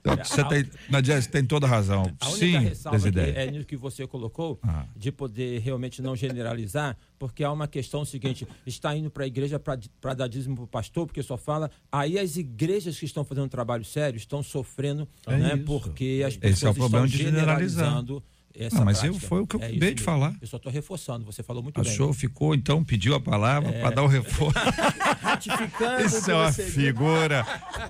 Então, 0.00 0.16
você 0.24 0.44
tem, 0.44 0.64
Nadia, 0.90 1.20
você 1.20 1.28
tem 1.28 1.44
toda 1.44 1.66
a 1.66 1.68
razão. 1.70 2.02
A 2.20 2.28
única 2.28 2.74
Sim, 2.74 2.90
Desidério. 2.90 3.38
é 3.38 3.50
nisso 3.50 3.66
que 3.66 3.76
você 3.76 4.06
colocou, 4.06 4.58
Ah. 4.62 4.84
de 4.96 5.10
poder 5.10 5.60
realmente 5.60 6.02
não 6.02 6.14
generalizar, 6.14 6.96
porque 7.18 7.42
há 7.42 7.50
uma 7.50 7.66
questão 7.68 8.04
seguinte, 8.04 8.46
está 8.66 8.94
indo 8.96 9.10
para 9.10 9.24
a 9.24 9.26
igreja 9.26 9.58
para 9.58 10.14
dar 10.14 10.28
dízimo 10.28 10.54
para 10.56 10.64
o 10.64 10.68
pastor, 10.68 11.06
porque 11.06 11.22
só 11.22 11.36
fala, 11.36 11.70
aí 11.90 12.18
as 12.18 12.36
igrejas 12.36 12.98
que 12.98 13.04
estão 13.06 13.24
fazendo 13.24 13.44
um 13.44 13.48
trabalho 13.48 13.84
sério 13.84 14.16
estão 14.16 14.42
sofrendo, 14.42 15.08
É 15.26 15.36
né, 15.36 15.56
porque 15.64 16.22
as 16.26 16.32
Esse 16.34 16.38
pessoas 16.38 16.62
é 16.64 16.70
o 16.70 16.74
problema 16.74 17.06
estão 17.06 17.18
de 17.18 17.24
generalizar. 17.24 17.84
generalizando 17.86 18.22
essa 18.54 18.76
Não, 18.76 18.84
mas 18.84 18.98
eu- 19.02 19.10
prática. 19.10 19.28
foi 19.28 19.40
o 19.40 19.46
que 19.46 19.56
eu 19.56 19.60
É 19.62 19.66
acabei 19.66 19.94
de 19.94 20.02
falar. 20.02 20.34
Eu 20.40 20.46
só 20.46 20.56
estou 20.56 20.70
reforçando, 20.72 21.24
você 21.24 21.42
falou 21.42 21.62
muito 21.62 21.80
O 21.80 21.84
bem. 21.84 21.92
senhor 21.92 22.12
ficou, 22.14 22.54
então, 22.54 22.84
pediu 22.84 23.14
a 23.14 23.20
palavra 23.20 23.72
para 23.72 23.90
dar 23.90 24.02
o 24.02 24.06
reforço. 24.06 24.58
Ratificando. 25.22 26.04
Isso 26.04 26.30
é 26.30 26.34
uma 26.34 26.52
figura. 26.52 27.46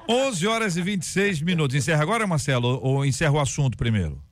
11 0.09 0.47
horas 0.47 0.77
e 0.77 0.83
26 0.83 1.41
minutos. 1.41 1.75
Encerra 1.77 2.03
agora, 2.03 2.27
Marcelo, 2.27 2.79
ou, 2.83 3.05
encerra 3.05 3.33
o 3.33 3.41
assunto 3.41 3.77
primeiro? 3.77 4.23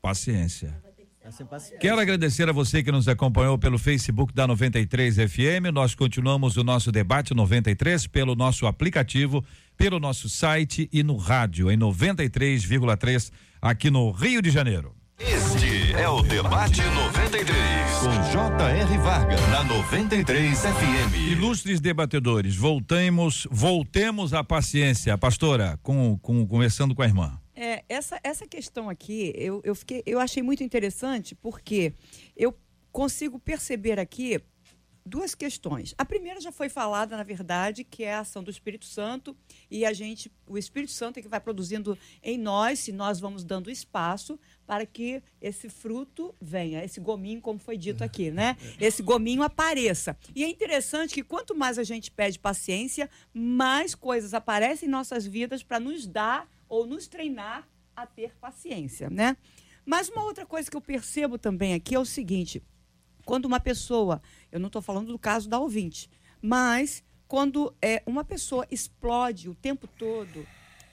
Paciência. 0.00 0.82
Tá 1.22 1.30
sem 1.30 1.46
paciência. 1.46 1.78
Quero 1.78 2.00
agradecer 2.00 2.48
a 2.48 2.52
você 2.52 2.82
que 2.82 2.90
nos 2.90 3.06
acompanhou 3.06 3.56
pelo 3.56 3.78
Facebook 3.78 4.34
da 4.34 4.46
93 4.48 5.14
FM. 5.16 5.70
Nós 5.72 5.94
continuamos 5.94 6.56
o 6.56 6.64
nosso 6.64 6.90
debate 6.90 7.32
93 7.32 8.08
pelo 8.08 8.34
nosso 8.34 8.66
aplicativo, 8.66 9.44
pelo 9.76 9.98
nosso 9.98 10.28
site 10.28 10.88
e 10.92 11.02
no 11.02 11.16
rádio 11.16 11.70
em 11.70 11.76
93,3 11.76 13.30
aqui 13.60 13.90
no 13.90 14.10
Rio 14.10 14.42
de 14.42 14.50
Janeiro. 14.50 14.94
Este 15.18 15.92
é 15.92 16.08
o 16.08 16.20
Debate 16.20 16.82
93, 16.82 17.46
com 18.00 18.32
J.R. 18.32 18.98
Varga, 18.98 19.36
na 19.48 19.62
93 19.62 20.58
FM. 20.58 21.14
Ilustres 21.30 21.80
debatedores, 21.80 22.56
voltemos, 22.56 23.46
voltemos 23.50 24.34
à 24.34 24.42
paciência, 24.42 25.16
pastora, 25.16 25.78
com, 25.82 26.18
com 26.18 26.44
conversando 26.46 26.94
com 26.94 27.02
a 27.02 27.06
irmã. 27.06 27.40
É, 27.54 27.84
essa, 27.88 28.18
essa 28.24 28.46
questão 28.46 28.88
aqui, 28.88 29.32
eu, 29.36 29.60
eu, 29.62 29.74
fiquei, 29.76 30.02
eu 30.04 30.18
achei 30.18 30.42
muito 30.42 30.64
interessante 30.64 31.36
porque 31.36 31.92
eu 32.36 32.52
consigo 32.90 33.38
perceber 33.38 34.00
aqui 34.00 34.40
duas 35.04 35.34
questões. 35.34 35.94
A 35.98 36.04
primeira 36.04 36.40
já 36.40 36.52
foi 36.52 36.68
falada, 36.68 37.16
na 37.16 37.22
verdade, 37.22 37.84
que 37.84 38.04
é 38.04 38.14
a 38.14 38.20
ação 38.20 38.42
do 38.42 38.50
Espírito 38.50 38.84
Santo 38.84 39.36
e 39.70 39.84
a 39.84 39.92
gente, 39.92 40.30
o 40.46 40.56
Espírito 40.56 40.92
Santo 40.92 41.18
é 41.18 41.22
que 41.22 41.28
vai 41.28 41.40
produzindo 41.40 41.98
em 42.22 42.38
nós, 42.38 42.78
se 42.80 42.92
nós 42.92 43.20
vamos 43.20 43.44
dando 43.44 43.70
espaço 43.70 44.38
para 44.66 44.86
que 44.86 45.22
esse 45.40 45.68
fruto 45.68 46.34
venha, 46.40 46.84
esse 46.84 47.00
gominho, 47.00 47.40
como 47.40 47.58
foi 47.58 47.76
dito 47.76 48.02
aqui, 48.02 48.30
né? 48.30 48.56
Esse 48.80 49.02
gominho 49.02 49.42
apareça. 49.42 50.16
E 50.34 50.44
é 50.44 50.48
interessante 50.48 51.14
que 51.14 51.22
quanto 51.22 51.54
mais 51.54 51.78
a 51.78 51.84
gente 51.84 52.10
pede 52.10 52.38
paciência, 52.38 53.10
mais 53.34 53.94
coisas 53.94 54.32
aparecem 54.34 54.88
em 54.88 54.92
nossas 54.92 55.26
vidas 55.26 55.62
para 55.62 55.80
nos 55.80 56.06
dar 56.06 56.48
ou 56.68 56.86
nos 56.86 57.06
treinar 57.06 57.68
a 57.94 58.06
ter 58.06 58.34
paciência, 58.36 59.10
né? 59.10 59.36
Mas 59.84 60.08
uma 60.08 60.24
outra 60.24 60.46
coisa 60.46 60.70
que 60.70 60.76
eu 60.76 60.80
percebo 60.80 61.36
também 61.36 61.74
aqui 61.74 61.94
é 61.94 61.98
o 61.98 62.04
seguinte: 62.04 62.62
quando 63.24 63.46
uma 63.46 63.60
pessoa, 63.60 64.22
eu 64.50 64.60
não 64.60 64.66
estou 64.66 64.82
falando 64.82 65.12
do 65.12 65.18
caso 65.18 65.48
da 65.48 65.58
ouvinte, 65.58 66.10
mas 66.40 67.04
quando 67.28 67.74
é, 67.80 68.02
uma 68.04 68.24
pessoa 68.24 68.66
explode 68.70 69.48
o 69.48 69.54
tempo 69.54 69.86
todo 69.86 70.46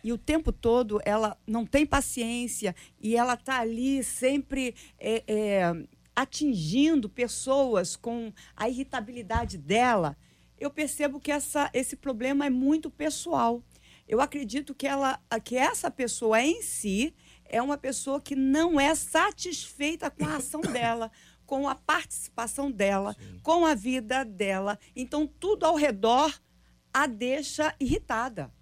e 0.04 0.14
o 0.14 0.18
tempo 0.18 0.52
todo 0.52 1.02
ela 1.04 1.38
não 1.46 1.66
tem 1.66 1.86
paciência 1.86 2.76
e 3.02 3.16
ela 3.16 3.34
está 3.34 3.60
ali 3.60 4.04
sempre 4.04 4.74
é, 4.98 5.24
é, 5.28 5.86
atingindo 6.16 7.10
pessoas 7.10 7.96
com 7.96 8.32
a 8.56 8.70
irritabilidade 8.70 9.58
dela, 9.58 10.18
eu 10.58 10.70
percebo 10.70 11.20
que 11.20 11.32
essa, 11.32 11.70
esse 11.74 11.96
problema 11.96 12.46
é 12.46 12.50
muito 12.50 12.90
pessoal. 12.90 13.64
Eu 14.08 14.20
acredito 14.20 14.74
que, 14.74 14.88
ela, 14.88 15.20
que 15.44 15.56
essa 15.56 15.90
pessoa 15.90 16.42
em 16.42 16.62
si 16.62 17.14
é 17.46 17.62
uma 17.62 17.78
pessoa 17.78 18.20
que 18.20 18.36
não 18.36 18.80
é 18.80 18.94
satisfeita 18.96 20.10
com 20.10 20.26
a 20.26 20.38
ação 20.38 20.62
dela, 20.74 21.12
com 21.50 21.68
a 21.68 21.74
participação 21.74 22.70
dela, 22.70 23.16
com 23.42 23.66
a 23.66 23.74
vida 23.74 24.24
dela. 24.24 24.78
Então, 24.96 25.26
tudo 25.26 25.66
ao 25.66 25.74
redor 25.74 26.40
a 26.94 27.08
deixa 27.08 27.74
irritada. 27.80 28.54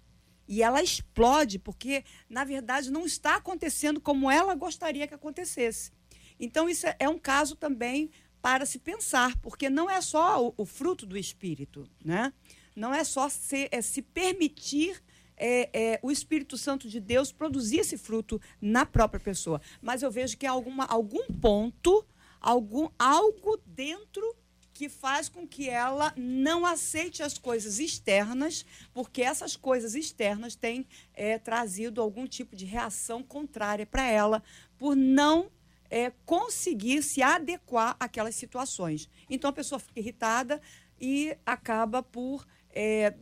E 0.48 0.62
ela 0.62 0.82
explode, 0.82 1.58
porque, 1.58 2.02
na 2.30 2.44
verdade, 2.44 2.90
não 2.90 3.04
está 3.04 3.36
acontecendo 3.36 4.00
como 4.00 4.30
ela 4.30 4.54
gostaria 4.54 5.06
que 5.06 5.12
acontecesse. 5.12 5.92
Então, 6.40 6.66
isso 6.66 6.86
é- 6.86 6.96
é 6.98 7.08
um 7.10 7.18
caso 7.18 7.56
também 7.56 8.10
para 8.40 8.64
se 8.64 8.78
pensar, 8.78 9.36
porque 9.42 9.68
não 9.68 9.90
é 9.90 10.00
só 10.00 10.42
o, 10.46 10.54
o 10.56 10.64
fruto 10.64 11.04
do 11.04 11.18
espírito, 11.18 11.86
né? 12.02 12.32
Não 12.74 12.94
é 12.94 13.04
só 13.04 13.28
se, 13.28 13.68
é 13.70 13.82
se 13.82 14.00
permitir 14.00 15.02
é, 15.36 15.70
é, 15.72 16.00
o 16.02 16.10
Espírito 16.10 16.58
Santo 16.58 16.88
de 16.88 17.00
Deus 17.00 17.30
produzir 17.30 17.78
esse 17.80 17.96
fruto 17.96 18.40
na 18.60 18.84
própria 18.84 19.20
pessoa. 19.20 19.60
Mas 19.80 20.02
eu 20.02 20.10
vejo 20.10 20.36
que 20.36 20.46
há 20.46 20.50
alguma, 20.50 20.84
algum 20.86 21.26
ponto, 21.32 22.04
algum, 22.40 22.88
algo 22.98 23.58
dentro 23.66 24.36
que 24.78 24.88
faz 24.88 25.28
com 25.28 25.44
que 25.44 25.68
ela 25.68 26.14
não 26.16 26.64
aceite 26.64 27.20
as 27.20 27.36
coisas 27.36 27.80
externas, 27.80 28.64
porque 28.94 29.22
essas 29.22 29.56
coisas 29.56 29.96
externas 29.96 30.54
têm 30.54 30.86
é, 31.14 31.36
trazido 31.36 32.00
algum 32.00 32.28
tipo 32.28 32.54
de 32.54 32.64
reação 32.64 33.20
contrária 33.20 33.84
para 33.84 34.06
ela, 34.06 34.40
por 34.78 34.94
não 34.94 35.50
é, 35.90 36.12
conseguir 36.24 37.02
se 37.02 37.22
adequar 37.22 37.96
àquelas 37.98 38.36
situações. 38.36 39.08
Então 39.28 39.50
a 39.50 39.52
pessoa 39.52 39.80
fica 39.80 39.98
irritada 39.98 40.60
e 41.00 41.36
acaba 41.44 42.00
por 42.00 42.46
é, 42.70 43.14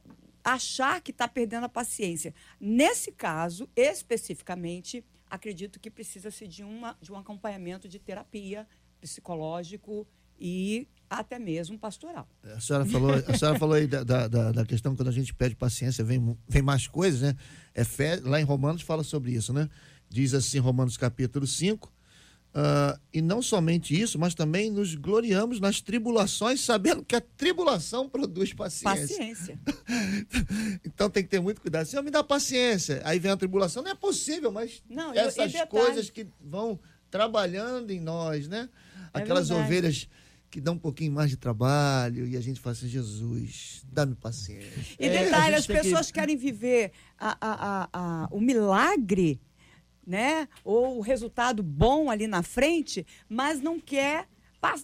achar 0.45 1.01
que 1.01 1.11
está 1.11 1.27
perdendo 1.27 1.65
a 1.65 1.71
paciência. 1.71 2.35
Nesse 2.61 3.11
caso, 3.11 3.67
especificamente, 3.75 5.03
acredito 5.29 5.81
que 5.81 5.91
precisa-se 5.91 6.47
de, 6.47 6.63
uma, 6.63 6.97
de 7.01 7.11
um 7.11 7.17
acompanhamento 7.17 7.89
de 7.89 7.99
terapia 7.99 8.69
psicológico 9.01 10.07
e 10.39 10.89
até 11.09 11.39
mesmo 11.39 11.79
pastoral. 11.79 12.29
A 12.43 12.61
senhora 12.61 12.85
falou, 12.85 13.13
a 13.13 13.39
senhora 13.39 13.59
falou 13.59 13.75
aí 13.75 13.87
da, 13.87 14.03
da, 14.03 14.27
da, 14.29 14.65
questão 14.65 14.97
quando 14.97 15.09
a 15.09 15.13
gente 15.13 15.33
pede 15.33 15.55
paciência, 15.55 16.05
vem, 16.05 16.37
vem 16.49 16.63
mais 16.63 16.87
coisas, 16.89 17.21
né? 17.21 17.37
É 17.75 17.85
fé, 17.85 18.21
lá 18.23 18.41
em 18.41 18.45
Romanos 18.45 18.83
fala 18.83 19.05
sobre 19.05 19.33
isso, 19.33 19.53
né? 19.53 19.69
Diz 20.09 20.35
assim, 20.35 20.59
Romanos 20.59 20.97
capítulo 20.97 21.47
5, 21.47 21.93
Uh, 22.57 22.99
e 23.13 23.21
não 23.21 23.43
somente 23.43 23.95
isso, 24.01 24.19
mas 24.19 24.35
também 24.35 24.71
nos 24.71 24.95
gloriamos 24.95 25.61
nas 25.61 25.83
tribulações, 25.83 26.63
sabendo 26.63 27.05
que 27.05 27.15
a 27.15 27.21
tribulação 27.21 28.09
produz 28.09 28.55
paciência. 28.55 29.19
Paciência. 29.19 29.61
então 30.83 31.11
tem 31.11 31.23
que 31.23 31.29
ter 31.29 31.39
muito 31.39 31.61
cuidado. 31.61 31.85
Senhor, 31.85 32.03
me 32.03 32.11
dá 32.11 32.25
paciência. 32.25 33.03
Aí 33.05 33.19
vem 33.19 33.31
a 33.31 33.37
tribulação. 33.37 33.83
Não 33.83 33.91
é 33.91 33.95
possível, 33.95 34.51
mas 34.51 34.83
não, 34.89 35.13
essas 35.13 35.53
eu, 35.53 35.67
coisas 35.67 36.09
que 36.09 36.27
vão 36.41 36.81
trabalhando 37.11 37.91
em 37.91 38.01
nós, 38.01 38.49
né? 38.49 38.71
É 39.15 39.19
Aquelas 39.19 39.49
verdade. 39.49 39.67
ovelhas 39.67 40.09
que 40.51 40.61
dão 40.61 40.75
um 40.75 40.79
pouquinho 40.79 41.13
mais 41.13 41.31
de 41.31 41.37
trabalho 41.37 42.27
e 42.27 42.37
a 42.37 42.41
gente 42.41 42.61
fala 42.61 42.73
assim, 42.73 42.89
Jesus, 42.89 43.85
dá-me 43.91 44.15
paciência. 44.15 44.97
E 44.99 45.07
é, 45.07 45.25
detalhe, 45.25 45.55
as 45.55 45.67
pessoas 45.67 46.07
que... 46.07 46.15
querem 46.15 46.37
viver 46.37 46.93
a, 47.19 47.37
a, 47.41 47.89
a, 47.93 48.29
o 48.31 48.41
milagre 48.41 49.41
né? 50.07 50.49
Ou 50.65 50.99
o 50.99 51.01
resultado 51.01 51.63
bom 51.63 52.09
ali 52.09 52.29
na 52.29 52.43
frente, 52.43 53.05
mas 53.29 53.61
não 53.61 53.81
quer 53.81 54.29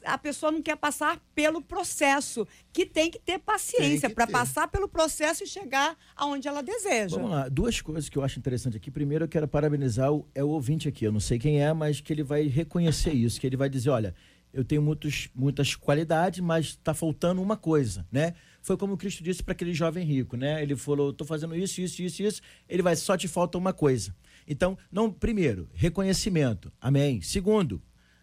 a 0.05 0.19
pessoa 0.19 0.53
não 0.53 0.63
quer 0.63 0.77
passar 0.77 1.21
pelo 1.35 1.63
processo, 1.63 2.47
que 2.73 2.85
tem 2.87 3.11
que 3.11 3.19
ter 3.19 3.39
paciência 3.39 4.09
para 4.11 4.27
passar 4.27 4.69
pelo 4.69 4.89
processo 4.89 5.45
e 5.45 5.47
chegar 5.47 5.97
aonde 6.17 6.49
ela 6.49 6.63
deseja. 6.63 7.17
Vamos 7.17 7.31
lá, 7.31 7.49
duas 7.49 7.81
coisas 7.81 8.09
que 8.09 8.17
eu 8.17 8.23
acho 8.23 8.39
interessante 8.39 8.77
aqui. 8.77 8.91
Primeiro, 8.91 9.25
eu 9.25 9.29
quero 9.29 9.49
parabenizar 9.49 10.13
o, 10.13 10.27
é 10.35 10.43
o 10.43 10.49
ouvinte 10.49 10.89
aqui, 10.89 11.05
eu 11.05 11.13
não 11.13 11.21
sei 11.21 11.39
quem 11.39 11.63
é, 11.63 11.73
mas 11.73 12.01
que 12.01 12.13
ele 12.13 12.23
vai 12.23 12.43
reconhecer 12.47 13.13
isso, 13.13 13.41
que 13.41 13.47
ele 13.47 13.57
vai 13.57 13.69
dizer, 13.69 13.91
olha, 13.91 14.15
eu 14.53 14.65
tenho 14.65 14.83
muitos, 14.83 15.31
muitas 15.35 15.75
qualidades, 15.75 16.41
mas 16.41 16.67
está 16.67 16.93
faltando 16.93 17.41
uma 17.41 17.57
coisa, 17.57 18.07
né? 18.13 18.35
Foi 18.61 18.77
como 18.77 18.97
Cristo 18.97 19.25
disse 19.25 19.43
para 19.43 19.53
aquele 19.53 19.73
jovem 19.73 20.05
rico, 20.05 20.37
né? 20.37 20.63
Ele 20.63 20.77
falou, 20.77 21.11
estou 21.11 21.27
fazendo 21.27 21.57
isso, 21.57 21.81
isso, 21.81 22.03
isso, 22.03 22.23
isso. 22.23 22.43
Ele 22.69 22.83
vai, 22.83 22.95
só 22.95 23.17
te 23.17 23.27
falta 23.27 23.57
uma 23.57 23.73
coisa. 23.73 24.15
Então, 24.47 24.77
não, 24.91 25.11
primeiro, 25.11 25.69
reconhecimento. 25.73 26.73
Amém. 26.81 27.21
Segundo, 27.23 27.83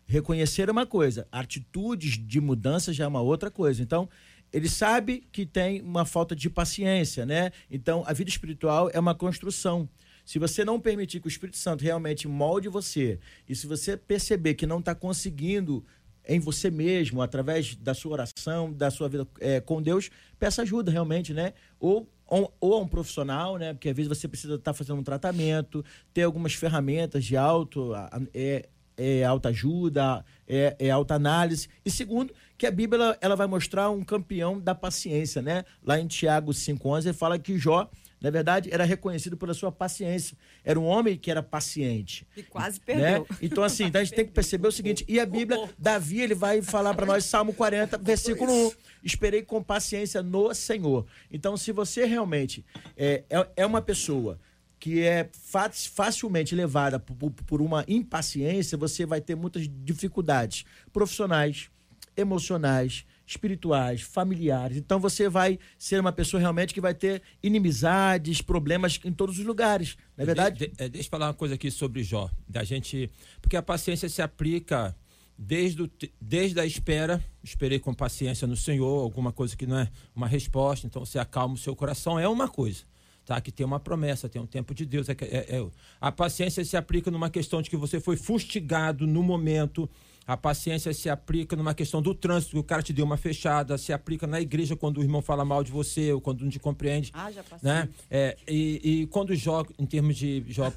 reconhecer 0.10 0.68
é 0.68 0.72
uma 0.72 0.88
coisa, 0.88 1.28
atitudes 1.32 2.18
de 2.18 2.42
mudança 2.42 2.92
já 2.92 3.04
é 3.04 3.08
uma 3.08 3.22
outra 3.22 3.52
coisa. 3.52 3.84
Então, 3.84 4.10
ele 4.52 4.68
sabe 4.68 5.24
que 5.32 5.46
tem 5.46 5.82
uma 5.82 6.04
falta 6.04 6.36
de 6.36 6.50
paciência, 6.50 7.28
né? 7.28 7.52
Então, 7.70 8.04
a 8.08 8.12
vida 8.12 8.28
espiritual 8.28 8.90
é 8.92 9.00
uma 9.00 9.14
construção. 9.14 9.88
Se 10.26 10.40
você 10.40 10.66
não 10.66 10.80
permitir 10.80 11.20
que 11.20 11.28
o 11.28 11.30
Espírito 11.30 11.58
Santo 11.58 11.84
realmente 11.84 12.28
molde 12.28 12.68
você, 12.68 13.20
e 13.48 13.56
se 13.56 13.68
você 13.68 13.96
perceber 13.96 14.56
que 14.56 14.66
não 14.66 14.80
está 14.80 14.96
conseguindo 14.96 15.86
em 16.28 16.40
você 16.40 16.72
mesmo, 16.72 17.22
através 17.22 17.76
da 17.76 17.94
sua 17.94 18.14
oração, 18.14 18.74
da 18.74 18.90
sua 18.90 19.08
vida 19.08 19.28
é, 19.40 19.62
com 19.62 19.80
Deus, 19.80 20.10
peça 20.40 20.64
ajuda 20.64 20.92
realmente, 20.92 21.34
né? 21.34 21.54
Ou 21.80 22.10
ou 22.32 22.76
a 22.76 22.80
um 22.80 22.88
profissional, 22.88 23.58
né? 23.58 23.74
Porque 23.74 23.90
às 23.90 23.96
vezes 23.96 24.08
você 24.08 24.28
precisa 24.28 24.54
estar 24.54 24.72
tá 24.72 24.78
fazendo 24.78 25.00
um 25.00 25.04
tratamento, 25.04 25.84
ter 26.14 26.22
algumas 26.22 26.54
ferramentas 26.54 27.26
de 27.26 27.36
auto, 27.36 27.92
é, 28.36 28.70
é 29.00 29.24
alta 29.24 29.50
ajuda, 29.50 30.26
é, 30.48 30.76
é 30.78 30.90
alta 30.90 31.16
análise. 31.16 31.70
E 31.86 31.90
segundo, 31.90 32.34
que 32.58 32.68
a 32.68 32.72
Bíblia 32.72 33.02
ela, 33.02 33.18
ela 33.22 33.36
vai 33.36 33.48
mostrar 33.48 33.90
um 33.90 34.04
campeão 34.04 34.60
da 34.60 34.76
paciência, 34.76 35.42
né? 35.42 35.64
Lá 35.84 36.00
em 36.00 36.08
Tiago 36.08 36.52
5,11 36.52 37.06
ele 37.06 37.14
fala 37.14 37.40
que 37.40 37.58
Jó 37.58 37.90
na 38.22 38.30
verdade, 38.30 38.70
era 38.72 38.84
reconhecido 38.84 39.38
pela 39.38 39.54
sua 39.54 39.72
paciência. 39.72 40.38
Era 40.64 40.80
um 40.80 40.86
homem 40.86 41.18
que 41.18 41.32
era 41.32 41.42
paciente. 41.42 42.28
E 42.36 42.44
quase 42.44 42.80
perdeu. 42.80 43.22
Né? 43.22 43.38
Então, 43.42 43.64
assim, 43.64 43.86
então 43.86 44.02
a 44.02 44.04
gente 44.04 44.16
tem 44.16 44.26
que 44.26 44.32
perceber 44.32 44.68
o 44.68 44.72
seguinte: 44.72 45.06
e 45.08 45.20
a 45.20 45.26
Bíblia, 45.26 45.70
Davi, 45.78 46.20
ele 46.20 46.36
vai 46.36 46.62
falar 46.62 46.94
para 46.94 47.06
nós, 47.06 47.24
Salmo 47.26 47.54
40, 47.54 47.98
versículo 48.04 48.52
1. 48.52 48.72
Esperei 49.04 49.42
com 49.42 49.64
paciência 49.64 50.22
no 50.22 50.54
Senhor. 50.54 51.06
Então, 51.32 51.56
se 51.56 51.72
você 51.72 52.06
realmente 52.06 52.66
é, 52.98 53.24
é, 53.30 53.48
é 53.56 53.66
uma 53.66 53.82
pessoa 53.82 54.38
que 54.80 55.02
é 55.02 55.30
facilmente 55.34 56.56
levada 56.56 57.00
por 57.00 57.62
uma 57.62 57.84
impaciência, 57.88 58.78
você 58.78 59.06
vai 59.06 59.20
ter 59.20 59.36
muitas 59.36 59.70
dificuldades 59.84 60.66
profissionais, 60.94 61.70
emocionais, 62.16 63.06
espirituais, 63.26 64.02
familiares. 64.02 64.78
Então 64.78 65.00
você 65.00 65.30
vai 65.30 65.60
ser 65.78 66.00
uma 66.00 66.12
pessoa 66.12 66.40
realmente 66.40 66.74
que 66.74 66.82
vai 66.82 66.96
ter 66.96 67.22
inimizades, 67.44 68.42
problemas 68.42 69.00
em 69.04 69.12
todos 69.12 69.38
os 69.38 69.46
lugares, 69.46 69.98
não 70.18 70.24
é 70.24 70.26
verdade? 70.26 70.60
De, 70.60 70.68
de, 70.68 70.90
deixa 70.90 71.08
eu 71.08 71.12
falar 71.12 71.28
uma 71.28 71.34
coisa 71.34 71.56
aqui 71.56 71.70
sobre 71.70 72.02
Jó, 72.02 72.30
da 72.48 72.64
gente, 72.64 73.12
porque 73.42 73.56
a 73.56 73.62
paciência 73.62 74.10
se 74.10 74.22
aplica 74.22 74.96
desde, 75.38 75.84
o, 75.84 75.92
desde 76.20 76.60
a 76.60 76.66
espera, 76.66 77.24
esperei 77.44 77.80
com 77.80 77.94
paciência 77.94 78.48
no 78.48 78.56
Senhor, 78.56 79.04
alguma 79.04 79.32
coisa 79.32 79.56
que 79.56 79.68
não 79.68 79.80
é 79.80 79.90
uma 80.16 80.28
resposta, 80.28 80.88
então 80.88 81.06
você 81.06 81.20
acalma 81.20 81.54
o 81.54 81.58
seu 81.58 81.76
coração, 81.76 82.18
é 82.18 82.28
uma 82.28 82.48
coisa. 82.48 82.84
Tá, 83.30 83.40
que 83.40 83.52
tem 83.52 83.64
uma 83.64 83.80
promessa, 83.80 84.28
tem 84.28 84.42
um 84.42 84.48
tempo 84.48 84.74
de 84.74 84.88
Deus. 84.88 85.08
É, 85.08 85.12
é, 85.22 85.56
é, 85.56 85.68
a 86.02 86.12
paciência 86.12 86.66
se 86.66 86.76
aplica 86.76 87.12
numa 87.12 87.30
questão 87.30 87.62
de 87.62 87.70
que 87.70 87.78
você 87.78 88.00
foi 88.00 88.18
fustigado 88.18 89.06
no 89.06 89.22
momento, 89.22 89.88
a 90.26 90.36
paciência 90.36 90.92
se 90.96 91.12
aplica 91.12 91.56
numa 91.56 91.76
questão 91.76 92.02
do 92.02 92.16
trânsito, 92.16 92.54
que 92.54 92.58
o 92.58 92.64
cara 92.64 92.82
te 92.82 92.92
deu 92.92 93.06
uma 93.06 93.18
fechada, 93.18 93.78
se 93.78 93.94
aplica 93.94 94.26
na 94.26 94.42
igreja 94.42 94.76
quando 94.76 94.98
o 94.98 95.04
irmão 95.04 95.22
fala 95.22 95.46
mal 95.46 95.64
de 95.64 95.72
você 95.72 96.12
ou 96.12 96.20
quando 96.20 96.42
não 96.42 96.50
te 96.50 96.58
compreende. 96.58 97.12
Ah, 97.14 97.32
já 97.32 97.44
passei. 97.44 97.70
Né? 97.70 97.88
É, 98.10 98.36
e, 98.48 98.82
e 98.84 99.08
quando 99.08 99.36
Jó, 99.36 99.64
em 99.78 99.86
termos 99.86 100.16
de 100.16 100.44
Jó, 100.48 100.74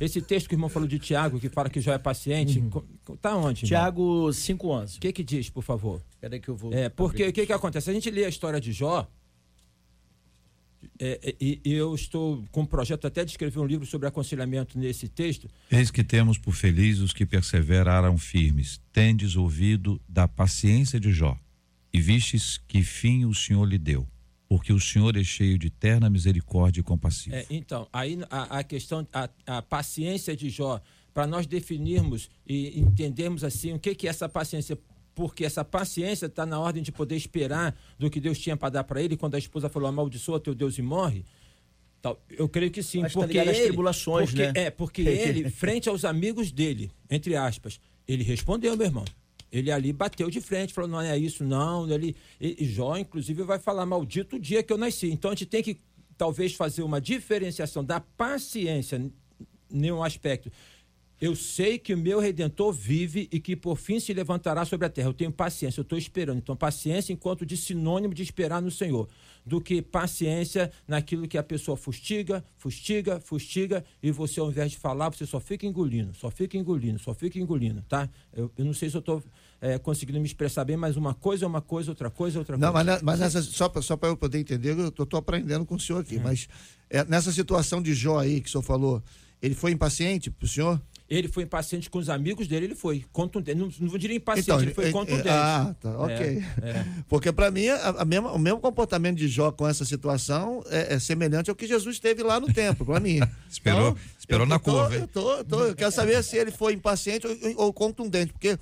esse 0.00 0.22
texto 0.22 0.48
que 0.48 0.54
o 0.54 0.56
irmão 0.56 0.68
falou 0.68 0.86
de 0.86 1.00
Tiago, 1.00 1.40
que 1.40 1.48
fala 1.48 1.68
que 1.68 1.80
Jó 1.80 1.92
é 1.92 1.98
paciente, 1.98 2.60
uhum. 2.60 3.16
tá 3.20 3.34
onde? 3.36 3.66
Tiago 3.66 4.28
5,11. 4.28 4.98
O 4.98 5.00
que 5.00 5.12
que 5.12 5.24
diz, 5.24 5.50
por 5.50 5.64
favor? 5.64 6.00
Peraí 6.20 6.38
que 6.38 6.50
eu 6.50 6.54
vou. 6.54 6.72
É, 6.72 6.88
porque 6.88 7.26
o 7.26 7.32
que 7.32 7.46
que 7.46 7.52
acontece? 7.52 7.90
A 7.90 7.92
gente 7.92 8.08
lê 8.12 8.24
a 8.24 8.28
história 8.28 8.60
de 8.60 8.70
Jó, 8.70 9.08
é, 10.98 11.20
é, 11.22 11.36
e, 11.40 11.60
eu 11.64 11.94
estou 11.94 12.44
com 12.50 12.62
um 12.62 12.66
projeto 12.66 13.06
até 13.06 13.24
de 13.24 13.30
escrever 13.30 13.58
um 13.58 13.66
livro 13.66 13.86
sobre 13.86 14.08
aconselhamento 14.08 14.78
nesse 14.78 15.08
texto. 15.08 15.48
Eis 15.70 15.90
que 15.90 16.04
temos 16.04 16.38
por 16.38 16.52
felizes 16.52 17.02
os 17.02 17.12
que 17.12 17.26
perseveraram 17.26 18.16
firmes. 18.18 18.80
Tendes 18.92 19.36
ouvido 19.36 20.00
da 20.08 20.26
paciência 20.26 20.98
de 20.98 21.12
Jó, 21.12 21.38
e 21.92 22.00
vistes 22.00 22.60
que 22.68 22.82
fim 22.82 23.24
o 23.24 23.34
Senhor 23.34 23.64
lhe 23.64 23.78
deu. 23.78 24.06
Porque 24.48 24.72
o 24.72 24.80
Senhor 24.80 25.16
é 25.16 25.22
cheio 25.22 25.56
de 25.56 25.70
terna 25.70 26.10
misericórdia 26.10 26.80
e 26.80 26.82
compassivo. 26.82 27.36
É, 27.36 27.46
então, 27.50 27.86
aí 27.92 28.18
a, 28.30 28.58
a 28.58 28.64
questão, 28.64 29.06
a, 29.12 29.28
a 29.46 29.62
paciência 29.62 30.36
de 30.36 30.50
Jó, 30.50 30.80
para 31.14 31.26
nós 31.26 31.46
definirmos 31.46 32.28
e 32.46 32.80
entendermos 32.80 33.44
assim 33.44 33.72
o 33.72 33.78
que, 33.78 33.94
que 33.94 34.06
é 34.06 34.10
essa 34.10 34.28
paciência 34.28 34.76
porque 35.20 35.44
essa 35.44 35.62
paciência 35.62 36.24
está 36.24 36.46
na 36.46 36.58
ordem 36.58 36.82
de 36.82 36.90
poder 36.90 37.14
esperar 37.14 37.78
do 37.98 38.08
que 38.08 38.18
Deus 38.18 38.38
tinha 38.38 38.56
para 38.56 38.70
dar 38.70 38.84
para 38.84 39.02
ele 39.02 39.18
quando 39.18 39.34
a 39.34 39.38
esposa 39.38 39.68
falou 39.68 39.86
amaldiçoa 39.86 40.40
teu 40.40 40.54
Deus 40.54 40.78
e 40.78 40.82
morre. 40.82 41.26
Eu 42.30 42.48
creio 42.48 42.70
que 42.70 42.82
sim, 42.82 43.02
Mas 43.02 43.12
tá 43.12 43.20
porque 43.20 43.36
tá 43.36 43.44
ele, 43.44 43.64
tribulações, 43.64 44.30
porque, 44.30 44.46
né? 44.46 44.52
É, 44.54 44.70
porque 44.70 45.02
ele, 45.04 45.50
frente 45.50 45.90
aos 45.90 46.06
amigos 46.06 46.50
dele, 46.50 46.90
entre 47.10 47.36
aspas, 47.36 47.78
ele 48.08 48.24
respondeu, 48.24 48.74
meu 48.78 48.86
irmão. 48.86 49.04
Ele 49.52 49.70
ali 49.70 49.92
bateu 49.92 50.30
de 50.30 50.40
frente, 50.40 50.72
falou: 50.72 50.88
não 50.88 51.02
é 51.02 51.18
isso, 51.18 51.44
não. 51.44 51.86
Ele, 51.90 52.16
e, 52.40 52.64
Jó, 52.64 52.96
inclusive, 52.96 53.42
vai 53.42 53.58
falar: 53.58 53.84
maldito 53.84 54.36
o 54.36 54.40
dia 54.40 54.62
que 54.62 54.72
eu 54.72 54.78
nasci. 54.78 55.10
Então 55.10 55.32
a 55.32 55.34
gente 55.34 55.44
tem 55.44 55.62
que, 55.62 55.78
talvez, 56.16 56.54
fazer 56.54 56.82
uma 56.82 56.98
diferenciação 56.98 57.84
da 57.84 58.00
paciência 58.00 58.96
em 59.70 59.92
um 59.92 60.02
aspecto 60.02 60.50
eu 61.20 61.36
sei 61.36 61.78
que 61.78 61.92
o 61.92 61.98
meu 61.98 62.18
redentor 62.18 62.72
vive 62.72 63.28
e 63.30 63.38
que 63.38 63.54
por 63.54 63.76
fim 63.76 64.00
se 64.00 64.12
levantará 64.14 64.64
sobre 64.64 64.86
a 64.86 64.90
terra. 64.90 65.08
Eu 65.08 65.12
tenho 65.12 65.30
paciência, 65.30 65.80
eu 65.80 65.82
estou 65.82 65.98
esperando. 65.98 66.38
Então, 66.38 66.56
paciência 66.56 67.12
enquanto 67.12 67.44
de 67.44 67.58
sinônimo 67.58 68.14
de 68.14 68.22
esperar 68.22 68.62
no 68.62 68.70
Senhor, 68.70 69.06
do 69.44 69.60
que 69.60 69.82
paciência 69.82 70.72
naquilo 70.88 71.28
que 71.28 71.36
a 71.36 71.42
pessoa 71.42 71.76
fustiga, 71.76 72.42
fustiga, 72.56 73.20
fustiga, 73.20 73.84
e 74.02 74.10
você, 74.10 74.40
ao 74.40 74.48
invés 74.48 74.70
de 74.70 74.78
falar, 74.78 75.10
você 75.10 75.26
só 75.26 75.38
fica 75.38 75.66
engolindo, 75.66 76.14
só 76.14 76.30
fica 76.30 76.56
engolindo, 76.56 76.98
só 76.98 77.12
fica 77.12 77.38
engolindo, 77.38 77.82
tá? 77.82 78.08
Eu, 78.32 78.50
eu 78.56 78.64
não 78.64 78.72
sei 78.72 78.88
se 78.88 78.96
eu 78.96 79.00
estou 79.00 79.22
é, 79.60 79.78
conseguindo 79.78 80.18
me 80.18 80.26
expressar 80.26 80.64
bem, 80.64 80.76
mas 80.76 80.96
uma 80.96 81.12
coisa 81.12 81.44
é 81.44 81.48
uma 81.48 81.60
coisa, 81.60 81.90
outra 81.90 82.08
coisa 82.08 82.38
é 82.38 82.40
outra 82.40 82.56
não, 82.56 82.72
coisa. 82.72 82.84
Não, 82.84 82.92
mas, 82.92 83.02
mas 83.02 83.20
nessa, 83.20 83.42
só 83.42 83.68
para 83.68 83.82
só 83.82 83.98
eu 84.02 84.16
poder 84.16 84.38
entender, 84.38 84.78
eu 84.78 84.88
estou 84.88 85.18
aprendendo 85.18 85.66
com 85.66 85.74
o 85.74 85.80
senhor 85.80 86.00
aqui, 86.00 86.16
uhum. 86.16 86.22
mas 86.22 86.48
é, 86.88 87.04
nessa 87.04 87.30
situação 87.30 87.82
de 87.82 87.92
Jó 87.92 88.18
aí 88.18 88.40
que 88.40 88.48
o 88.48 88.52
senhor 88.52 88.62
falou, 88.62 89.02
ele 89.42 89.54
foi 89.54 89.72
impaciente 89.72 90.30
para 90.30 90.44
o 90.44 90.48
senhor? 90.48 90.80
Ele 91.10 91.26
foi 91.26 91.42
impaciente 91.42 91.90
com 91.90 91.98
os 91.98 92.08
amigos 92.08 92.46
dele, 92.46 92.66
ele 92.66 92.74
foi 92.76 93.04
contundente. 93.12 93.58
Não, 93.58 93.68
não 93.80 93.98
diria 93.98 94.16
impaciente, 94.16 94.48
Então, 94.48 94.62
ele 94.62 94.72
foi 94.72 94.84
é- 94.84 94.88
é- 94.88 94.92
contundente. 94.92 95.28
ah, 95.28 95.74
tá, 95.80 95.98
ok. 95.98 96.14
É, 96.62 96.68
é. 96.70 96.86
Porque 97.08 97.32
para 97.32 97.50
mim, 97.50 97.66
a, 97.66 97.88
a 97.88 98.04
mesma- 98.04 98.30
o 98.32 98.38
mesmo 98.38 98.60
comportamento 98.60 99.16
de 99.18 99.26
Jó 99.26 99.50
com 99.50 99.66
essa 99.66 99.84
situação 99.84 100.62
é, 100.70 100.94
é 100.94 100.98
semelhante 101.00 101.50
ao 101.50 101.56
que 101.56 101.66
Jesus 101.66 101.98
teve 101.98 102.22
lá 102.22 102.38
no 102.38 102.46
templo, 102.52 102.86
para 102.86 103.00
mim. 103.00 103.18
Esperou- 103.50 103.96
esperou 104.18 104.46
eu 104.46 104.48
na 104.48 104.58
tô- 104.60 104.70
curva, 104.72 104.94
hein? 104.94 105.00
Eu, 105.02 105.08
tô, 105.08 105.36
eu 105.38 105.44
tô- 105.44 105.64
eu 105.66 105.74
quero 105.74 105.90
saber 105.90 106.22
se 106.22 106.36
ele 106.36 106.52
foi 106.52 106.74
impaciente 106.74 107.26
ou, 107.26 107.36
ou 107.56 107.72
contundente, 107.72 108.32
porque 108.32 108.56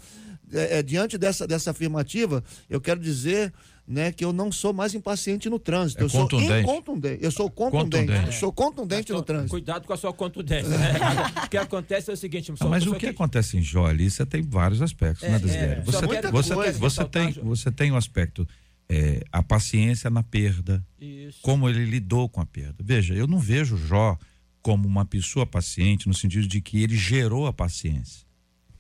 é, 0.51 0.79
é, 0.79 0.83
diante 0.83 1.19
dessa, 1.19 1.47
dessa 1.47 1.73
afirmativa, 1.73 2.43
eu 2.71 2.81
quero 2.81 2.99
dizer 2.99 3.53
né, 3.89 4.13
que 4.13 4.23
eu 4.23 4.35
não 4.35 4.53
sou 4.53 4.75
mais 4.75 4.95
impaciente 4.95 5.49
no 5.49 5.59
trânsito. 5.59 6.03
É 6.03 6.05
eu 6.05 6.09
sou 6.11 6.21
contundente. 6.21 6.61
incontundente. 6.61 7.25
Eu 7.25 7.31
sou 7.31 7.51
contundente. 7.51 8.07
Contundente. 8.07 8.27
Eu 8.27 8.33
sou 8.33 8.53
contundente 8.53 9.13
no 9.13 9.23
trânsito. 9.23 9.51
Cuidado 9.51 9.87
com 9.87 9.93
a 9.95 9.97
sua 9.97 10.13
contundência. 10.13 10.69
Né? 10.77 10.93
o 11.47 11.49
que 11.49 11.57
acontece 11.57 12.11
é 12.11 12.13
o 12.13 12.17
seguinte, 12.17 12.53
Ah, 12.61 12.67
mas 12.67 12.87
o 12.87 12.95
que 12.95 13.07
acontece 13.07 13.57
em 13.57 13.63
Jó 13.63 13.87
ali, 13.87 14.11
você 14.11 14.27
tem 14.27 14.43
vários 14.43 14.83
aspectos, 14.83 15.23
É, 15.23 15.31
né, 15.31 15.37
é, 15.37 15.83
só 15.85 15.93
Você, 15.93 16.07
muita 16.07 16.31
você, 16.31 16.55
tem, 16.55 16.73
você, 16.73 17.05
tem, 17.07 17.27
Ressaltar, 17.27 17.45
você 17.45 17.73
tem 17.73 17.91
um 17.91 17.97
aspecto, 17.97 18.47
é, 18.91 19.25
a 19.33 19.43
paciência 19.43 20.11
na 20.11 20.23
perda, 20.23 20.85
Isso. 21.01 21.39
como 21.41 21.67
ele 21.67 21.87
lidou 21.87 22.29
com 22.29 22.43
a 22.43 22.47
perda. 22.47 22.77
Veja, 22.79 23.15
eu 23.15 23.27
não 23.27 23.39
vejo 23.39 23.79
Jó 23.79 24.19
como 24.61 24.87
uma 24.87 25.07
pessoa 25.07 25.47
paciente 25.47 26.07
no 26.07 26.15
sentido 26.15 26.47
de 26.47 26.61
que 26.61 26.83
ele 26.83 26.95
gerou 26.95 27.47
a 27.47 27.55
paciência. 27.55 28.28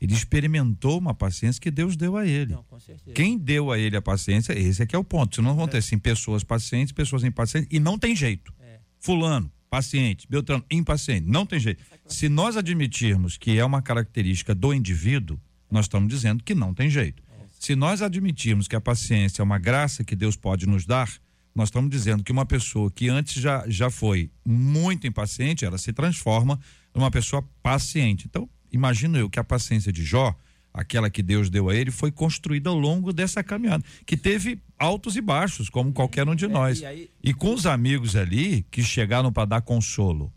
Ele 0.00 0.14
experimentou 0.14 0.98
uma 0.98 1.14
paciência 1.14 1.60
que 1.60 1.70
Deus 1.70 1.96
deu 1.96 2.16
a 2.16 2.26
ele. 2.26 2.54
Não, 2.54 2.62
com 2.62 2.78
certeza. 2.78 3.14
Quem 3.14 3.36
deu 3.36 3.72
a 3.72 3.78
ele 3.78 3.96
a 3.96 4.02
paciência, 4.02 4.52
esse 4.58 4.82
é 4.82 4.86
que 4.86 4.94
é 4.94 4.98
o 4.98 5.04
ponto. 5.04 5.36
Senão 5.36 5.56
vão 5.56 5.66
ter 5.66 5.82
sim 5.82 5.98
pessoas 5.98 6.44
pacientes, 6.44 6.92
pessoas 6.92 7.24
impacientes, 7.24 7.68
e 7.70 7.80
não 7.80 7.98
tem 7.98 8.14
jeito. 8.14 8.52
É. 8.60 8.78
Fulano, 9.00 9.50
paciente, 9.68 10.26
Beltrano, 10.28 10.64
impaciente, 10.70 11.28
não 11.28 11.44
tem 11.44 11.58
jeito. 11.58 11.82
Se 12.06 12.28
nós 12.28 12.56
admitirmos 12.56 13.36
que 13.36 13.58
é 13.58 13.64
uma 13.64 13.82
característica 13.82 14.54
do 14.54 14.72
indivíduo, 14.72 15.38
nós 15.70 15.84
estamos 15.84 16.08
dizendo 16.08 16.42
que 16.42 16.54
não 16.54 16.72
tem 16.72 16.88
jeito. 16.88 17.22
Se 17.58 17.74
nós 17.74 18.02
admitirmos 18.02 18.68
que 18.68 18.76
a 18.76 18.80
paciência 18.80 19.42
é 19.42 19.44
uma 19.44 19.58
graça 19.58 20.04
que 20.04 20.14
Deus 20.14 20.36
pode 20.36 20.66
nos 20.66 20.86
dar, 20.86 21.10
nós 21.54 21.68
estamos 21.68 21.90
dizendo 21.90 22.22
que 22.22 22.30
uma 22.30 22.46
pessoa 22.46 22.88
que 22.88 23.08
antes 23.08 23.42
já, 23.42 23.64
já 23.66 23.90
foi 23.90 24.30
muito 24.46 25.08
impaciente, 25.08 25.64
ela 25.64 25.76
se 25.76 25.92
transforma 25.92 26.58
numa 26.94 27.10
pessoa 27.10 27.42
paciente. 27.60 28.26
Então, 28.28 28.48
imagino 28.72 29.16
eu 29.18 29.28
que 29.30 29.38
a 29.40 29.44
paciência 29.44 29.92
de 29.92 30.04
Jó, 30.04 30.34
aquela 30.72 31.08
que 31.10 31.22
Deus 31.22 31.48
deu 31.50 31.68
a 31.68 31.74
ele, 31.74 31.90
foi 31.90 32.10
construída 32.12 32.70
ao 32.70 32.78
longo 32.78 33.12
dessa 33.12 33.42
caminhada, 33.42 33.84
que 34.06 34.16
teve 34.16 34.58
altos 34.78 35.16
e 35.16 35.20
baixos, 35.20 35.68
como 35.68 35.92
qualquer 35.92 36.28
um 36.28 36.34
de 36.34 36.46
nós. 36.46 36.80
e 37.22 37.34
com 37.34 37.52
os 37.54 37.66
amigos 37.66 38.14
ali 38.16 38.64
que 38.70 38.82
chegaram 38.82 39.32
para 39.32 39.44
dar 39.46 39.60
consolo. 39.62 40.32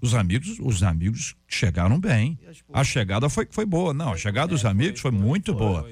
Os 0.00 0.14
amigos, 0.14 0.58
os 0.60 0.82
amigos 0.82 1.34
chegaram 1.48 1.98
bem. 1.98 2.38
A 2.72 2.84
chegada 2.84 3.28
foi, 3.30 3.46
foi 3.50 3.64
boa. 3.64 3.94
Não, 3.94 4.12
a 4.12 4.16
chegada 4.16 4.48
dos 4.48 4.64
amigos 4.64 5.00
foi, 5.00 5.10
muito 5.10 5.54
boa. 5.54 5.82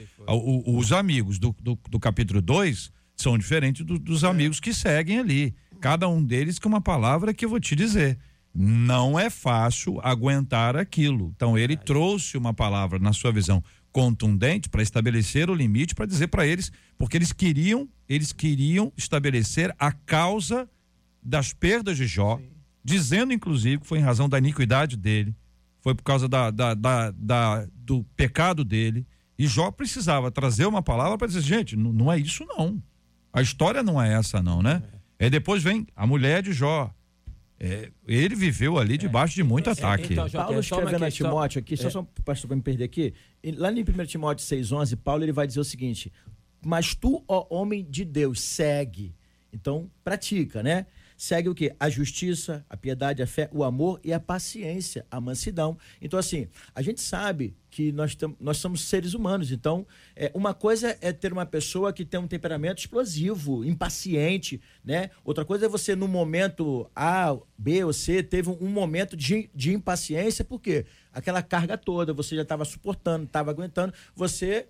o- 0.75 0.79
os 0.79 0.93
amigos 0.93 1.39
do, 1.39 1.55
do, 1.63 1.79
do 1.89 1.99
capítulo 1.99 2.43
2 2.43 2.93
são 3.17 3.39
diferentes 3.39 3.85
do- 3.85 3.99
dos 3.99 4.23
amigos 4.25 4.61
que 4.61 4.75
seguem 4.75 5.19
ali. 5.21 5.55
Cada 5.81 6.07
um 6.09 6.23
deles 6.23 6.59
com 6.59 6.69
uma 6.69 6.81
palavra 6.81 7.33
que 7.33 7.45
eu 7.45 7.49
vou 7.49 7.61
te 7.61 7.75
dizer. 7.77 8.19
Não 8.55 9.19
é 9.19 9.29
fácil 9.29 9.99
aguentar 10.03 10.77
aquilo. 10.77 11.33
Então 11.35 11.59
ele 11.59 11.77
trouxe 11.77 12.37
uma 12.37 12.55
palavra 12.55 12.99
na 12.99 13.13
sua 13.13 13.33
visão 13.33 13.63
contundente 13.91 14.69
para 14.69 14.83
estabelecer 14.83 15.49
o 15.51 15.55
limite, 15.55 15.95
para 15.95 16.07
dizer 16.07 16.29
para 16.29 16.47
eles, 16.47 16.71
porque 16.99 17.17
eles 17.17 17.33
queriam, 17.33 17.89
eles 18.09 18.33
queriam 18.33 18.93
estabelecer 18.97 19.75
a 19.79 19.91
causa 19.93 20.69
das 21.23 21.53
perdas 21.53 21.97
de 21.97 22.07
Jó, 22.07 22.41
dizendo 22.85 23.33
inclusive 23.33 23.81
que 23.83 23.87
foi 23.87 23.99
em 23.99 24.03
razão 24.03 24.29
da 24.29 24.39
iniquidade 24.39 24.97
dele, 24.97 25.35
foi 25.81 25.95
por 25.95 26.03
causa 26.03 26.29
da, 26.29 26.51
da, 26.51 26.75
da- 26.75 27.11
da- 27.13 27.67
do 27.77 28.05
pecado 28.17 28.65
dele. 28.65 29.07
E 29.39 29.47
Jó 29.47 29.71
precisava 29.71 30.31
trazer 30.31 30.67
uma 30.67 30.83
palavra 30.83 31.17
para 31.19 31.27
dizer, 31.27 31.43
gente, 31.43 31.77
não, 31.77 31.93
não 31.93 32.13
é 32.13 32.19
isso 32.19 32.45
não. 32.47 32.83
A 33.33 33.43
história 33.43 33.83
não 33.83 34.01
é 34.01 34.13
essa 34.15 34.43
não, 34.43 34.63
né? 34.63 34.83
Aí 35.21 35.29
depois 35.31 35.63
vem 35.63 35.87
a 35.97 36.07
mulher 36.07 36.43
de 36.43 36.53
Jó. 36.53 36.93
É, 37.59 37.91
ele 38.07 38.35
viveu 38.35 38.79
ali 38.79 38.99
debaixo 38.99 39.35
de 39.35 39.43
muito 39.43 39.71
ataque. 39.71 40.13
então, 40.13 40.29
Jó, 40.29 40.39
Paulo 40.39 40.55
uma 40.55 40.61
escrevendo 40.61 41.05
a 41.05 41.11
Timóteo 41.11 41.59
aqui, 41.61 41.77
só, 41.77 41.87
É. 41.87 41.91
só 41.91 42.07
pastor 42.25 42.49
para 42.49 42.57
me 42.57 42.63
perder 42.63 42.85
aqui, 42.85 43.15
lá 43.57 43.71
em 43.73 43.83
1 43.83 44.07
Timóteo 44.07 44.45
6,11, 44.45 44.97
Paulo 44.97 45.23
ele 45.25 45.33
vai 45.33 45.47
dizer 45.47 45.61
o 45.61 45.65
seguinte: 45.65 46.13
Mas 46.65 46.95
tu, 46.95 47.23
ó 47.29 47.47
homem 47.51 47.87
de 47.89 48.05
Deus, 48.05 48.41
segue. 48.41 49.15
Então, 49.53 49.89
pratica, 50.03 50.63
né? 50.63 50.87
Segue 51.17 51.49
o 51.49 51.55
quê? 51.55 51.75
A 51.79 51.89
justiça, 51.89 52.65
a 52.69 52.77
piedade, 52.77 53.23
a 53.23 53.27
fé, 53.27 53.49
o 53.53 53.63
amor 53.63 54.01
e 54.03 54.13
a 54.13 54.19
paciência, 54.19 55.07
a 55.11 55.21
mansidão. 55.21 55.79
Então, 56.01 56.19
assim, 56.19 56.49
a 56.75 56.83
gente 56.83 57.01
sabe 57.01 57.57
que 57.71 57.93
nós, 57.93 58.15
tam- 58.15 58.37
nós 58.41 58.57
somos 58.59 58.83
seres 58.83 59.15
humanos. 59.15 59.51
Então, 59.53 59.87
é, 60.17 60.31
uma 60.35 60.53
coisa 60.53 60.97
é 61.01 61.13
ter 61.13 61.33
uma 61.33 61.47
pessoa 61.47 61.93
que 61.93 62.05
tem 62.05 62.19
um 62.19 62.27
temperamento 62.27 62.79
explosivo, 62.79 63.65
impaciente, 63.65 64.61
né? 64.85 65.11
Outra 65.25 65.45
coisa 65.45 65.67
é 65.67 65.69
você, 65.69 65.95
no 65.95 66.09
momento 66.09 66.89
A, 66.95 67.37
B 67.57 67.85
ou 67.85 67.93
C, 67.93 68.23
teve 68.23 68.51
um, 68.51 68.59
um 68.61 68.69
momento 68.69 69.17
de, 69.17 69.49
de 69.55 69.73
impaciência, 69.73 70.45
por 70.45 70.61
quê? 70.61 70.85
Aquela 71.13 71.43
carga 71.43 71.79
toda, 71.79 72.13
você 72.13 72.35
já 72.37 72.43
estava 72.43 72.65
suportando, 72.65 73.25
estava 73.25 73.51
aguentando, 73.51 73.95
você 74.17 74.67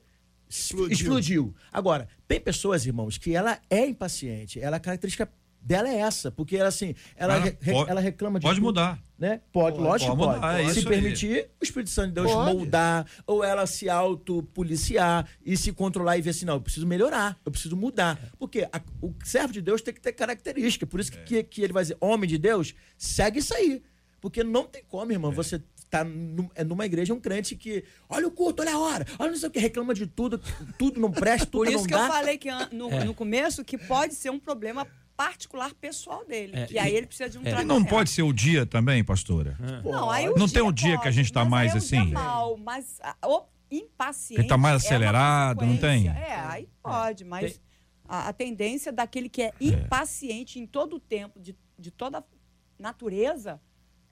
explodiu. 0.48 0.92
explodiu. 0.92 1.54
Agora, 1.72 2.08
tem 2.28 2.40
pessoas, 2.40 2.86
irmãos, 2.86 3.18
que 3.18 3.34
ela 3.34 3.60
é 3.70 3.86
impaciente, 3.86 4.60
ela 4.60 4.76
a 4.76 4.80
característica 4.80 5.30
dela 5.64 5.88
é 5.88 5.96
essa, 6.00 6.30
porque 6.30 6.56
ela 6.56 6.68
assim, 6.68 6.94
ela, 7.16 7.36
Ah, 7.36 7.38
re- 7.38 7.56
re- 7.60 7.72
pode- 7.72 7.90
ela 7.90 8.00
reclama 8.00 8.38
de 8.38 8.44
pode 8.44 8.56
tudo, 8.56 8.64
mudar. 8.66 8.98
né? 9.18 9.40
Pode, 9.50 9.78
lógico 9.78 10.10
que 10.12 10.16
pode 10.18 10.28
pode. 10.40 10.40
mudar, 10.40 10.60
é 10.60 10.64
Se 10.72 10.78
isso 10.80 10.88
aí. 10.88 10.94
permitir, 11.00 11.50
o 11.60 11.64
Espírito 11.64 11.90
Santo 11.90 12.08
de 12.08 12.14
Deus 12.14 12.30
Pode. 12.30 12.52
moldar, 12.54 13.06
ou 13.26 13.42
ela 13.42 13.66
se 13.66 13.88
autopoliciar 13.88 15.26
e 15.44 15.56
se 15.56 15.72
controlar 15.72 16.18
e 16.18 16.22
ver 16.22 16.30
assim, 16.30 16.44
não, 16.44 16.54
eu 16.54 16.60
preciso 16.60 16.86
melhorar, 16.86 17.38
eu 17.44 17.50
preciso 17.50 17.76
mudar. 17.76 18.18
Porque 18.38 18.68
a- 18.72 18.82
o 19.00 19.14
servo 19.24 19.52
de 19.52 19.60
Deus 19.62 19.80
tem 19.82 19.94
que 19.94 20.00
ter 20.00 20.12
característica. 20.12 20.86
Por 20.86 21.00
isso 21.00 21.10
que, 21.12 21.18
que, 21.18 21.42
que 21.42 21.62
ele 21.62 21.72
vai 21.72 21.82
dizer, 21.82 21.96
homem 22.00 22.28
de 22.28 22.38
Deus, 22.38 22.74
segue 22.98 23.38
isso 23.38 23.54
aí. 23.54 23.82
Porque 24.20 24.42
não 24.44 24.64
tem 24.64 24.82
como, 24.88 25.12
irmão, 25.12 25.30
você 25.32 25.62
tá 25.90 26.04
é 26.54 26.64
numa 26.64 26.84
igreja, 26.86 27.14
um 27.14 27.20
crente 27.20 27.54
que, 27.54 27.84
olha 28.08 28.26
o 28.26 28.30
culto, 28.30 28.62
olha 28.62 28.74
a 28.74 28.78
hora, 28.78 29.06
olha 29.18 29.30
não 29.30 29.38
sei 29.38 29.48
o 29.48 29.52
que, 29.52 29.60
reclama 29.60 29.94
de 29.94 30.06
tudo, 30.06 30.40
tudo 30.78 30.98
não 30.98 31.10
presta, 31.12 31.46
tudo 31.46 31.58
Por 31.64 31.68
isso 31.68 31.78
não 31.78 31.84
que 31.84 31.92
dá. 31.92 32.06
eu 32.06 32.08
falei 32.12 32.36
que 32.38 32.48
no, 32.72 32.90
É. 32.90 33.04
no 33.04 33.14
começo 33.14 33.64
que 33.64 33.78
pode 33.78 34.14
ser 34.14 34.30
um 34.30 34.38
problema 34.40 34.86
particular 35.16 35.72
pessoal 35.74 36.24
dele. 36.24 36.52
É, 36.56 36.66
que 36.66 36.78
aí 36.78 36.92
e- 36.92 36.96
ele 36.96 37.06
precisa 37.06 37.30
de 37.30 37.38
um 37.38 37.42
é. 37.42 37.44
E 37.44 37.50
tratamento. 37.50 37.68
não 37.68 37.84
pode 37.84 38.10
ser 38.10 38.22
o 38.22 38.32
dia 38.32 38.66
também, 38.66 39.02
pastora? 39.04 39.56
Não, 39.84 40.10
aí 40.10 40.28
o 40.28 40.36
Não 40.36 40.46
dia 40.46 40.54
tem 40.54 40.62
um 40.62 40.72
dia 40.72 40.98
que 40.98 41.08
a 41.08 41.10
gente 41.10 41.32
tá 41.32 41.44
mas 41.44 41.50
mais 41.50 41.70
é 41.72 41.74
um 41.74 41.78
assim? 41.78 42.12
mal, 42.12 42.56
mas 42.56 43.00
o 43.24 43.42
impaciente. 43.70 44.40
Ele 44.40 44.48
tá 44.48 44.56
mais 44.58 44.82
é 44.82 44.86
acelerado, 44.86 45.64
não 45.66 45.76
tem? 45.76 46.08
É, 46.08 46.34
aí 46.40 46.68
pode, 46.82 47.24
mas 47.24 47.60
a, 48.06 48.28
a 48.28 48.32
tendência 48.32 48.92
daquele 48.92 49.28
que 49.28 49.42
é 49.42 49.52
impaciente 49.60 50.58
em 50.58 50.66
todo 50.66 50.96
o 50.96 51.00
tempo, 51.00 51.40
de, 51.40 51.56
de 51.78 51.90
toda 51.90 52.24
natureza, 52.78 53.60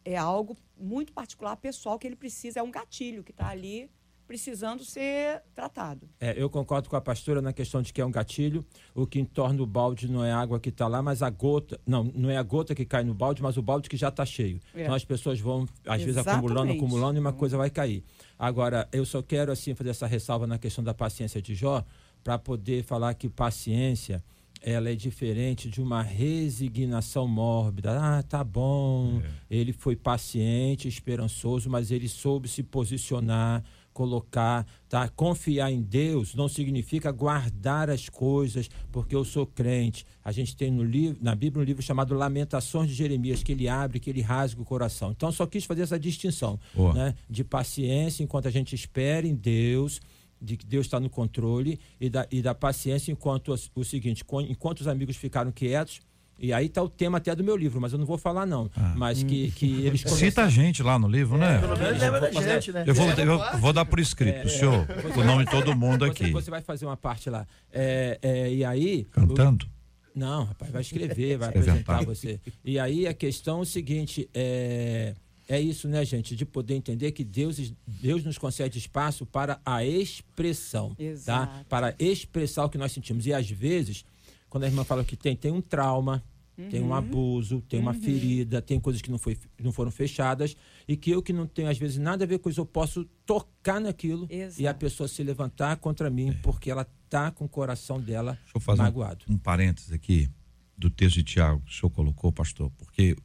é 0.05 0.17
algo 0.17 0.57
muito 0.77 1.13
particular, 1.13 1.57
pessoal, 1.57 1.99
que 1.99 2.07
ele 2.07 2.17
precisa, 2.17 2.61
é 2.61 2.63
um 2.63 2.71
gatilho 2.71 3.23
que 3.23 3.31
está 3.31 3.49
ali 3.49 3.91
precisando 4.33 4.83
ser 4.83 5.43
tratado. 5.55 6.09
É, 6.19 6.33
eu 6.35 6.49
concordo 6.49 6.89
com 6.89 6.97
a 6.97 7.03
pastora 7.03 7.43
na 7.43 7.53
questão 7.53 7.83
de 7.83 7.93
que 7.93 8.01
é 8.01 8.07
um 8.07 8.11
gatilho. 8.11 8.65
O 8.95 9.07
que 9.07 9.21
entorna 9.21 9.63
o 9.63 9.67
balde 9.67 10.11
não 10.11 10.25
é 10.25 10.33
a 10.33 10.39
água 10.39 10.59
que 10.59 10.71
está 10.71 10.89
lá, 10.89 11.03
mas 11.03 11.23
a 11.23 11.29
gota. 11.29 11.79
Não, 11.87 12.03
não 12.03 12.31
é 12.31 12.39
a 12.39 12.43
gota 12.43 12.75
que 12.75 12.87
cai 12.87 13.05
no 13.05 13.13
balde, 13.13 13.43
mas 13.43 13.59
o 13.59 13.63
balde 13.63 13.91
que 13.91 13.97
já 13.97 14.09
está 14.09 14.25
cheio. 14.25 14.59
É. 14.75 14.85
Então 14.85 14.95
as 14.95 15.05
pessoas 15.05 15.39
vão, 15.39 15.69
às 15.85 16.01
vezes, 16.01 16.17
Exatamente. 16.17 16.47
acumulando, 16.47 16.73
acumulando 16.73 17.19
e 17.19 17.21
uma 17.21 17.35
coisa 17.35 17.59
vai 17.59 17.69
cair. 17.69 18.03
Agora, 18.39 18.89
eu 18.91 19.05
só 19.05 19.21
quero, 19.21 19.53
assim, 19.53 19.75
fazer 19.75 19.91
essa 19.91 20.07
ressalva 20.07 20.47
na 20.47 20.57
questão 20.57 20.83
da 20.83 20.95
paciência 20.95 21.43
de 21.43 21.55
Jó, 21.55 21.85
para 22.25 22.39
poder 22.39 22.85
falar 22.85 23.13
que 23.13 23.29
paciência. 23.29 24.25
Ela 24.65 24.91
é 24.91 24.95
diferente 24.95 25.69
de 25.69 25.83
uma 25.83 26.03
resignação 26.03 27.27
mórbida. 27.27 27.99
Ah, 28.01 28.23
tá 28.23 28.45
bom. 28.45 29.21
Ele 29.51 29.73
foi 29.73 29.97
paciente, 29.97 30.87
esperançoso, 30.87 31.69
mas 31.69 31.91
ele 31.91 32.09
soube 32.09 32.49
se 32.49 32.63
posicionar, 32.63 33.65
colocar, 33.93 34.67
tá? 34.89 35.09
Confiar 35.09 35.71
em 35.71 35.83
Deus 35.83 36.35
não 36.35 36.49
significa 36.49 37.11
guardar 37.11 37.91
as 37.91 38.09
coisas, 38.09 38.69
porque 38.91 39.15
eu 39.15 39.25
sou 39.25 39.47
crente. 39.47 40.05
A 40.25 40.33
gente 40.33 40.57
tem 40.57 40.71
no 40.71 40.83
livro, 40.83 41.19
na 41.23 41.35
Bíblia 41.35 41.63
um 41.63 41.67
livro 41.67 41.83
chamado 41.83 42.15
Lamentações 42.15 42.89
de 42.89 42.95
Jeremias, 42.95 43.43
que 43.43 43.53
ele 43.53 43.69
abre, 43.69 44.01
que 44.01 44.11
ele 44.11 44.21
rasga 44.21 44.61
o 44.61 44.65
coração. 44.65 45.11
Então 45.11 45.31
só 45.31 45.47
quis 45.47 45.65
fazer 45.65 45.83
essa 45.83 45.99
distinção, 45.99 46.59
né? 46.95 47.15
De 47.29 47.45
paciência 47.45 48.23
enquanto 48.23 48.49
a 48.49 48.51
gente 48.51 48.75
espera 48.75 49.27
em 49.27 49.35
Deus, 49.35 50.01
de 50.41 50.57
que 50.57 50.67
Deus 50.67 50.87
está 50.87 50.99
no 50.99 51.09
controle 51.09 51.79
e 52.01 52.11
da, 52.11 52.27
e 52.31 52.43
da 52.43 52.55
paciência 52.55 53.13
enquanto 53.13 53.55
o 53.75 53.85
seguinte, 53.85 54.25
enquanto 54.49 54.81
os 54.81 54.89
amigos 54.89 55.17
ficaram 55.17 55.53
quietos, 55.53 56.01
e 56.43 56.53
aí 56.53 56.67
está 56.67 56.83
o 56.83 56.89
tema 56.89 57.19
até 57.19 57.35
do 57.37 57.45
meu 57.45 57.57
livro, 57.57 57.81
mas 57.81 57.93
eu 57.93 57.99
não 58.01 58.05
vou 58.05 58.19
falar 58.19 58.45
não, 58.45 58.69
mas 58.97 59.23
que, 59.23 59.53
que 59.53 59.87
eles 59.87 60.01
Cita 60.01 60.43
a 60.43 60.49
gente 60.49 60.83
lá 60.83 60.99
no 60.99 61.07
livro, 61.07 61.39
né? 61.39 61.61
Pelo 61.61 61.79
menos 61.79 62.01
lembra 62.01 62.21
da 62.21 62.31
gente, 62.31 62.73
né? 62.73 62.85
Eu 62.85 62.95
vou, 62.95 63.09
eu 63.11 63.59
vou 63.59 63.73
dar 63.73 63.85
por 63.85 64.01
escrito, 64.01 64.41
pro 64.41 64.51
senhor, 64.51 64.87
o 65.17 65.25
nome 65.25 65.45
de 65.45 65.51
todo 65.53 65.75
mundo 65.77 66.05
você, 66.05 66.25
aqui. 66.25 66.33
você 66.33 66.51
vai 66.51 66.61
fazer 66.61 66.85
uma 66.85 66.97
parte 66.97 67.31
lá. 67.31 67.47
É, 67.73 68.19
é, 68.21 68.53
e 68.53 68.65
aí. 68.65 69.05
Cantando? 69.13 69.67
Não, 70.15 70.45
rapaz, 70.45 70.71
vai 70.73 70.83
escrever, 70.83 71.39
vai 71.39 71.49
Escrever, 71.49 71.71
apresentar 71.71 71.99
tá. 72.01 72.05
você. 72.05 72.41
E 72.65 72.79
aí 72.79 73.07
a 73.07 73.15
questão 73.15 73.61
é 73.61 73.63
o 73.63 73.65
seguinte: 73.65 74.29
é, 74.35 75.15
é 75.49 75.61
isso, 75.61 75.89
né, 75.89 76.05
gente? 76.05 76.35
De 76.35 76.45
poder 76.45 76.75
entender 76.75 77.13
que 77.13 77.25
Deus, 77.25 77.73
Deus 77.87 78.25
nos 78.25 78.37
concede 78.37 78.79
espaço 78.79 79.25
para 79.25 79.61
a 79.65 79.85
expressão, 79.85 80.95
tá? 80.95 81.03
Exato. 81.03 81.65
Para 81.69 81.95
expressar 81.99 82.65
o 82.65 82.69
que 82.69 82.79
nós 82.79 82.93
sentimos. 82.93 83.27
E 83.27 83.33
às 83.33 83.49
vezes, 83.49 84.05
quando 84.49 84.65
a 84.65 84.67
irmã 84.67 84.85
fala 84.85 85.05
que 85.05 85.17
tem, 85.17 85.35
tem 85.35 85.51
um 85.51 85.61
trauma, 85.61 86.23
tem 86.71 86.81
Uhum. 86.81 86.89
um 86.89 86.95
abuso, 86.95 87.61
tem 87.63 87.81
uma 87.81 87.95
ferida, 87.95 88.61
tem 88.61 88.79
coisas 88.79 89.01
que 89.01 89.11
não, 89.11 89.19
foi, 89.19 89.39
não 89.61 89.73
foram 89.73 89.91
fechadas 89.91 90.55
e 90.87 90.97
que 90.97 91.11
eu 91.11 91.23
que 91.23 91.33
não 91.33 91.47
tenho 91.47 91.69
às 91.69 91.79
vezes 91.79 91.97
nada 91.99 92.25
a 92.25 92.27
ver 92.27 92.39
com 92.39 92.51
isso, 92.51 92.61
eu 92.61 92.67
posso 92.67 93.05
tocar 93.25 93.81
naquilo 93.81 94.27
e 94.31 94.43
a 94.43 94.47
Exato. 94.47 94.79
pessoa 94.81 95.09
se 95.09 95.23
levantar 95.23 95.77
contra 95.79 96.11
mim 96.11 96.33
porque 96.43 96.71
ela 96.71 96.85
tá 97.09 97.31
com 97.31 97.45
o 97.47 97.49
coração 97.49 98.01
dela 98.01 98.33
Deixa 98.43 98.57
eu 98.57 98.61
fazer 98.61 98.83
um- 98.83 98.85
magoado. 98.85 99.25
um, 99.29 99.39
parênteses 99.39 99.93
aqui 99.93 100.29
do 100.77 100.91
texto 100.91 101.17
de 101.17 101.25
Tiago 101.25 101.61
que 101.65 101.71
o 101.71 101.75
senhor 101.75 101.91
colocou, 101.91 102.31
pastor, 102.33 102.71
porque 102.79 103.17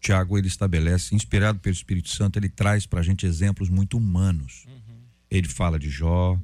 Tiago 0.00 0.38
ele 0.38 0.46
estabelece, 0.46 1.14
inspirado 1.14 1.58
pelo 1.58 1.72
Espírito 1.74 2.08
Santo, 2.10 2.38
ele 2.38 2.48
traz 2.48 2.86
para 2.86 3.00
a 3.00 3.02
gente 3.02 3.26
exemplos 3.26 3.68
muito 3.68 3.96
humanos. 3.96 4.64
Ele 5.28 5.48
fala 5.48 5.78
de 5.78 5.88
Jó, 5.90 6.38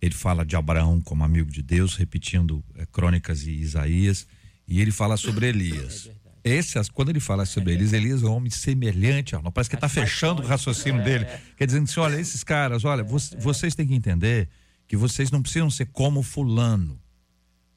ele 0.00 0.14
fala 0.14 0.44
de 0.44 0.54
Abraão 0.54 1.00
como 1.00 1.24
amigo 1.24 1.50
de 1.50 1.62
Deus, 1.62 1.96
repetindo 1.96 2.62
eh, 2.76 2.86
Crônicas 2.92 3.44
e 3.46 3.50
Isaías, 3.50 4.26
e 4.66 4.80
ele 4.80 4.90
fala 4.90 5.16
sobre 5.16 5.46
Elias. 5.48 6.10
Esse, 6.44 6.78
as- 6.78 6.88
quando 6.88 7.08
ele 7.10 7.18
fala 7.20 7.44
sobre 7.44 7.72
Elias, 7.74 7.92
Elias 7.92 8.22
é 8.22 8.26
um 8.26 8.32
homem 8.36 8.50
semelhante 8.50 9.34
a 9.34 9.38
Arnold. 9.38 9.52
Parece 9.54 9.68
que 9.70 9.76
está 9.76 9.88
fechando 9.88 10.42
o 10.42 10.46
raciocínio 10.46 11.02
dele. 11.02 11.26
Quer 11.56 11.66
dizer 11.66 11.80
assim, 11.80 11.98
olha, 12.00 12.20
esses 12.20 12.44
caras, 12.44 12.84
olha, 12.84 13.02
vo- 13.02 13.18
vocês 13.40 13.74
têm 13.74 13.86
que 13.86 13.94
entender 13.94 14.48
que 14.86 14.96
vocês 14.96 15.30
não 15.30 15.42
precisam 15.42 15.68
ser 15.70 15.86
como 15.86 16.22
fulano. 16.22 17.00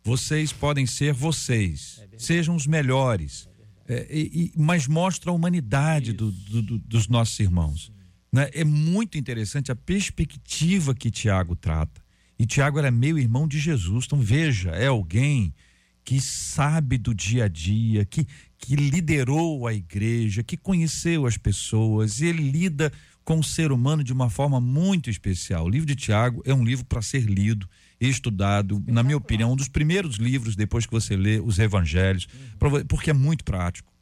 Vocês 0.04 0.52
podem 0.54 0.86
ser 0.86 1.14
vocês. 1.14 2.02
Sejam 2.18 2.56
os 2.56 2.66
melhores. 2.68 3.50
É, 3.88 4.06
e- 4.10 4.30
e- 4.46 4.52
mas 4.56 4.88
mostra 4.88 5.32
a 5.32 5.34
humanidade 5.34 6.14
do- 6.14 6.32
do- 6.32 6.62
do- 6.62 6.78
dos 6.80 7.08
nossos 7.08 7.40
irmãos. 7.40 7.92
né? 8.32 8.48
É 8.54 8.64
muito 8.64 9.18
interessante 9.18 9.72
a 9.72 9.76
perspectiva 9.76 10.94
que 10.94 11.10
Tiago 11.10 11.56
trata. 11.56 12.00
E 12.38 12.46
Tiago 12.46 12.78
era 12.78 12.92
meio 12.92 13.18
irmão 13.18 13.48
de 13.48 13.58
Jesus. 13.60 14.06
Então, 14.06 14.20
veja, 14.22 14.70
é 14.70 14.86
alguém 14.86 15.52
que 16.10 16.20
sabe 16.20 16.98
do 16.98 17.14
dia 17.14 17.44
a 17.44 17.48
dia, 17.48 18.04
que, 18.04 18.26
que 18.58 18.76
liderou 18.76 19.68
a 19.68 19.74
igreja, 19.76 20.42
que 20.42 20.58
conheceu 20.58 21.28
as 21.28 21.38
pessoas, 21.38 22.20
e 22.20 22.26
ele 22.26 22.50
lida 22.50 22.92
com 23.24 23.38
o 23.38 23.44
ser 23.44 23.72
humano 23.72 24.04
de 24.04 24.12
uma 24.12 24.28
forma 24.28 24.60
muito 24.60 25.08
especial. 25.08 25.66
O 25.66 25.70
livro 25.70 25.86
de 25.86 25.96
Tiago 25.96 26.42
é 26.48 26.52
um 26.52 26.64
livro 26.66 26.84
para 26.84 27.00
ser 27.04 27.22
lido 27.26 27.70
e 28.02 28.10
estudado, 28.10 28.84
na 28.88 29.04
minha 29.04 29.18
opinião, 29.18 29.52
um 29.54 29.56
dos 29.56 29.68
primeiros 29.68 30.16
livros 30.16 30.56
depois 30.56 30.84
que 30.88 30.92
você 30.92 31.16
lê 31.16 31.40
os 31.40 31.60
evangelhos, 31.60 32.28
vo- 32.60 32.84
porque 32.86 33.12
é 33.12 33.14
muito 33.14 33.44
prático, 33.44 33.94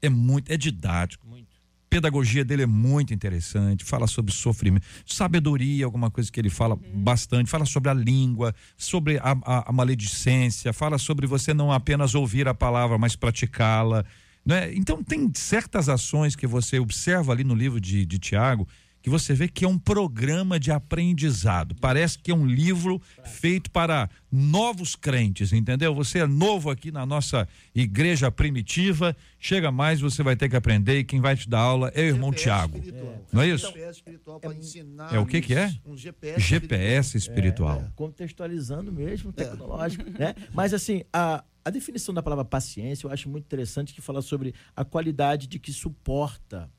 é 0.00 0.08
muito, 0.08 0.50
é 0.50 0.56
didático. 0.56 1.26
Muito. 1.28 1.49
Pedagogia 1.90 2.44
dele 2.44 2.62
é 2.62 2.66
muito 2.66 3.12
interessante, 3.12 3.84
fala 3.84 4.06
sobre 4.06 4.32
sofrimento, 4.32 4.86
sabedoria, 5.04 5.84
alguma 5.84 6.08
coisa 6.10 6.30
que 6.30 6.40
ele 6.40 6.48
fala 6.48 6.78
bastante, 6.94 7.50
fala 7.50 7.66
sobre 7.66 7.90
a 7.90 7.94
língua, 7.94 8.54
sobre 8.76 9.18
a, 9.18 9.32
a- 9.44 9.68
a 9.68 9.72
maledicência, 9.72 10.72
fala 10.72 10.96
sobre 10.98 11.26
você 11.26 11.52
não 11.52 11.72
apenas 11.72 12.14
ouvir 12.14 12.46
a 12.46 12.54
palavra, 12.54 12.96
mas 12.96 13.16
praticá-la. 13.16 14.04
Né? 14.46 14.72
Então, 14.74 15.02
tem 15.02 15.30
certas 15.34 15.88
ações 15.88 16.36
que 16.36 16.46
você 16.46 16.78
observa 16.78 17.32
ali 17.32 17.42
no 17.44 17.54
livro 17.54 17.80
de, 17.80 18.06
de 18.06 18.18
Tiago 18.18 18.66
que 19.02 19.10
você 19.10 19.34
vê 19.34 19.48
que 19.48 19.64
é 19.64 19.68
um 19.68 19.78
programa 19.78 20.58
de 20.60 20.70
aprendizado. 20.70 21.74
Parece 21.80 22.18
que 22.18 22.30
é 22.30 22.34
um 22.34 22.46
livro 22.46 23.00
feito 23.24 23.70
para 23.70 24.08
novos 24.30 24.94
crentes, 24.94 25.52
entendeu? 25.52 25.94
Você 25.94 26.20
é 26.20 26.26
novo 26.26 26.70
aqui 26.70 26.92
na 26.92 27.04
nossa 27.06 27.48
igreja 27.74 28.30
primitiva, 28.30 29.16
chega 29.38 29.70
mais, 29.70 30.00
você 30.00 30.22
vai 30.22 30.36
ter 30.36 30.48
que 30.48 30.56
aprender 30.56 30.98
e 30.98 31.04
quem 31.04 31.20
vai 31.20 31.36
te 31.36 31.48
dar 31.48 31.60
aula 31.60 31.90
é 31.94 32.02
o 32.02 32.04
irmão 32.04 32.30
GPS 32.30 32.42
Tiago. 32.42 32.76
espiritual. 32.76 33.26
Não 33.32 33.42
é 33.42 33.48
isso? 33.48 33.66
GPS 33.66 33.90
espiritual 33.98 34.40
para 34.40 34.54
ensinar. 34.54 35.14
É 35.14 35.18
o 35.18 35.26
que 35.26 35.40
que 35.40 35.54
é? 35.54 35.72
Um 35.86 35.96
GPS. 35.96 36.40
GPS 36.40 37.16
espiritual. 37.16 37.84
contextualizando 37.96 38.92
mesmo, 38.92 39.32
tecnológico, 39.32 40.08
né? 40.10 40.34
Mas 40.52 40.74
assim, 40.74 41.02
a, 41.12 41.42
a 41.64 41.70
definição 41.70 42.14
da 42.14 42.22
palavra 42.22 42.44
paciência 42.44 43.06
eu 43.06 43.10
acho 43.10 43.28
muito 43.28 43.44
interessante 43.44 43.94
que 43.94 44.00
fala 44.00 44.22
sobre 44.22 44.54
a 44.76 44.84
qualidade 44.84 45.46
de 45.46 45.58
que 45.58 45.72
suporta, 45.72 46.70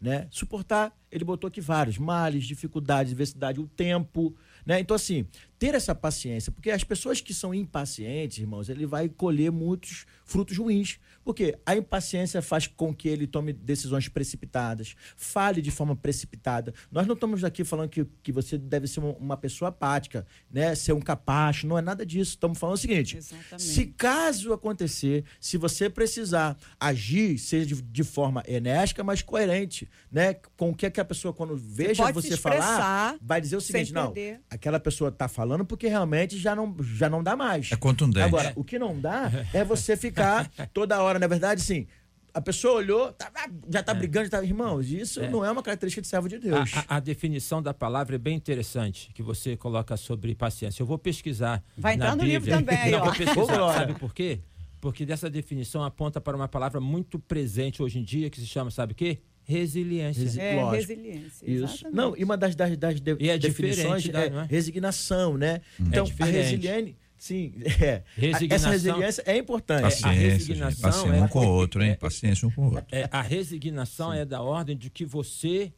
né? 0.00 0.26
Suportar, 0.30 0.92
ele 1.10 1.24
botou 1.24 1.48
aqui 1.48 1.60
vários 1.60 1.98
males, 1.98 2.44
dificuldades, 2.44 3.12
adversidade, 3.12 3.60
o 3.60 3.66
tempo, 3.66 4.34
né? 4.66 4.80
Então 4.80 4.94
assim, 4.94 5.26
ter 5.58 5.74
essa 5.74 5.94
paciência, 5.94 6.52
porque 6.52 6.70
as 6.70 6.84
pessoas 6.84 7.20
que 7.20 7.32
são 7.32 7.54
impacientes, 7.54 8.38
irmãos, 8.38 8.68
ele 8.68 8.86
vai 8.86 9.08
colher 9.08 9.50
muitos 9.50 10.06
frutos 10.24 10.56
ruins, 10.58 10.98
porque 11.24 11.58
a 11.64 11.74
impaciência 11.74 12.42
faz 12.42 12.66
com 12.66 12.94
que 12.94 13.08
ele 13.08 13.26
tome 13.26 13.52
decisões 13.52 14.08
precipitadas, 14.08 14.94
fale 15.16 15.62
de 15.62 15.70
forma 15.70 15.96
precipitada. 15.96 16.74
Nós 16.90 17.06
não 17.06 17.14
estamos 17.14 17.42
aqui 17.42 17.64
falando 17.64 17.88
que, 17.88 18.04
que 18.22 18.30
você 18.30 18.58
deve 18.58 18.86
ser 18.86 19.00
uma, 19.00 19.12
uma 19.12 19.36
pessoa 19.36 19.70
apática, 19.70 20.26
né? 20.50 20.74
Ser 20.74 20.92
um 20.92 21.00
capacho, 21.00 21.66
não 21.66 21.78
é 21.78 21.82
nada 21.82 22.04
disso. 22.04 22.32
Estamos 22.32 22.58
falando 22.58 22.76
o 22.76 22.78
seguinte: 22.78 23.16
Exatamente. 23.16 23.62
se 23.62 23.86
caso 23.86 24.52
acontecer, 24.52 25.24
se 25.40 25.56
você 25.56 25.88
precisar 25.88 26.56
agir, 26.78 27.38
seja 27.38 27.66
de, 27.66 27.82
de 27.82 28.04
forma 28.04 28.42
enérgica, 28.46 29.02
mas 29.02 29.22
coerente, 29.22 29.88
né? 30.10 30.34
Com 30.56 30.70
o 30.70 30.74
que, 30.74 30.86
é 30.86 30.90
que 30.90 31.00
a 31.00 31.04
pessoa, 31.04 31.32
quando 31.32 31.56
veja 31.56 32.10
você 32.12 32.32
se 32.32 32.36
falar, 32.36 33.16
vai 33.20 33.40
dizer 33.40 33.56
o 33.56 33.60
seguinte: 33.60 33.92
não, 33.92 34.12
perder. 34.12 34.40
aquela 34.50 34.78
pessoa 34.78 35.08
está 35.08 35.28
falando 35.28 35.64
porque 35.64 35.88
realmente 35.88 36.38
já 36.38 36.54
não, 36.54 36.76
já 36.80 37.08
não 37.08 37.22
dá 37.22 37.36
mais. 37.36 37.72
É 37.72 37.76
contundente. 37.76 38.24
Agora, 38.24 38.52
o 38.56 38.64
que 38.64 38.78
não 38.78 39.00
dá 39.00 39.30
é 39.52 39.64
você 39.64 39.96
ficar 39.96 40.50
toda 40.72 41.00
hora, 41.02 41.13
na 41.18 41.26
verdade, 41.26 41.60
assim. 41.62 41.86
A 42.32 42.40
pessoa 42.40 42.74
olhou, 42.74 43.12
tá- 43.12 43.30
já 43.70 43.80
tá 43.80 43.94
brigando, 43.94 44.24
já 44.26 44.30
tá. 44.38 44.42
Irmãos, 44.44 44.90
isso 44.90 45.20
não 45.30 45.44
é 45.44 45.50
uma 45.52 45.62
característica 45.62 46.02
de 46.02 46.08
servo 46.08 46.28
de 46.28 46.36
Deus. 46.38 46.72
A, 46.74 46.80
a- 46.80 46.96
a 46.96 47.00
definição 47.00 47.62
da 47.62 47.72
palavra 47.72 48.16
é 48.16 48.18
bem 48.18 48.34
interessante 48.36 49.10
que 49.14 49.22
você 49.22 49.56
coloca 49.56 49.96
sobre 49.96 50.34
paciência. 50.34 50.82
Eu 50.82 50.86
vou 50.86 50.98
pesquisar. 50.98 51.62
Vai 51.76 51.96
na 51.96 52.06
entrar 52.06 52.16
no 52.16 52.24
livro 52.24 52.40
Bíblia. 52.40 52.56
também 52.58 52.76
aí, 52.76 52.90
Não, 52.90 52.98
ó. 53.02 53.04
vou 53.04 53.14
pesquisar. 53.14 53.74
Sabe 53.74 53.94
por 53.94 54.12
quê? 54.12 54.40
Porque 54.80 55.06
dessa 55.06 55.30
definição 55.30 55.84
aponta 55.84 56.20
para 56.20 56.36
uma 56.36 56.48
palavra 56.48 56.80
muito 56.80 57.20
presente 57.20 57.80
hoje 57.80 58.00
em 58.00 58.02
dia 58.02 58.28
que 58.28 58.40
se 58.40 58.46
chama, 58.48 58.68
sabe 58.68 58.94
o 58.94 58.96
quê? 58.96 59.20
Resiliência. 59.44 60.22
Resi- 60.24 60.40
É, 60.40 60.54
Lógico. 60.56 60.74
resiliência. 60.74 61.46
Isso. 61.50 61.64
exatamente. 61.74 61.94
Não, 61.96 62.16
e 62.16 62.24
uma 62.24 62.36
das, 62.36 62.56
das, 62.56 62.76
das 62.76 63.00
de- 63.00 63.16
E 63.20 63.30
é 63.30 63.38
definições 63.38 64.02
diferente, 64.02 64.12
né, 64.12 64.26
é, 64.26 64.30
não 64.30 64.40
é? 64.40 64.46
resignação, 64.50 65.38
né? 65.38 65.60
Então, 65.78 66.02
a 66.02 66.06
diferente. 66.06 66.34
resiliência. 66.36 67.03
Sim, 67.24 67.54
é. 67.80 68.02
Resignação. 68.16 68.54
Essa 68.54 68.70
resiliência 68.70 69.22
é 69.26 69.38
importante. 69.38 69.80
Paciência, 69.80 70.10
resignação 70.12 70.70
gente. 70.70 70.82
Paciência 70.82 71.16
é- 71.16 71.22
um 71.22 71.28
com 71.28 71.38
o 71.46 71.48
outro, 71.48 71.82
hein? 71.82 71.96
Paciência 71.98 72.46
um 72.46 72.50
com 72.50 72.62
o 72.68 72.74
outro. 72.74 72.84
É, 72.92 73.08
a 73.10 73.22
resignação 73.22 74.12
é 74.12 74.26
da 74.26 74.42
ordem 74.42 74.76
de 74.76 74.90
que 74.90 75.06
você, 75.06 75.72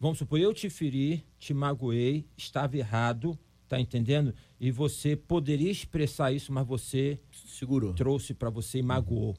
vamos 0.00 0.16
supor, 0.16 0.40
eu 0.40 0.54
te 0.54 0.70
feri, 0.70 1.22
te 1.38 1.52
magoei, 1.52 2.24
estava 2.34 2.78
errado, 2.78 3.38
tá 3.68 3.78
entendendo? 3.78 4.32
E 4.58 4.70
você 4.70 5.14
poderia 5.14 5.70
expressar 5.70 6.32
isso, 6.32 6.50
mas 6.50 6.66
você 6.66 7.20
Segurou. 7.44 7.92
trouxe 7.92 8.32
para 8.32 8.48
você 8.48 8.78
e 8.78 8.82
magoou. 8.82 9.36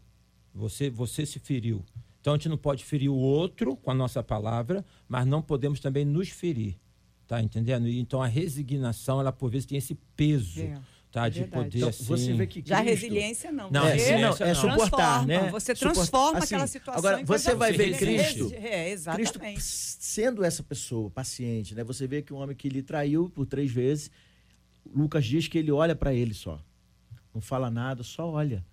Você, 0.53 0.91
você 0.91 1.25
se 1.25 1.39
feriu. 1.39 1.83
Então 2.21 2.33
a 2.33 2.37
gente 2.37 2.49
não 2.49 2.57
pode 2.57 2.85
ferir 2.85 3.09
o 3.09 3.15
outro 3.15 3.75
com 3.77 3.89
a 3.89 3.95
nossa 3.95 4.21
palavra, 4.21 4.85
mas 5.09 5.25
não 5.25 5.41
podemos 5.41 5.79
também 5.79 6.05
nos 6.05 6.29
ferir. 6.29 6.75
Tá 7.27 7.41
entendendo? 7.41 7.87
E 7.87 7.99
então 7.99 8.21
a 8.21 8.27
resignação, 8.27 9.19
ela 9.19 9.31
por 9.33 9.49
vezes 9.49 9.65
tem 9.65 9.77
esse 9.79 9.95
peso, 10.15 10.61
É, 10.61 10.79
tá? 11.11 11.27
é 11.27 11.29
de 11.29 11.39
verdade. 11.41 11.63
poder 11.65 11.77
Então, 11.77 11.89
assim. 11.89 12.03
você 12.05 12.33
vê 12.33 12.47
que 12.47 12.63
Já 12.65 12.79
a 12.79 12.81
Cristo- 12.83 13.01
resiliência 13.01 13.51
não. 13.51 13.71
Não, 13.71 13.81
Você 13.81 13.87
É, 13.87 13.91
não, 14.21 14.31
resiliência 14.31 14.43
é 14.43 14.47
não. 14.47 14.55
suportar, 14.55 14.87
transforma, 14.87 15.25
né? 15.25 15.49
Você 15.51 15.75
transforma 15.75 16.37
assim, 16.39 16.55
aquela 16.55 16.67
situação. 16.67 16.99
Agora, 16.99 17.21
em 17.21 17.25
você 17.25 17.55
vai 17.55 17.71
ver 17.71 17.97
Cristo. 17.97 18.51
É, 18.53 18.93
Cristo 18.93 19.37
exatamente. 19.39 19.61
sendo 19.61 20.43
essa 20.43 20.61
pessoa 20.63 21.09
paciente, 21.09 21.73
né? 21.75 21.83
Você 21.83 22.07
vê 22.07 22.21
que 22.21 22.33
um 22.33 22.37
homem 22.37 22.55
que 22.55 22.69
lhe 22.69 22.81
traiu 22.83 23.29
por 23.29 23.45
três 23.45 23.71
vezes, 23.71 24.11
Lucas 24.95 25.25
diz 25.25 25.47
que 25.47 25.57
ele 25.57 25.71
olha 25.71 25.95
para 25.95 26.13
ele 26.13 26.33
só. 26.33 26.59
Não 27.33 27.41
fala 27.41 27.69
nada, 27.69 28.03
só 28.03 28.29
olha. 28.29 28.65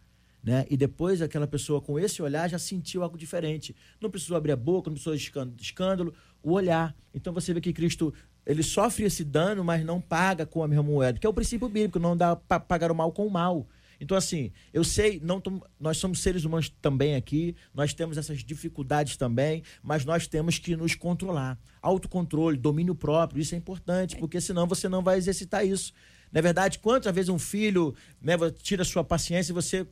Né? 0.42 0.66
E 0.68 0.76
depois 0.76 1.22
aquela 1.22 1.46
pessoa 1.46 1.80
com 1.80 1.98
esse 1.98 2.20
olhar 2.20 2.48
já 2.50 2.58
sentiu 2.58 3.02
algo 3.02 3.16
diferente. 3.16 3.74
Não 3.98 4.10
precisou 4.10 4.36
abrir 4.36 4.52
a 4.52 4.56
boca, 4.56 4.90
não 4.90 4.94
precisou 4.94 5.16
de 5.16 5.62
escândalo, 5.62 6.12
o 6.42 6.52
olhar. 6.52 6.94
Então 7.14 7.32
você 7.32 7.54
vê 7.54 7.62
que 7.62 7.72
Cristo, 7.72 8.12
ele 8.46 8.62
sofre 8.62 9.04
esse 9.04 9.24
dano, 9.24 9.64
mas 9.64 9.84
não 9.84 10.00
paga 10.00 10.44
com 10.44 10.62
a 10.62 10.68
mesma 10.68 10.82
moeda, 10.82 11.18
que 11.18 11.26
é 11.26 11.30
o 11.30 11.34
princípio 11.34 11.68
bíblico, 11.68 11.98
não 11.98 12.16
dá 12.16 12.36
para 12.36 12.60
pagar 12.60 12.90
o 12.90 12.94
mal 12.94 13.12
com 13.12 13.26
o 13.26 13.30
mal. 13.30 13.66
Então, 14.00 14.16
assim, 14.16 14.52
eu 14.72 14.84
sei, 14.84 15.20
não 15.22 15.42
nós 15.78 15.96
somos 15.96 16.20
seres 16.20 16.44
humanos 16.44 16.68
também 16.82 17.14
aqui, 17.14 17.56
nós 17.72 17.94
temos 17.94 18.18
essas 18.18 18.44
dificuldades 18.44 19.16
também, 19.16 19.62
mas 19.82 20.04
nós 20.04 20.26
temos 20.26 20.58
que 20.58 20.76
nos 20.76 20.94
controlar. 20.94 21.58
Autocontrole, 21.80 22.56
domínio 22.56 22.94
próprio, 22.94 23.40
isso 23.40 23.54
é 23.54 23.58
importante, 23.58 24.16
porque 24.16 24.40
senão 24.40 24.66
você 24.66 24.88
não 24.88 25.02
vai 25.02 25.16
exercitar 25.16 25.66
isso. 25.66 25.92
Na 26.30 26.40
verdade, 26.40 26.80
quantas 26.80 27.14
vezes 27.14 27.28
um 27.28 27.38
filho 27.38 27.94
né, 28.20 28.34
tira 28.62 28.84
sua 28.84 29.04
paciência 29.04 29.52
e 29.52 29.54
você 29.54 29.86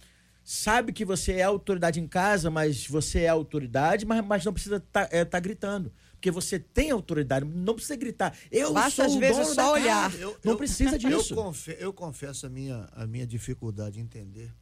sabe 0.44 0.92
que 0.92 1.04
você 1.04 1.34
é 1.34 1.42
autoridade 1.42 2.00
em 2.00 2.06
casa, 2.06 2.50
mas 2.50 2.86
você 2.86 3.20
é 3.20 3.28
autoridade, 3.28 4.04
mas, 4.04 4.24
mas 4.24 4.44
não 4.44 4.52
precisa 4.52 4.76
estar 4.76 5.40
gritando. 5.40 5.92
Porque 6.22 6.30
você 6.30 6.56
tem 6.56 6.92
autoridade, 6.92 7.44
não 7.44 7.74
precisa 7.74 7.96
gritar. 7.96 8.32
Eu 8.48 8.72
Basta, 8.72 8.90
sou 8.94 9.04
às 9.06 9.12
o 9.14 9.18
vezes, 9.18 9.36
dono 9.38 9.48
só 9.56 9.62
da 9.62 9.72
olhar. 9.72 10.02
casa. 10.08 10.22
Eu- 10.22 10.38
não 10.44 10.52
eu- 10.52 10.56
precisa 10.56 10.96
disso. 10.96 11.32
Eu, 11.32 11.36
confe- 11.36 11.76
eu 11.80 11.92
confesso 11.92 12.46
a 12.46 12.48
minha, 12.48 12.88
a 12.92 13.04
minha 13.08 13.26
dificuldade 13.26 13.98
em 13.98 14.04
entender 14.04 14.54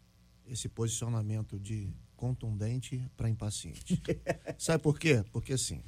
esse 0.48 0.70
posicionamento 0.70 1.60
de 1.60 1.92
contundente 2.16 3.06
para 3.14 3.28
impaciente. 3.28 4.00
Sabe 4.56 4.82
por 4.82 4.98
quê? 4.98 5.22
Porque 5.32 5.52
assim, 5.52 5.82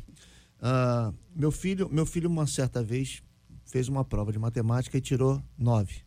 ah, 0.60 1.10
meu 1.34 1.50
filho, 1.50 1.88
meu 1.90 2.04
filho 2.04 2.28
uma 2.28 2.46
certa 2.46 2.82
vez 2.82 3.22
fez 3.64 3.88
uma 3.88 4.04
prova 4.04 4.30
de 4.30 4.38
matemática 4.38 4.98
e 4.98 5.00
tirou 5.00 5.42
nove. 5.56 6.02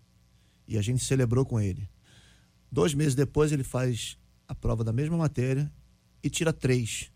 E 0.67 0.77
a 0.77 0.81
gente 0.83 1.03
celebrou 1.03 1.43
com 1.43 1.59
ele. 1.59 1.89
Dois 2.71 2.93
meses 2.93 3.15
depois 3.15 3.51
ele 3.51 3.63
faz 3.63 4.15
a 4.47 4.53
prova 4.53 4.83
da 4.83 4.93
mesma 4.93 5.17
matéria 5.17 5.73
e 6.21 6.29
tira 6.29 6.53
três. 6.53 7.11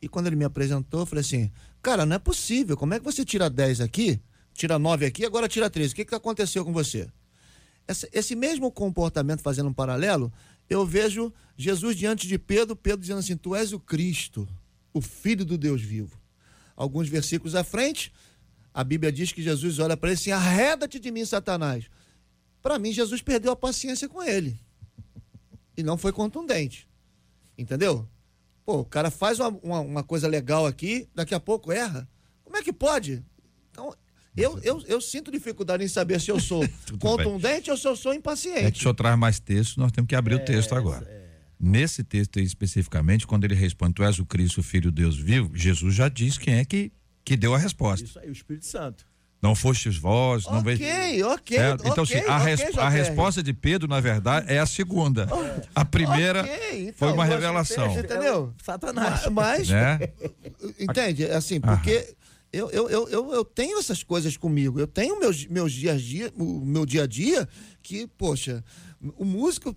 E 0.00 0.08
quando 0.08 0.28
ele 0.28 0.36
me 0.36 0.44
apresentou, 0.44 1.00
eu 1.00 1.06
falei 1.06 1.20
assim, 1.20 1.50
cara, 1.82 2.06
não 2.06 2.16
é 2.16 2.18
possível. 2.18 2.76
Como 2.76 2.94
é 2.94 2.98
que 2.98 3.04
você 3.04 3.24
tira 3.24 3.50
10 3.50 3.80
aqui, 3.80 4.20
tira 4.54 4.78
9 4.78 5.06
aqui, 5.06 5.24
agora 5.24 5.48
tira 5.48 5.68
3? 5.68 5.92
O 5.92 5.94
que, 5.94 6.04
que 6.04 6.14
aconteceu 6.14 6.64
com 6.64 6.72
você? 6.72 7.08
Esse, 7.86 8.08
esse 8.12 8.36
mesmo 8.36 8.70
comportamento, 8.70 9.40
fazendo 9.40 9.70
um 9.70 9.72
paralelo, 9.72 10.32
eu 10.68 10.84
vejo 10.84 11.32
Jesus 11.56 11.96
diante 11.96 12.28
de 12.28 12.38
Pedro, 12.38 12.76
Pedro 12.76 13.00
dizendo 13.00 13.20
assim: 13.20 13.36
Tu 13.36 13.56
és 13.56 13.72
o 13.72 13.80
Cristo, 13.80 14.46
o 14.92 15.00
Filho 15.00 15.44
do 15.44 15.56
Deus 15.56 15.80
vivo. 15.80 16.20
Alguns 16.76 17.08
versículos 17.08 17.54
à 17.54 17.64
frente, 17.64 18.12
a 18.72 18.84
Bíblia 18.84 19.10
diz 19.10 19.32
que 19.32 19.42
Jesus 19.42 19.78
olha 19.78 19.96
para 19.96 20.10
ele 20.10 20.18
assim: 20.18 20.30
Arreda-te 20.30 21.00
de 21.00 21.10
mim, 21.10 21.24
Satanás. 21.24 21.86
Para 22.62 22.78
mim, 22.78 22.92
Jesus 22.92 23.22
perdeu 23.22 23.50
a 23.52 23.56
paciência 23.56 24.08
com 24.08 24.22
ele. 24.22 24.58
E 25.76 25.82
não 25.82 25.96
foi 25.96 26.12
contundente. 26.12 26.86
Entendeu? 27.56 28.06
Pô, 28.68 28.80
o 28.80 28.84
cara 28.84 29.10
faz 29.10 29.40
uma, 29.40 29.48
uma, 29.62 29.80
uma 29.80 30.02
coisa 30.02 30.28
legal 30.28 30.66
aqui, 30.66 31.08
daqui 31.14 31.34
a 31.34 31.40
pouco 31.40 31.72
erra. 31.72 32.06
Como 32.44 32.54
é 32.54 32.62
que 32.62 32.70
pode? 32.70 33.24
Então, 33.70 33.96
eu, 34.36 34.58
eu, 34.62 34.84
eu 34.86 35.00
sinto 35.00 35.30
dificuldade 35.30 35.82
em 35.82 35.88
saber 35.88 36.20
se 36.20 36.30
eu 36.30 36.38
sou 36.38 36.62
contundente 37.00 37.70
ou 37.70 37.78
se 37.78 37.88
eu 37.88 37.96
sou 37.96 38.12
impaciente. 38.12 38.66
É 38.66 38.70
que 38.70 38.76
o 38.76 38.82
senhor 38.82 38.92
traz 38.92 39.18
mais 39.18 39.40
texto, 39.40 39.80
nós 39.80 39.90
temos 39.90 40.06
que 40.06 40.14
abrir 40.14 40.34
o 40.34 40.44
texto 40.44 40.74
agora. 40.74 41.08
Nesse 41.58 42.04
texto 42.04 42.38
aí, 42.38 42.44
especificamente, 42.44 43.26
quando 43.26 43.44
ele 43.44 43.54
responde, 43.54 43.94
tu 43.94 44.02
és 44.02 44.18
o 44.18 44.26
Cristo, 44.26 44.58
o 44.58 44.62
Filho 44.62 44.90
de 44.92 45.00
Deus 45.00 45.16
vivo, 45.16 45.50
Jesus 45.54 45.94
já 45.94 46.10
diz 46.10 46.36
quem 46.36 46.56
é 46.56 46.64
que, 46.66 46.92
que 47.24 47.38
deu 47.38 47.54
a 47.54 47.58
resposta. 47.58 48.04
Isso 48.04 48.18
aí, 48.18 48.28
o 48.28 48.32
Espírito 48.32 48.66
Santo. 48.66 49.06
Não 49.40 49.54
fostes 49.54 49.96
vós, 49.96 50.44
não 50.46 50.60
veio. 50.62 50.78
Ok, 50.78 51.22
ok. 51.24 51.56
Certo? 51.58 51.80
Então, 51.86 52.02
ok, 52.04 52.18
assim, 52.18 52.28
a, 52.28 52.38
res- 52.38 52.60
a 52.60 52.70
JR. 52.70 52.88
resposta 52.88 53.42
de 53.42 53.52
Pedro, 53.54 53.86
na 53.86 54.00
verdade, 54.00 54.52
é 54.52 54.58
a 54.58 54.66
segunda. 54.66 55.28
A 55.74 55.84
primeira 55.84 56.42
Ok, 56.42 56.80
então, 56.82 56.94
foi 56.96 57.12
uma 57.12 57.24
revelação. 57.24 57.96
Entendeu? 57.96 58.52
Satanás. 58.62 59.26
Mas, 59.30 59.68
Né? 59.68 60.00
entende? 60.80 61.24
Assim, 61.26 61.60
porque 61.60 62.14
eu, 62.52 62.68
eu, 62.70 62.90
eu, 62.90 63.08
eu, 63.08 63.32
eu 63.32 63.44
tenho 63.44 63.78
essas 63.78 64.02
coisas 64.02 64.36
comigo. 64.36 64.80
Eu 64.80 64.86
tenho 64.88 65.18
meus, 65.20 65.46
meus 65.46 65.72
dia 65.72 65.92
a 65.92 65.96
dia, 65.96 66.32
o 66.36 66.64
meu 66.64 66.84
dia 66.84 67.04
a 67.04 67.06
dia, 67.06 67.48
que, 67.80 68.08
poxa, 68.08 68.64
o 69.16 69.24
músico, 69.24 69.74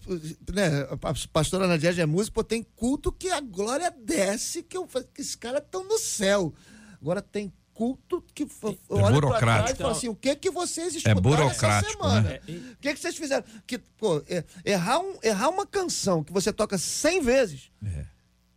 né? 0.52 0.88
A 1.04 1.14
pastora 1.32 1.66
Ana 1.66 1.78
Dias 1.78 2.00
é 2.00 2.06
músico, 2.08 2.34
pô, 2.36 2.44
tem 2.44 2.64
culto 2.76 3.12
que 3.12 3.30
a 3.30 3.40
glória 3.40 3.94
desce, 4.04 4.64
que, 4.64 4.76
eu, 4.76 4.88
que 5.14 5.22
esses 5.22 5.36
caras 5.36 5.62
estão 5.62 5.84
no 5.88 6.00
céu. 6.00 6.52
Agora 7.00 7.22
tem 7.22 7.52
culto 7.74 8.24
que 8.34 8.46
pra 8.46 8.72
burocrático. 9.12 9.40
trás 9.40 9.72
e 9.72 9.76
falo 9.76 9.92
assim, 9.92 10.08
o 10.10 10.16
que 10.16 10.36
que 10.36 10.50
vocês 10.52 10.96
escutaram 10.96 11.20
essa 11.20 11.22
burocrático, 11.22 11.92
semana? 12.04 12.22
né? 12.22 12.40
O 12.48 12.78
que, 12.78 12.94
que 12.94 13.00
vocês 13.00 13.16
fizeram? 13.18 13.44
Que, 13.66 13.78
pô, 13.78 14.24
é- 14.28 14.44
errar, 14.66 15.00
um, 15.00 15.18
errar 15.24 15.50
uma 15.50 15.66
canção 15.66 16.24
que 16.24 16.32
você 16.34 16.52
toca 16.54 16.78
100 16.78 17.22
vezes. 17.22 17.72
É. 17.86 18.06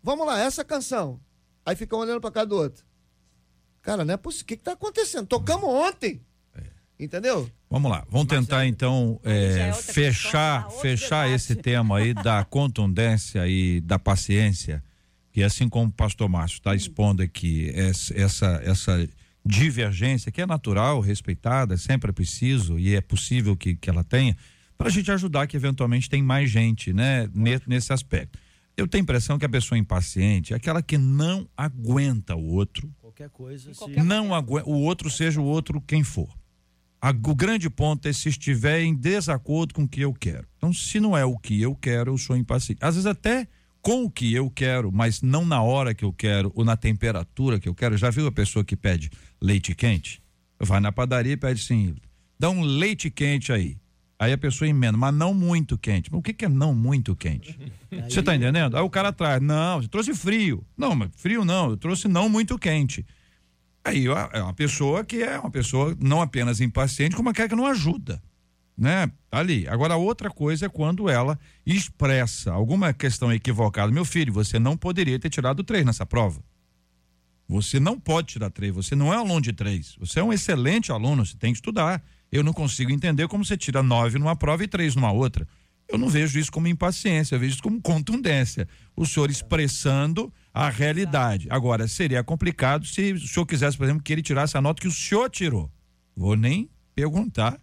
Vamos 0.02 0.26
lá, 0.26 0.40
essa 0.40 0.64
canção. 0.64 1.18
Aí 1.64 1.74
fica 1.76 1.96
um 1.96 2.00
olhando 2.00 2.20
pra 2.20 2.30
cá 2.30 2.44
do 2.44 2.56
outro. 2.56 2.84
Cara, 3.80 4.04
não 4.04 4.14
é 4.14 4.16
possível. 4.16 4.44
O 4.44 4.46
que, 4.46 4.56
que 4.56 4.62
tá 4.62 4.72
acontecendo? 4.72 5.26
Tocamos 5.26 5.68
ontem. 5.68 6.20
Entendeu? 6.98 7.50
Vamos 7.68 7.90
lá, 7.90 8.06
vamos 8.08 8.28
tentar 8.28 8.66
então 8.66 9.20
é, 9.24 9.58
é 9.58 9.66
outra 9.74 9.92
fechar, 9.92 10.62
questão, 10.64 10.80
fechar 10.80 11.28
esse 11.28 11.56
tema 11.56 11.98
aí 11.98 12.14
da 12.14 12.44
contundência 12.44 13.48
e 13.48 13.80
da 13.80 13.98
paciência, 13.98 14.82
que 15.34 15.42
assim 15.42 15.68
como 15.68 15.88
o 15.88 15.92
pastor 15.92 16.28
Márcio 16.28 16.58
está 16.58 16.76
expondo 16.76 17.20
aqui 17.20 17.68
essa, 17.74 18.14
essa, 18.64 19.08
divergência 19.44 20.30
que 20.30 20.40
é 20.40 20.46
natural, 20.46 21.00
respeitada, 21.00 21.76
sempre 21.76 22.10
é 22.10 22.12
preciso 22.12 22.78
e 22.78 22.94
é 22.94 23.00
possível 23.00 23.56
que, 23.56 23.74
que 23.74 23.90
ela 23.90 24.04
tenha, 24.04 24.36
para 24.78 24.86
a 24.86 24.90
gente 24.90 25.10
ajudar 25.10 25.48
que 25.48 25.56
eventualmente 25.56 26.08
tem 26.08 26.22
mais 26.22 26.48
gente, 26.48 26.92
né, 26.92 27.28
ne- 27.34 27.60
nesse 27.66 27.92
aspecto. 27.92 28.38
Eu 28.76 28.86
tenho 28.86 29.02
a 29.02 29.04
impressão 29.04 29.36
que 29.36 29.44
a 29.44 29.48
pessoa 29.48 29.76
impaciente 29.76 30.52
é 30.52 30.56
aquela 30.56 30.80
que 30.80 30.96
não 30.96 31.48
aguenta 31.56 32.36
o 32.36 32.52
outro, 32.52 32.88
Qualquer 33.00 33.28
coisa. 33.28 33.74
Se... 33.74 33.90
não 34.04 34.32
aguenta, 34.32 34.68
o 34.68 34.82
outro 34.82 35.10
seja 35.10 35.40
o 35.40 35.44
outro 35.44 35.80
quem 35.80 36.04
for. 36.04 36.32
A- 37.02 37.10
o 37.10 37.34
grande 37.34 37.68
ponto 37.68 38.06
é 38.06 38.12
se 38.12 38.28
estiver 38.28 38.82
em 38.82 38.94
desacordo 38.94 39.74
com 39.74 39.82
o 39.82 39.88
que 39.88 40.00
eu 40.00 40.14
quero. 40.14 40.46
Então, 40.56 40.72
se 40.72 41.00
não 41.00 41.16
é 41.16 41.24
o 41.24 41.36
que 41.36 41.60
eu 41.60 41.74
quero, 41.74 42.12
eu 42.12 42.18
sou 42.18 42.36
impaciente. 42.36 42.78
Às 42.82 42.94
vezes 42.94 43.06
até 43.06 43.48
com 43.84 44.04
o 44.04 44.10
que 44.10 44.32
eu 44.32 44.50
quero, 44.50 44.90
mas 44.90 45.20
não 45.20 45.44
na 45.44 45.62
hora 45.62 45.94
que 45.94 46.06
eu 46.06 46.12
quero 46.12 46.50
ou 46.54 46.64
na 46.64 46.74
temperatura 46.74 47.60
que 47.60 47.68
eu 47.68 47.74
quero. 47.74 47.98
Já 47.98 48.08
viu 48.08 48.26
a 48.26 48.32
pessoa 48.32 48.64
que 48.64 48.74
pede 48.74 49.10
leite 49.40 49.74
quente? 49.74 50.22
Vai 50.58 50.80
na 50.80 50.90
padaria 50.90 51.34
e 51.34 51.36
pede 51.36 51.60
assim, 51.60 51.94
dá 52.40 52.48
um 52.48 52.62
leite 52.62 53.10
quente 53.10 53.52
aí. 53.52 53.76
Aí 54.18 54.32
a 54.32 54.38
pessoa 54.38 54.66
emenda, 54.66 54.96
mas 54.96 55.14
não 55.14 55.34
muito 55.34 55.76
quente. 55.76 56.10
Mas 56.10 56.18
o 56.18 56.22
que, 56.22 56.32
que 56.32 56.46
é 56.46 56.48
não 56.48 56.74
muito 56.74 57.14
quente? 57.14 57.58
Você 58.08 58.22
tá 58.22 58.34
entendendo? 58.34 58.74
Aí 58.74 58.82
o 58.82 58.88
cara 58.88 59.12
traz, 59.12 59.42
não, 59.42 59.82
você 59.82 59.88
trouxe 59.88 60.14
frio. 60.14 60.64
Não, 60.76 60.94
mas 60.94 61.10
frio 61.16 61.44
não, 61.44 61.70
eu 61.70 61.76
trouxe 61.76 62.08
não 62.08 62.28
muito 62.28 62.58
quente. 62.58 63.04
Aí 63.84 64.06
é 64.06 64.42
uma 64.42 64.54
pessoa 64.54 65.04
que 65.04 65.22
é 65.22 65.38
uma 65.38 65.50
pessoa 65.50 65.94
não 66.00 66.22
apenas 66.22 66.60
impaciente, 66.60 67.14
como 67.14 67.28
aquela 67.28 67.48
que 67.48 67.54
não 67.54 67.66
ajuda, 67.66 68.20
né? 68.76 69.10
Ali. 69.30 69.66
Agora, 69.68 69.96
outra 69.96 70.30
coisa 70.30 70.66
é 70.66 70.68
quando 70.68 71.08
ela 71.08 71.38
expressa 71.64 72.52
alguma 72.52 72.92
questão 72.92 73.32
equivocada. 73.32 73.92
Meu 73.92 74.04
filho, 74.04 74.32
você 74.32 74.58
não 74.58 74.76
poderia 74.76 75.18
ter 75.18 75.30
tirado 75.30 75.62
três 75.62 75.84
nessa 75.84 76.04
prova. 76.04 76.42
Você 77.48 77.78
não 77.78 78.00
pode 78.00 78.28
tirar 78.28 78.50
três, 78.50 78.74
você 78.74 78.96
não 78.96 79.12
é 79.12 79.16
aluno 79.16 79.40
de 79.40 79.52
três. 79.52 79.96
Você 80.00 80.18
é 80.18 80.24
um 80.24 80.32
excelente 80.32 80.90
aluno, 80.90 81.24
você 81.24 81.36
tem 81.36 81.52
que 81.52 81.58
estudar. 81.58 82.02
Eu 82.32 82.42
não 82.42 82.52
consigo 82.52 82.90
entender 82.90 83.28
como 83.28 83.44
você 83.44 83.56
tira 83.56 83.82
nove 83.82 84.18
numa 84.18 84.34
prova 84.34 84.64
e 84.64 84.68
três 84.68 84.96
numa 84.96 85.12
outra. 85.12 85.46
Eu 85.86 85.98
não 85.98 86.08
vejo 86.08 86.38
isso 86.38 86.50
como 86.50 86.66
impaciência, 86.66 87.34
eu 87.34 87.38
vejo 87.38 87.54
isso 87.54 87.62
como 87.62 87.80
contundência. 87.80 88.66
O 88.96 89.04
senhor 89.04 89.30
expressando 89.30 90.32
a 90.52 90.70
realidade. 90.70 91.46
Agora, 91.50 91.86
seria 91.86 92.24
complicado 92.24 92.86
se 92.86 93.12
o 93.12 93.20
senhor 93.20 93.44
quisesse, 93.44 93.76
por 93.76 93.84
exemplo, 93.84 94.02
que 94.02 94.12
ele 94.12 94.22
tirasse 94.22 94.56
a 94.56 94.62
nota 94.62 94.80
que 94.80 94.88
o 94.88 94.92
senhor 94.92 95.28
tirou. 95.28 95.70
Vou 96.16 96.36
nem 96.36 96.70
perguntar 96.94 97.58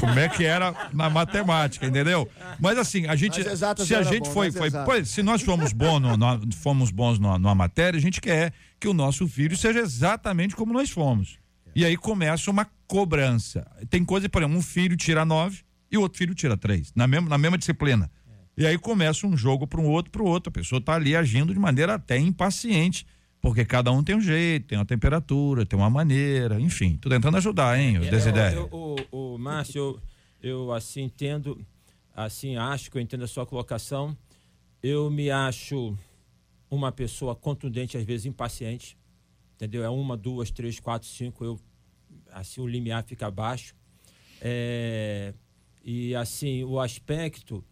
como 0.00 0.18
é 0.18 0.28
que 0.28 0.44
era 0.44 0.90
na 0.92 1.08
matemática, 1.08 1.86
entendeu? 1.86 2.28
Mas 2.60 2.76
assim, 2.78 3.06
a 3.06 3.16
gente, 3.16 3.40
se 3.86 3.94
a 3.94 4.02
gente 4.12 4.24
bom, 4.26 4.32
foi, 4.32 4.50
foi 4.52 4.70
pois, 4.84 5.08
se 5.08 5.22
nós 5.22 5.42
fomos 5.42 5.72
bons, 5.72 6.00
no, 6.00 6.16
no- 6.16 6.52
fomos 6.54 6.90
bons 6.90 7.18
numa, 7.18 7.38
numa 7.38 7.54
matéria, 7.54 7.96
a 7.98 8.00
gente 8.00 8.20
quer 8.20 8.52
que 8.78 8.86
o 8.86 8.92
nosso 8.94 9.26
filho 9.26 9.56
seja 9.56 9.80
exatamente 9.80 10.54
como 10.54 10.72
nós 10.72 10.90
fomos. 10.90 11.38
E 11.74 11.84
aí 11.84 11.96
começa 11.96 12.50
uma 12.50 12.66
cobrança. 12.86 13.66
Tem 13.90 14.04
coisa, 14.04 14.28
por 14.28 14.42
exemplo, 14.42 14.58
um 14.58 14.62
filho 14.62 14.96
tira 14.96 15.24
nove 15.24 15.60
e 15.90 15.96
o 15.98 16.02
outro 16.02 16.18
filho 16.18 16.34
tira 16.34 16.56
três, 16.56 16.92
na 16.94 17.06
mesma, 17.06 17.28
na 17.28 17.38
mesma 17.38 17.58
disciplina. 17.58 18.10
E 18.56 18.64
aí 18.64 18.78
começa 18.78 19.26
um 19.26 19.36
jogo 19.36 19.66
para 19.66 19.80
um 19.80 19.86
outro, 19.86 20.12
para 20.12 20.22
o 20.22 20.26
outro. 20.26 20.48
A 20.50 20.52
pessoa 20.52 20.78
está 20.78 20.94
ali 20.94 21.16
agindo 21.16 21.52
de 21.52 21.58
maneira 21.58 21.94
até 21.94 22.16
impaciente, 22.18 23.04
porque 23.44 23.62
cada 23.62 23.92
um 23.92 24.02
tem 24.02 24.16
um 24.16 24.22
jeito, 24.22 24.68
tem 24.68 24.78
uma 24.78 24.86
temperatura, 24.86 25.66
tem 25.66 25.78
uma 25.78 25.90
maneira, 25.90 26.58
enfim. 26.58 26.96
Tô 26.96 27.10
tentando 27.10 27.36
ajudar, 27.36 27.78
hein, 27.78 27.98
o 27.98 28.00
Desidério. 28.00 28.60
Eu, 28.60 28.70
eu, 28.72 29.06
o, 29.12 29.34
o 29.34 29.38
Márcio, 29.38 30.00
eu, 30.40 30.50
eu 30.50 30.72
assim 30.72 31.02
entendo, 31.02 31.62
assim 32.16 32.56
acho 32.56 32.90
que 32.90 32.96
eu 32.96 33.02
entendo 33.02 33.22
a 33.22 33.26
sua 33.26 33.44
colocação. 33.44 34.16
Eu 34.82 35.10
me 35.10 35.30
acho 35.30 35.94
uma 36.70 36.90
pessoa 36.90 37.36
contundente, 37.36 37.98
às 37.98 38.04
vezes 38.04 38.24
impaciente, 38.24 38.96
entendeu? 39.56 39.84
É 39.84 39.90
uma, 39.90 40.16
duas, 40.16 40.50
três, 40.50 40.80
quatro, 40.80 41.06
cinco, 41.06 41.44
eu 41.44 41.60
assim 42.32 42.62
o 42.62 42.66
limiar 42.66 43.04
fica 43.04 43.30
baixo. 43.30 43.74
É, 44.40 45.34
e 45.84 46.14
assim 46.14 46.64
o 46.64 46.80
aspecto 46.80 47.62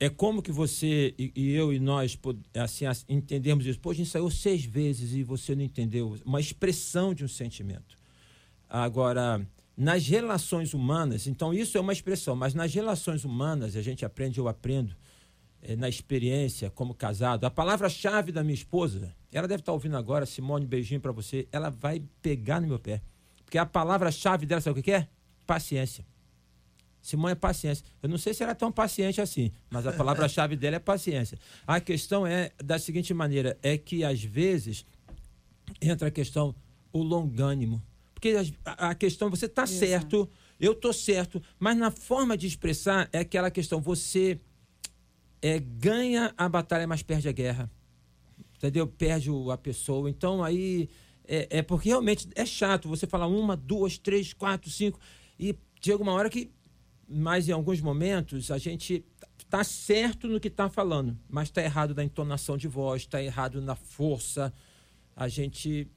é 0.00 0.08
como 0.08 0.42
que 0.42 0.50
você 0.50 1.14
e, 1.18 1.30
e 1.36 1.50
eu 1.52 1.72
e 1.72 1.78
nós 1.78 2.18
assim 2.54 2.86
as- 2.86 3.04
entendemos 3.08 3.66
isso. 3.66 3.78
Pô, 3.78 3.90
a 3.90 3.94
gente 3.94 4.08
saiu 4.08 4.30
seis 4.30 4.64
vezes 4.64 5.12
e 5.12 5.22
você 5.22 5.54
não 5.54 5.62
entendeu. 5.62 6.16
Uma 6.24 6.40
expressão 6.40 7.12
de 7.12 7.22
um 7.22 7.28
sentimento. 7.28 7.96
Agora, 8.68 9.46
nas 9.76 10.06
relações 10.06 10.72
humanas, 10.74 11.26
então 11.26 11.52
isso 11.52 11.76
é 11.76 11.80
uma 11.80 11.92
expressão, 11.92 12.34
mas 12.34 12.54
nas 12.54 12.72
relações 12.72 13.24
humanas, 13.24 13.76
a 13.76 13.82
gente 13.82 14.04
aprende, 14.04 14.38
eu 14.38 14.48
aprendo, 14.48 14.96
eh, 15.62 15.76
na 15.76 15.88
experiência 15.88 16.70
como 16.70 16.94
casado. 16.94 17.44
A 17.44 17.50
palavra-chave 17.50 18.32
da 18.32 18.42
minha 18.42 18.54
esposa, 18.54 19.14
ela 19.32 19.46
deve 19.46 19.60
estar 19.60 19.72
ouvindo 19.72 19.96
agora, 19.96 20.24
Simone, 20.24 20.66
beijinho 20.66 21.00
para 21.00 21.12
você, 21.12 21.46
ela 21.52 21.68
vai 21.70 22.02
pegar 22.22 22.60
no 22.60 22.68
meu 22.68 22.78
pé. 22.78 23.02
Porque 23.44 23.58
a 23.58 23.66
palavra-chave 23.66 24.46
dela, 24.46 24.60
sabe 24.60 24.80
o 24.80 24.82
que 24.82 24.92
é? 24.92 25.08
Paciência. 25.46 26.06
Simone 27.02 27.32
é 27.32 27.34
paciência. 27.34 27.84
Eu 28.02 28.08
não 28.08 28.18
sei 28.18 28.34
se 28.34 28.42
ela 28.42 28.52
é 28.52 28.54
tão 28.54 28.70
paciente 28.70 29.20
assim, 29.20 29.50
mas 29.70 29.86
a 29.86 29.92
palavra-chave 29.92 30.56
dela 30.56 30.76
é 30.76 30.78
paciência. 30.78 31.38
A 31.66 31.80
questão 31.80 32.26
é 32.26 32.50
da 32.62 32.78
seguinte 32.78 33.14
maneira: 33.14 33.58
é 33.62 33.78
que 33.78 34.04
às 34.04 34.22
vezes 34.22 34.84
entra 35.80 36.08
a 36.08 36.10
questão 36.10 36.54
o 36.92 37.02
longânimo. 37.02 37.82
Porque 38.14 38.36
a, 38.64 38.90
a 38.90 38.94
questão, 38.94 39.30
você 39.30 39.46
está 39.46 39.66
certo, 39.66 40.28
eu 40.58 40.72
estou 40.72 40.92
certo, 40.92 41.42
mas 41.58 41.76
na 41.76 41.90
forma 41.90 42.36
de 42.36 42.46
expressar 42.46 43.08
é 43.12 43.20
aquela 43.20 43.50
questão, 43.50 43.80
você 43.80 44.38
é, 45.40 45.58
ganha 45.58 46.34
a 46.36 46.48
batalha, 46.48 46.86
mas 46.86 47.02
perde 47.02 47.28
a 47.28 47.32
guerra. 47.32 47.70
Entendeu? 48.56 48.86
Perde 48.86 49.30
a 49.50 49.56
pessoa. 49.56 50.10
Então 50.10 50.44
aí 50.44 50.90
é, 51.26 51.58
é 51.58 51.62
porque 51.62 51.88
realmente 51.88 52.28
é 52.34 52.44
chato 52.44 52.88
você 52.88 53.06
falar 53.06 53.26
uma, 53.26 53.56
duas, 53.56 53.96
três, 53.96 54.34
quatro, 54.34 54.70
cinco. 54.70 55.00
E 55.38 55.56
chega 55.80 56.02
uma 56.02 56.12
hora 56.12 56.28
que, 56.28 56.50
mas 57.12 57.48
em 57.48 57.52
alguns 57.52 57.80
momentos, 57.80 58.50
a 58.52 58.58
gente 58.58 59.04
tá 59.48 59.64
certo 59.64 60.28
no 60.28 60.38
que 60.38 60.46
está 60.48 60.68
falando, 60.68 61.18
mas 61.28 61.48
está 61.48 61.60
errado 61.62 61.92
na 61.94 62.04
entonação 62.04 62.56
de 62.56 62.68
voz, 62.68 63.02
está 63.02 63.20
errado 63.22 63.60
na 63.60 63.74
força. 63.74 64.52
A 65.16 65.26
gente 65.26 65.88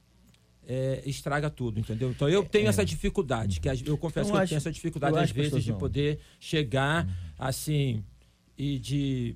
é, 0.66 1.04
estraga 1.06 1.50
tudo, 1.50 1.80
entendeu? 1.80 2.10
Então 2.10 2.28
eu 2.28 2.44
tenho 2.44 2.68
essa 2.68 2.84
dificuldade, 2.86 3.60
que 3.60 3.70
eu 3.70 3.98
confesso 3.98 4.32
que 4.32 4.36
eu 4.36 4.40
acho- 4.42 4.50
tenho 4.50 4.58
essa 4.58 4.72
dificuldade 4.72 5.14
às 5.24 5.30
vezes 5.32 5.52
de 5.64 5.72
poder 5.80 6.20
chegar 6.40 7.08
assim 7.38 8.04
e 8.58 8.80
de 8.80 9.36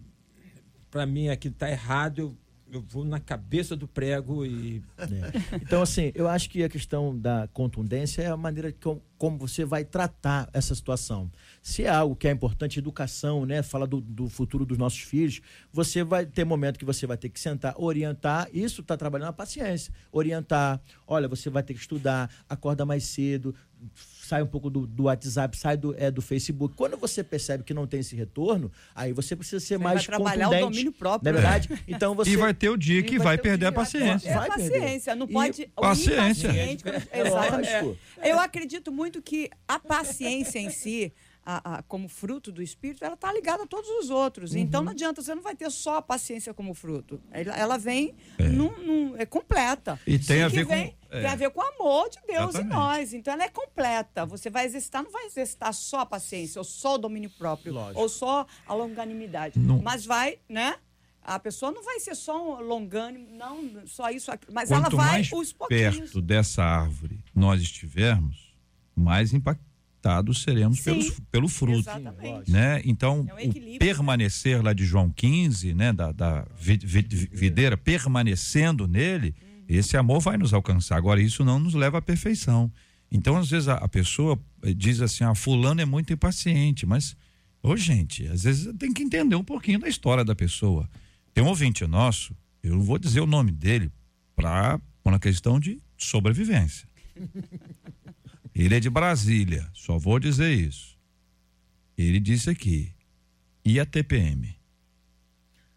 para 0.90 1.06
mim 1.06 1.28
aquilo 1.30 1.54
tá 1.54 1.70
errado, 1.70 2.20
eu, 2.20 2.38
eu 2.72 2.82
vou 2.82 3.06
na 3.06 3.20
cabeça 3.20 3.76
do 3.76 3.88
prego 3.88 4.46
e 4.46 4.82
É. 4.98 5.58
Então, 5.62 5.82
assim, 5.82 6.12
eu 6.16 6.28
acho 6.28 6.50
que 6.50 6.64
a 6.64 6.70
questão 6.70 7.18
da 7.18 7.48
contundência 7.54 8.22
é 8.22 8.28
a 8.28 8.38
maneira 8.38 8.72
com, 8.72 9.02
como 9.18 9.38
você 9.38 9.66
vai 9.66 9.84
tratar 9.84 10.50
essa 10.54 10.74
situação. 10.76 11.32
Se 11.62 11.84
é 11.84 11.90
algo 11.90 12.16
que 12.16 12.28
é 12.28 12.32
importante, 12.32 12.80
educação, 12.80 13.46
né? 13.46 13.64
Fala 13.64 13.88
do, 13.88 14.02
do 14.02 14.30
futuro 14.30 14.66
dos 14.66 14.78
nossos 14.78 15.00
filhos, 15.00 15.42
você 15.72 16.04
vai 16.04 16.26
ter 16.26 16.46
momento 16.46 16.78
que 16.78 16.86
você 16.86 17.08
vai 17.08 17.18
ter 17.18 17.30
que 17.30 17.40
sentar, 17.40 17.74
orientar. 17.78 18.50
Isso 18.54 18.82
está 18.82 18.96
trabalhando 18.98 19.30
a 19.30 19.34
paciência. 19.34 19.94
Orientar. 20.12 20.82
Olha, 21.06 21.28
você 21.28 21.50
vai 21.50 21.64
ter 21.64 21.74
que 21.74 21.80
estudar, 21.80 22.30
acorda 22.50 22.86
mais 22.86 23.04
cedo, 23.06 23.56
sai 24.28 24.44
um 24.44 24.48
pouco 24.48 24.70
do, 24.70 24.86
do 24.86 25.04
WhatsApp, 25.04 25.58
sai 25.58 25.78
do, 25.78 25.96
é, 25.98 26.12
do 26.12 26.22
Facebook. 26.22 26.76
Quando 26.76 26.98
você 26.98 27.24
percebe 27.24 27.64
que 27.64 27.74
não 27.74 27.88
tem 27.88 28.02
esse 28.02 28.16
retorno, 28.16 28.72
aí 28.94 29.14
você 29.14 29.36
precisa 29.36 29.60
ser 29.60 29.78
Você 29.78 29.84
mais 29.84 30.06
vai 30.06 30.16
trabalhar 30.18 30.50
o 30.50 30.60
domínio 30.60 30.92
próprio, 30.92 31.32
Não 31.32 31.40
é 31.40 31.42
né? 31.42 31.50
verdade? 31.50 31.84
Então 31.88 32.14
você... 32.14 32.30
E 32.32 32.36
vai 32.38 32.54
ter 32.54 32.70
o 32.70 32.78
dia 32.78 33.02
que 33.02 33.16
E 33.16 33.18
vai, 33.18 33.36
um 33.38 33.40
perder 33.40 33.68
a 33.68 33.72
paciência. 33.72 34.30
É 34.30 34.34
Vai 34.36 34.50
perder. 34.52 34.80
paciência, 34.82 35.16
não 35.16 35.28
E- 35.28 35.34
pode. 35.34 35.72
o 35.76 35.82
Paciência. 35.82 36.48
É 36.50 36.72
Exatamente. 37.26 37.72
lógico. 37.74 37.98
Eu 38.24 38.40
acredito 38.40 38.92
muito 38.92 39.22
que 39.22 39.50
a 39.68 39.80
paciência 39.80 40.60
em 40.60 40.70
si, 40.70 41.12
a- 41.50 41.78
a- 41.78 41.84
como 41.84 42.10
fruto 42.10 42.52
do 42.52 42.62
espírito, 42.62 43.06
ela 43.06 43.14
está 43.14 43.32
ligada 43.32 43.64
a 43.64 43.68
todos 43.68 43.90
os 43.90 44.10
outros. 44.10 44.52
Uhum. 44.52 44.58
Então 44.58 44.84
não 44.84 44.92
adianta, 44.92 45.22
você 45.22 45.34
não 45.34 45.42
vai 45.42 45.56
ter 45.56 45.72
só 45.72 45.96
a 45.98 46.02
paciência 46.02 46.54
como 46.54 46.74
fruto. 46.74 47.22
Ela, 47.32 47.56
ela 47.56 47.78
vem 47.78 48.14
num- 48.38 48.78
num- 48.86 49.16
é 49.18 49.26
completa. 49.26 49.98
E 50.06 50.20
tem 50.20 50.44
a 50.44 50.50
que 50.50 50.58
ver 50.58 50.66
com- 50.66 50.74
vem- 50.74 50.98
é. 51.10 51.22
Tem 51.22 51.30
a 51.30 51.36
ver 51.36 51.50
com 51.52 51.62
o 51.62 51.64
amor 51.64 52.10
de 52.10 52.18
Deus 52.28 52.50
Exatamente. 52.50 52.66
em 52.66 52.76
nós. 52.76 53.14
Então 53.14 53.34
ela 53.34 53.44
é 53.46 53.50
completa. 53.50 54.26
Você 54.26 54.50
vai 54.50 54.66
exercitar, 54.66 55.02
não 55.04 55.12
vai 55.12 55.26
exercitar 55.26 55.74
só 55.74 56.02
a 56.02 56.06
paciência, 56.06 56.60
ou 56.60 56.66
só 56.66 56.96
o 56.96 56.98
domínio 56.98 57.30
próprio, 57.30 57.74
Lógico. 57.74 58.02
ou 58.02 58.10
só 58.10 58.46
a 58.68 58.74
longanimidade. 58.74 59.58
Não. 59.58 59.82
Mas 59.82 60.06
vai, 60.06 60.40
né? 60.50 60.76
A 61.24 61.40
pessoa 61.40 61.72
não 61.72 61.84
vai 61.84 62.00
ser 62.00 62.16
só 62.16 62.58
um 62.58 62.62
longânimo, 62.62 63.28
não 63.32 63.86
só 63.86 64.10
isso, 64.10 64.32
mas 64.52 64.70
Quanto 64.70 64.88
ela 64.88 64.90
vai 64.96 65.12
mais 65.14 65.32
os 65.32 65.52
pouquinhos. 65.54 65.98
perto 65.98 66.22
dessa 66.22 66.64
árvore 66.64 67.20
nós 67.36 67.62
estivermos, 67.62 68.54
mais 68.96 69.34
impactados 69.98 70.42
seremos 70.44 70.80
Sim. 70.80 70.84
pelos, 70.84 71.20
pelo 71.32 71.48
fruto. 71.48 71.80
Exatamente. 71.80 72.52
Né? 72.52 72.82
Então, 72.86 73.26
É 73.30 73.34
um 73.46 73.50
o 73.76 73.80
permanecer 73.80 74.64
lá 74.64 74.74
de 74.74 74.86
João 74.86 75.10
15, 75.10 75.74
né, 75.74 75.92
da, 75.92 76.12
da 76.12 76.46
vi- 76.60 76.80
vi- 76.84 77.30
videira, 77.32 77.76
permanecendo 77.78 78.88
nele, 78.88 79.36
esse 79.68 79.98
amor 79.98 80.20
vai 80.22 80.38
nos 80.38 80.54
alcançar. 80.54 80.98
Agora, 80.98 81.22
isso 81.22 81.44
não 81.44 81.60
nos 81.60 81.74
leva 81.74 81.98
à 81.98 82.02
perfeição. 82.02 82.72
Então, 83.12 83.38
às 83.38 83.50
vezes, 83.50 83.68
a, 83.68 83.76
a 83.76 83.88
pessoa 83.88 84.40
eh, 84.64 84.74
diz 84.74 85.02
assim: 85.02 85.24
ah, 85.24 85.34
fulano 85.36 85.82
é 85.82 85.86
muito 85.86 86.12
impaciente, 86.14 86.86
mas, 86.86 87.16
ô 87.64 87.76
gente, 87.76 88.28
às 88.28 88.44
vezes 88.44 88.74
tem 88.78 88.94
que 88.94 89.02
entender 89.04 89.36
um 89.36 89.44
pouquinho 89.44 89.80
da 89.80 89.88
história 89.88 90.24
da 90.26 90.36
pessoa. 90.36 90.90
Tem 91.34 91.44
um 91.44 91.48
ouvinte 91.48 91.86
nosso, 91.86 92.36
eu 92.64 92.76
não 92.76 92.84
vou 92.84 92.98
dizer 92.98 93.22
o 93.22 93.26
nome 93.28 93.52
dele, 93.52 93.92
para 94.36 94.80
uma 95.06 95.20
questão 95.20 95.60
de 95.60 95.80
sobrevivência. 95.98 96.88
Ele 98.58 98.76
é 98.76 98.80
de 98.80 98.90
Brasília, 98.90 99.70
só 99.74 99.98
vou 100.00 100.20
dizer 100.20 100.52
isso. 100.52 100.98
Ele 101.98 102.20
disse 102.20 102.50
aqui, 102.50 102.92
e 103.64 103.80
a 103.80 103.86
TPM? 103.86 104.56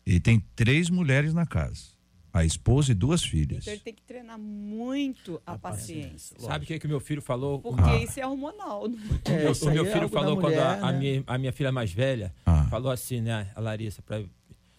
Ele 0.07 0.19
tem 0.21 0.41
três 0.57 0.89
mulheres 0.89 1.35
na 1.35 1.45
casa, 1.45 1.89
a 2.33 2.43
esposa 2.45 2.93
e 2.93 2.95
duas 2.95 3.23
filhas. 3.23 3.65
Então 3.65 3.75
ele 3.75 3.83
tem 3.83 3.95
que 3.95 4.03
treinar 4.03 4.39
muito 4.39 5.41
a, 5.45 5.59
paciência. 5.59 6.37
sabe 6.41 6.65
o 6.65 6.67
que 6.67 6.79
que 6.79 6.87
o 6.87 6.89
meu 6.89 7.01
filho 7.01 7.21
falou? 7.21 7.61
Porque 7.61 7.83
Ah. 7.83 8.03
isso 8.03 8.19
é 8.19 8.27
hormonal. 8.27 8.85
É, 9.27 9.51
o 9.51 9.71
meu 9.73 9.85
é 9.87 9.93
filho 9.93 10.09
da 10.09 10.09
falou 10.09 10.37
quando 10.37 10.55
mulher, 10.55 10.61
a, 10.63 10.89
a 10.89 10.93
né? 10.93 10.99
minha, 10.99 11.25
a 11.27 11.37
minha 11.39 11.53
filha 11.53 11.71
mais 11.71 11.93
velha 11.93 12.35
Ah. 12.47 12.65
falou 12.71 12.91
assim, 12.91 13.21
né, 13.21 13.51
a 13.55 13.61
Larissa, 13.61 14.01
pra 14.01 14.23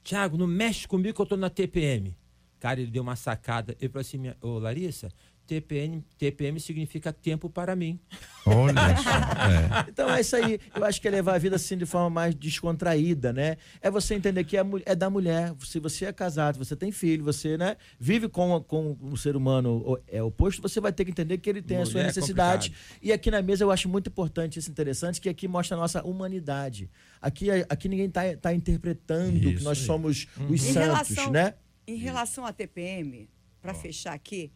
Tiago, 0.03 0.37
não 0.37 0.47
mexe 0.47 0.87
comigo 0.87 1.13
que 1.15 1.21
eu 1.21 1.25
tô 1.27 1.37
na 1.37 1.49
TPM. 1.51 2.17
Cara, 2.59 2.79
ele 2.81 2.89
deu 2.91 3.03
uma 3.03 3.15
sacada. 3.15 3.75
Ele 3.79 3.89
falou 3.89 4.01
assim, 4.01 4.17
minha, 4.17 4.35
ô 4.41 4.57
Larissa, 4.59 5.09
TPM, 5.55 6.01
TPM 6.17 6.59
significa 6.61 7.11
tempo 7.11 7.49
para 7.49 7.75
mim. 7.75 7.99
Olha 8.45 8.73
só. 8.95 9.09
é. 9.09 9.89
Então 9.89 10.09
é 10.09 10.21
isso 10.21 10.33
aí. 10.37 10.59
Eu 10.73 10.85
acho 10.85 11.01
que 11.01 11.07
é 11.09 11.11
levar 11.11 11.35
a 11.35 11.37
vida 11.37 11.57
assim 11.57 11.77
de 11.77 11.85
forma 11.85 12.09
mais 12.09 12.33
descontraída, 12.33 13.33
né? 13.33 13.57
É 13.81 13.91
você 13.91 14.15
entender 14.15 14.45
que 14.45 14.55
é, 14.55 14.61
é 14.85 14.95
da 14.95 15.09
mulher. 15.09 15.53
Se 15.59 15.77
você 15.77 16.05
é 16.05 16.13
casado, 16.13 16.57
você 16.57 16.73
tem 16.73 16.89
filho, 16.89 17.21
você 17.25 17.57
né, 17.57 17.75
vive 17.99 18.29
com, 18.29 18.61
com 18.63 18.97
um 19.01 19.15
ser 19.17 19.35
humano 19.35 19.99
é 20.07 20.23
oposto, 20.23 20.61
você 20.61 20.79
vai 20.79 20.93
ter 20.93 21.03
que 21.03 21.11
entender 21.11 21.37
que 21.37 21.49
ele 21.49 21.61
tem 21.61 21.77
a 21.77 21.85
sua 21.85 21.99
é 21.99 22.05
necessidade. 22.05 22.69
complicado. 22.69 22.99
e 23.03 23.11
aqui 23.11 23.29
na 23.29 23.41
mesa 23.41 23.65
eu 23.65 23.71
acho 23.71 23.89
muito 23.89 24.09
importante 24.09 24.57
isso 24.57 24.71
interessante, 24.71 25.19
que 25.19 25.27
aqui 25.27 25.49
mostra 25.49 25.75
a 25.75 25.79
nossa 25.81 26.01
humanidade. 26.01 26.89
Aqui, 27.21 27.49
aqui 27.67 27.89
ninguém 27.89 28.05
está 28.07 28.21
tá 28.37 28.53
interpretando 28.53 29.37
que 29.37 29.49
Isso 29.49 29.63
nós 29.65 29.77
aí. 29.79 29.85
somos 29.85 30.27
os 30.49 30.63
Em 30.63 30.73
santos, 30.73 31.09
relação- 31.09 31.31
né? 31.31 31.53
Em 31.85 31.95
relação 31.97 32.45
à 32.45 32.53
TPM, 32.53 33.27
para 33.61 33.73
fechar 33.73 34.13
aqui, 34.13 34.51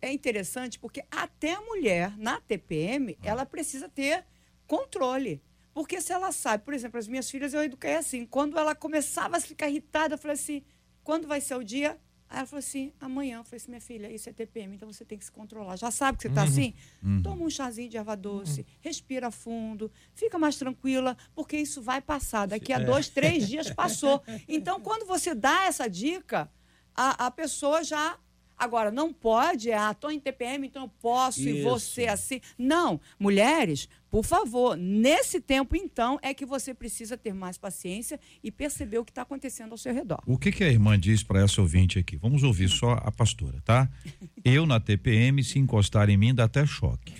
é 0.00 0.12
interessante 0.12 0.78
porque 0.78 1.04
até 1.10 1.54
a 1.54 1.60
mulher 1.60 2.16
na 2.18 2.40
TPM, 2.40 3.18
ela 3.22 3.44
precisa 3.44 3.88
ter 3.88 4.24
controle. 4.66 5.42
Porque 5.74 6.00
se 6.00 6.12
ela 6.12 6.32
sabe, 6.32 6.64
por 6.64 6.74
exemplo, 6.74 6.98
as 6.98 7.08
minhas 7.08 7.30
filhas 7.30 7.54
eu 7.54 7.62
eduquei 7.62 7.94
assim, 7.96 8.26
quando 8.26 8.58
ela 8.58 8.74
começava 8.74 9.36
a 9.38 9.40
ficar 9.40 9.68
irritada, 9.68 10.14
eu 10.14 10.18
falei 10.18 10.34
assim, 10.34 10.62
quando 11.02 11.26
vai 11.26 11.40
ser 11.40 11.54
o 11.54 11.64
dia? 11.64 11.98
Aí 12.28 12.38
ela 12.38 12.46
falou 12.46 12.60
assim, 12.60 12.92
amanhã. 12.98 13.38
Eu 13.38 13.44
falei 13.44 13.56
assim, 13.58 13.70
minha 13.70 13.80
filha, 13.80 14.10
isso 14.10 14.28
é 14.28 14.32
TPM, 14.32 14.74
então 14.74 14.90
você 14.90 15.04
tem 15.04 15.18
que 15.18 15.24
se 15.24 15.32
controlar. 15.32 15.76
Já 15.76 15.90
sabe 15.90 16.16
que 16.16 16.22
você 16.22 16.28
está 16.28 16.42
assim? 16.44 16.74
Toma 17.22 17.44
um 17.44 17.50
chazinho 17.50 17.88
de 17.90 17.96
erva 17.98 18.16
doce, 18.16 18.66
respira 18.80 19.30
fundo, 19.30 19.90
fica 20.14 20.38
mais 20.38 20.56
tranquila, 20.56 21.16
porque 21.34 21.56
isso 21.58 21.82
vai 21.82 22.00
passar. 22.00 22.46
Daqui 22.46 22.72
a 22.72 22.78
dois, 22.78 23.08
três 23.08 23.46
dias 23.48 23.70
passou. 23.70 24.22
Então, 24.48 24.80
quando 24.80 25.06
você 25.06 25.34
dá 25.34 25.64
essa 25.64 25.88
dica, 25.88 26.50
a, 26.94 27.26
a 27.26 27.30
pessoa 27.30 27.82
já. 27.82 28.18
Agora, 28.56 28.90
não 28.90 29.12
pode, 29.12 29.72
ah, 29.72 29.92
tô 29.94 30.10
em 30.10 30.20
TPM, 30.20 30.66
então 30.66 30.84
eu 30.84 30.88
posso, 31.00 31.40
e 31.40 31.58
Isso. 31.58 31.68
você 31.68 32.06
assim. 32.06 32.40
Não. 32.56 33.00
Mulheres, 33.18 33.88
por 34.10 34.24
favor, 34.24 34.76
nesse 34.76 35.40
tempo, 35.40 35.74
então, 35.74 36.18
é 36.22 36.34
que 36.34 36.44
você 36.44 36.74
precisa 36.74 37.16
ter 37.16 37.32
mais 37.32 37.56
paciência 37.56 38.20
e 38.44 38.50
perceber 38.50 38.98
o 38.98 39.04
que 39.04 39.10
está 39.10 39.22
acontecendo 39.22 39.72
ao 39.72 39.78
seu 39.78 39.94
redor. 39.94 40.20
O 40.26 40.36
que, 40.36 40.52
que 40.52 40.62
a 40.62 40.68
irmã 40.68 40.98
diz 40.98 41.22
para 41.22 41.42
essa 41.42 41.60
ouvinte 41.60 41.98
aqui? 41.98 42.16
Vamos 42.16 42.42
ouvir 42.42 42.68
só 42.68 42.92
a 42.92 43.10
pastora, 43.10 43.60
tá? 43.64 43.88
Eu 44.44 44.66
na 44.66 44.78
TPM, 44.78 45.42
se 45.42 45.58
encostar 45.58 46.10
em 46.10 46.16
mim, 46.16 46.34
dá 46.34 46.44
até 46.44 46.66
choque. 46.66 47.14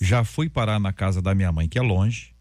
Já 0.00 0.24
fui 0.24 0.48
parar 0.48 0.78
na 0.78 0.92
casa 0.92 1.22
da 1.22 1.34
minha 1.34 1.50
mãe, 1.50 1.68
que 1.68 1.78
é 1.78 1.82
longe, 1.82 2.34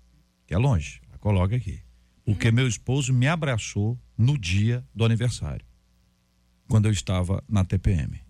que 0.46 0.54
é 0.54 0.58
longe, 0.58 1.02
coloca 1.20 1.56
aqui. 1.56 1.80
Porque 2.26 2.52
meu 2.52 2.68
esposo 2.68 3.14
me 3.14 3.28
abraçou 3.28 4.00
no 4.18 4.38
dia 4.38 4.86
do 4.94 5.06
aniversário, 5.06 5.66
quando 6.68 6.86
eu 6.86 6.92
estava 6.92 7.44
na 7.48 7.64
TPM. 7.66 8.23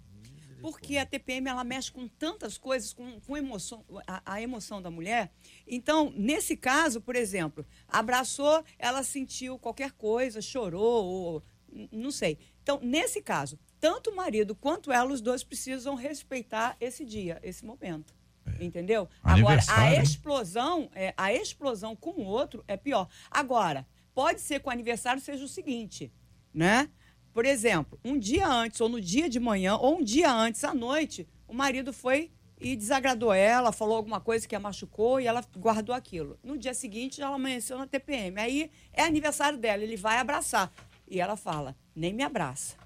Porque 0.64 0.97
a 0.97 1.05
TPM 1.05 1.49
ela 1.49 1.61
mexe 1.61 1.91
com 1.91 2.07
tantas 2.07 2.57
coisas, 2.57 2.93
com, 2.93 3.20
com 3.20 3.36
emoção, 3.36 3.84
a, 4.07 4.36
a 4.36 4.41
emoção 4.41 4.82
da 4.82 4.89
mulher. 4.89 5.30
Então, 5.68 6.14
nesse 6.16 6.55
caso, 6.55 7.01
por 7.01 7.18
exemplo, 7.18 7.66
abraçou, 7.86 8.64
ela 8.80 9.03
sentiu 9.03 9.59
qualquer 9.59 9.91
coisa, 9.91 10.41
chorou, 10.41 11.03
ou, 11.03 11.43
não 11.91 12.11
sei. 12.11 12.38
Então, 12.61 12.80
nesse 12.82 13.22
caso, 13.22 13.59
tanto 13.78 14.11
o 14.11 14.16
marido 14.16 14.55
quanto 14.55 14.89
ela, 14.89 15.11
os 15.11 15.20
dois 15.20 15.43
precisam 15.43 15.95
respeitar 15.95 16.78
esse 16.80 17.03
dia, 17.03 17.41
esse 17.43 17.66
momento. 17.66 18.16
Entendeu? 18.57 19.09
Agora, 19.22 19.61
a 19.68 19.95
explosão, 19.95 20.89
é, 20.95 21.14
a 21.18 21.34
explosão 21.34 21.93
com 21.93 22.11
o 22.11 22.24
outro 22.24 22.64
é 22.70 22.78
pior. 22.78 23.09
Agora, 23.30 23.86
pode 24.16 24.39
ser 24.39 24.61
que 24.61 24.68
o 24.70 24.72
aniversário 24.72 25.22
seja 25.22 25.43
o 25.43 25.49
seguinte, 25.49 26.09
né? 26.53 26.89
Por 27.34 27.45
exemplo, 27.45 27.99
um 28.05 28.17
dia 28.17 28.47
antes, 28.47 28.79
ou 28.79 28.88
no 28.88 29.01
dia 29.01 29.27
de 29.27 29.39
manhã, 29.39 29.75
ou 29.75 29.97
um 29.97 30.03
dia 30.03 30.31
antes, 30.31 30.63
à 30.63 30.73
noite, 30.73 31.27
o 31.47 31.53
marido 31.53 31.91
foi 31.91 32.31
e 32.61 32.75
desagradou 32.75 33.34
ela, 33.34 33.71
falou 33.71 33.97
alguma 33.97 34.21
coisa 34.21 34.47
que 34.47 34.55
a 34.55 34.59
machucou 34.59 35.19
e 35.19 35.25
ela 35.25 35.43
guardou 35.57 35.95
aquilo. 35.95 36.38
No 36.43 36.57
dia 36.57 36.73
seguinte, 36.73 37.21
ela 37.21 37.36
amanheceu 37.36 37.77
na 37.77 37.88
TPM. 37.88 38.39
Aí 38.39 38.71
é 38.93 39.03
aniversário 39.03 39.57
dela, 39.57 39.84
ele 39.84 39.97
vai 39.97 40.17
abraçar. 40.17 40.71
E 41.09 41.19
ela 41.19 41.36
fala: 41.36 41.75
nem 41.95 42.13
me 42.13 42.23
abraça. 42.23 42.82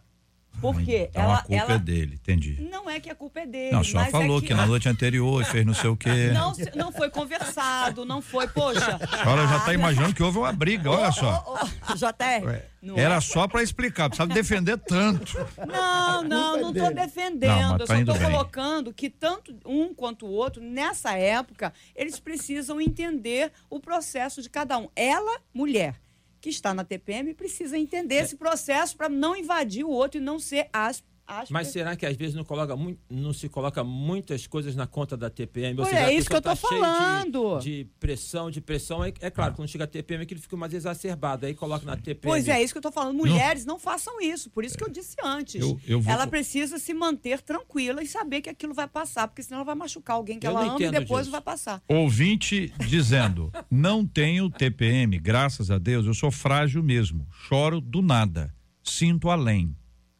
Porque 0.62 1.08
Então 1.10 1.24
ela, 1.24 1.36
a 1.36 1.42
culpa 1.44 1.64
ela 1.64 1.74
é 1.74 1.80
dele, 1.80 2.16
entendi. 2.16 2.68
não 2.72 2.90
é 2.90 3.00
que 3.00 3.10
a 3.10 3.16
culpa 3.16 3.42
é 3.42 3.46
dele. 3.46 3.72
Não, 3.72 3.82
a 3.82 3.84
senhora 3.84 4.10
mas 4.12 4.12
falou 4.12 4.40
é 4.40 4.42
que... 4.42 4.54
na 4.54 4.66
noite 4.66 4.90
anterior 4.90 5.44
fez 5.46 5.66
não 5.66 5.74
sei 5.74 5.90
o 5.90 5.96
quê. 5.96 6.32
Não, 6.34 6.54
não 6.76 6.92
foi 6.92 7.10
conversado, 7.10 8.06
não 8.06 8.22
foi, 8.22 8.48
poxa. 8.48 9.00
A 9.12 9.18
senhora 9.24 9.48
já 9.48 9.58
está 9.58 9.74
imaginando 9.74 10.14
que 10.14 10.22
houve 10.24 10.38
uma 10.38 10.52
briga, 10.52 10.90
olha 10.92 11.12
só. 11.12 11.44
Ô, 11.48 11.96
JR, 11.96 12.62
não 12.82 12.98
Era 12.98 13.16
é- 13.16 13.22
só 13.22 13.48
para 13.48 13.62
explicar, 13.64 14.10
precisava 14.10 14.34
defender 14.34 14.78
tanto. 14.78 15.38
Não, 15.68 16.24
não, 16.24 16.62
não 16.62 16.70
estou 16.72 16.94
defendendo. 16.94 17.50
Não, 17.50 17.72
mas 17.72 17.80
eu 17.82 17.86
tá 17.88 17.94
só 17.94 18.00
estou 18.00 18.16
bem. 18.16 18.32
colocando 18.32 18.94
que 18.94 19.10
tanto 19.10 19.56
um 19.66 19.94
quanto 19.94 20.26
o 20.26 20.32
outro, 20.32 20.62
nessa 20.62 21.14
época, 21.14 21.74
eles 21.96 22.20
precisam 22.20 22.80
entender 22.80 23.52
o 23.70 23.80
processo 23.80 24.42
de 24.42 24.50
cada 24.50 24.78
um. 24.78 24.90
Ela, 24.96 25.40
mulher, 25.54 25.96
que 26.40 26.50
está 26.50 26.74
na 26.74 26.84
TPM, 26.84 27.34
precisa 27.34 27.78
entender 27.78 28.16
É. 28.16 28.22
esse 28.22 28.36
processo 28.36 28.96
para 28.96 29.10
não 29.10 29.36
invadir 29.36 29.84
o 29.84 29.90
outro 29.90 30.20
e 30.20 30.24
não 30.24 30.40
ser 30.40 30.70
as. 30.72 31.04
As 31.28 31.50
Mas 31.50 31.68
será 31.68 31.96
que 31.96 32.06
às 32.06 32.16
vezes 32.16 32.34
não, 32.34 32.46
coloca 32.46 32.76
muito, 32.76 33.00
não 33.10 33.34
se 33.34 33.50
coloca 33.50 33.84
muitas 33.84 34.48
coisas 34.48 34.76
na 34.76 34.88
conta 34.88 35.18
da 35.18 35.30
TPM? 35.30 35.78
Ou 35.80 35.86
seja, 35.86 36.00
é 36.10 36.14
isso 36.14 36.30
que 36.30 36.36
eu 36.36 36.42
tô 36.42 36.50
tá 36.50 36.56
cheia 36.56 36.70
de- 36.72 36.80
falando. 36.80 37.60
De, 37.60 37.88
pressão, 38.00 38.50
de 38.50 38.62
pressão. 38.62 39.04
É, 39.04 39.10
é 39.20 39.28
Ah. 39.28 39.32
claro, 39.32 39.54
quando 39.54 39.68
chega 39.68 39.84
a 39.84 39.88
TPM, 39.88 40.24
aquilo 40.24 40.40
fica 40.40 40.56
mais 40.56 40.74
exacerbado. 40.74 41.46
Aí 41.46 41.54
coloca 41.54 41.86
na 41.86 41.98
TPM. 41.98 42.20
Pois 42.22 42.48
é, 42.48 42.64
isso 42.64 42.74
que 42.74 42.78
eu 42.78 42.80
estou 42.80 42.92
falando. 42.92 43.16
Mulheres 43.18 43.66
não 43.66 43.78
façam 43.78 44.22
isso. 44.22 44.50
Por 44.50 44.64
isso 44.64 44.78
que 44.78 44.84
eu 44.84 44.90
disse 44.90 45.16
antes. 45.24 45.62
Eu- 45.62 45.80
eu 45.86 46.00
vou- 46.00 46.14
Ela 46.14 46.26
precisa 46.28 46.78
se 46.80 46.94
manter 46.94 47.42
tranquila 47.42 48.02
e 48.02 48.08
saber 48.08 48.42
que 48.42 48.50
aquilo 48.50 48.74
vai 48.74 48.88
passar, 48.88 49.28
porque 49.28 49.44
senão 49.44 49.58
ela 49.58 49.66
vai 49.66 49.76
machucar 49.76 50.16
alguém 50.16 50.40
que 50.40 50.48
Eu 50.48 50.52
ela 50.52 50.64
não 50.66 50.76
ama 50.78 50.86
e 50.86 50.92
depois 50.92 51.24
disso. 51.26 51.32
vai 51.32 51.42
passar. 51.42 51.82
Ouvinte 51.88 52.74
dizendo: 52.88 53.52
não 53.70 54.06
tenho 54.06 54.50
TPM, 54.50 55.20
graças 55.20 55.70
a 55.70 55.78
Deus, 55.78 56.06
eu 56.06 56.14
sou 56.14 56.32
frágil 56.32 56.82
mesmo. 56.82 57.28
Choro 57.32 57.82
do 57.82 58.02
nada. 58.02 58.54
Sinto 58.84 59.30
além. 59.30 59.76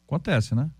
Acontece, 0.06 0.54
né? 0.54 0.70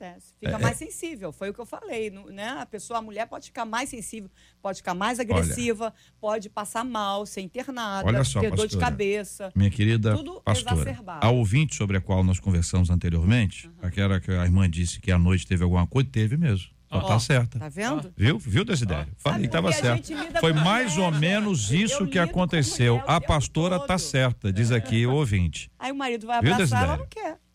Acontece. 0.00 0.34
Fica 0.38 0.52
É, 0.56 0.58
mais 0.58 0.76
sensível, 0.76 1.32
foi 1.32 1.50
o 1.50 1.54
que 1.54 1.60
eu 1.60 1.66
falei, 1.66 2.10
né? 2.10 2.56
A 2.60 2.66
pessoa, 2.66 3.00
a 3.00 3.02
mulher 3.02 3.26
pode 3.26 3.46
ficar 3.46 3.64
mais 3.64 3.88
sensível, 3.90 4.30
pode 4.62 4.78
ficar 4.78 4.94
mais 4.94 5.18
agressiva, 5.18 5.92
pode 6.20 6.48
passar 6.48 6.84
mal, 6.84 7.26
ser 7.26 7.40
internada, 7.40 8.06
Olha 8.06 8.22
só, 8.24 8.40
ter 8.40 8.50
dor 8.50 8.66
de 8.68 8.76
pastora. 8.76 8.84
cabeça. 8.86 9.52
Minha 9.56 9.70
querida 9.70 10.16
Tudo 10.16 10.40
pastora, 10.40 10.76
exacerbado. 10.82 11.26
a 11.26 11.30
ouvinte 11.30 11.74
sobre 11.74 11.96
a 11.96 12.00
qual 12.00 12.22
nós 12.22 12.38
conversamos 12.38 12.90
anteriormente, 12.90 13.68
aquela 13.82 14.20
que 14.20 14.30
a 14.30 14.44
irmã 14.44 14.70
disse 14.70 15.00
que 15.00 15.10
à 15.10 15.18
noite 15.18 15.46
teve 15.46 15.64
alguma 15.64 15.86
coisa, 15.86 16.08
teve 16.10 16.36
mesmo. 16.36 16.70
Só 16.90 17.02
tá 17.02 17.18
certa. 17.20 17.58
Tá 17.58 17.68
vendo? 17.68 18.10
Viu? 18.16 18.38
Viu, 18.38 18.64
Desidério? 18.64 19.12
Falei 19.18 19.40
que 19.40 19.46
estava 19.46 19.70
porque 19.70 19.86
a 19.86 19.96
certo. 20.02 20.40
Foi 20.40 20.54
mais 20.54 20.96
ou 20.96 21.04
mulher, 21.12 21.20
menos 21.20 21.70
eu 21.70 21.80
isso 21.80 22.06
que 22.06 22.18
aconteceu. 22.18 22.94
mulher 22.94 23.10
A 23.10 23.20
pastora 23.20 23.78
tá 23.78 23.86
todo. 23.88 23.98
certa, 23.98 24.50
diz 24.50 24.70
aqui 24.72 25.06
o 25.06 25.12
ouvinte. 25.12 25.70
Aí 25.78 25.92
o 25.92 25.94
marido 25.94 26.26
vai 26.26 26.40
Viu, 26.40 26.54
abraçar, 26.54 26.84
ela 26.84 26.96
Desidério? 26.96 27.24
não 27.26 27.34
quer. 27.34 27.47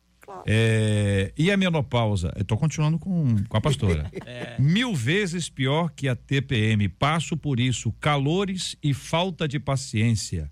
É, 0.45 1.33
e 1.37 1.51
a 1.51 1.57
menopausa? 1.57 2.31
Tô 2.47 2.57
continuando 2.57 2.99
com, 2.99 3.43
com 3.47 3.57
a 3.57 3.61
pastora. 3.61 4.11
Mil 4.59 4.93
vezes 4.93 5.49
pior 5.49 5.91
que 5.91 6.07
a 6.07 6.15
TPM. 6.15 6.89
Passo 6.89 7.37
por 7.37 7.59
isso. 7.59 7.91
Calores 7.93 8.75
e 8.81 8.93
falta 8.93 9.47
de 9.47 9.59
paciência. 9.59 10.51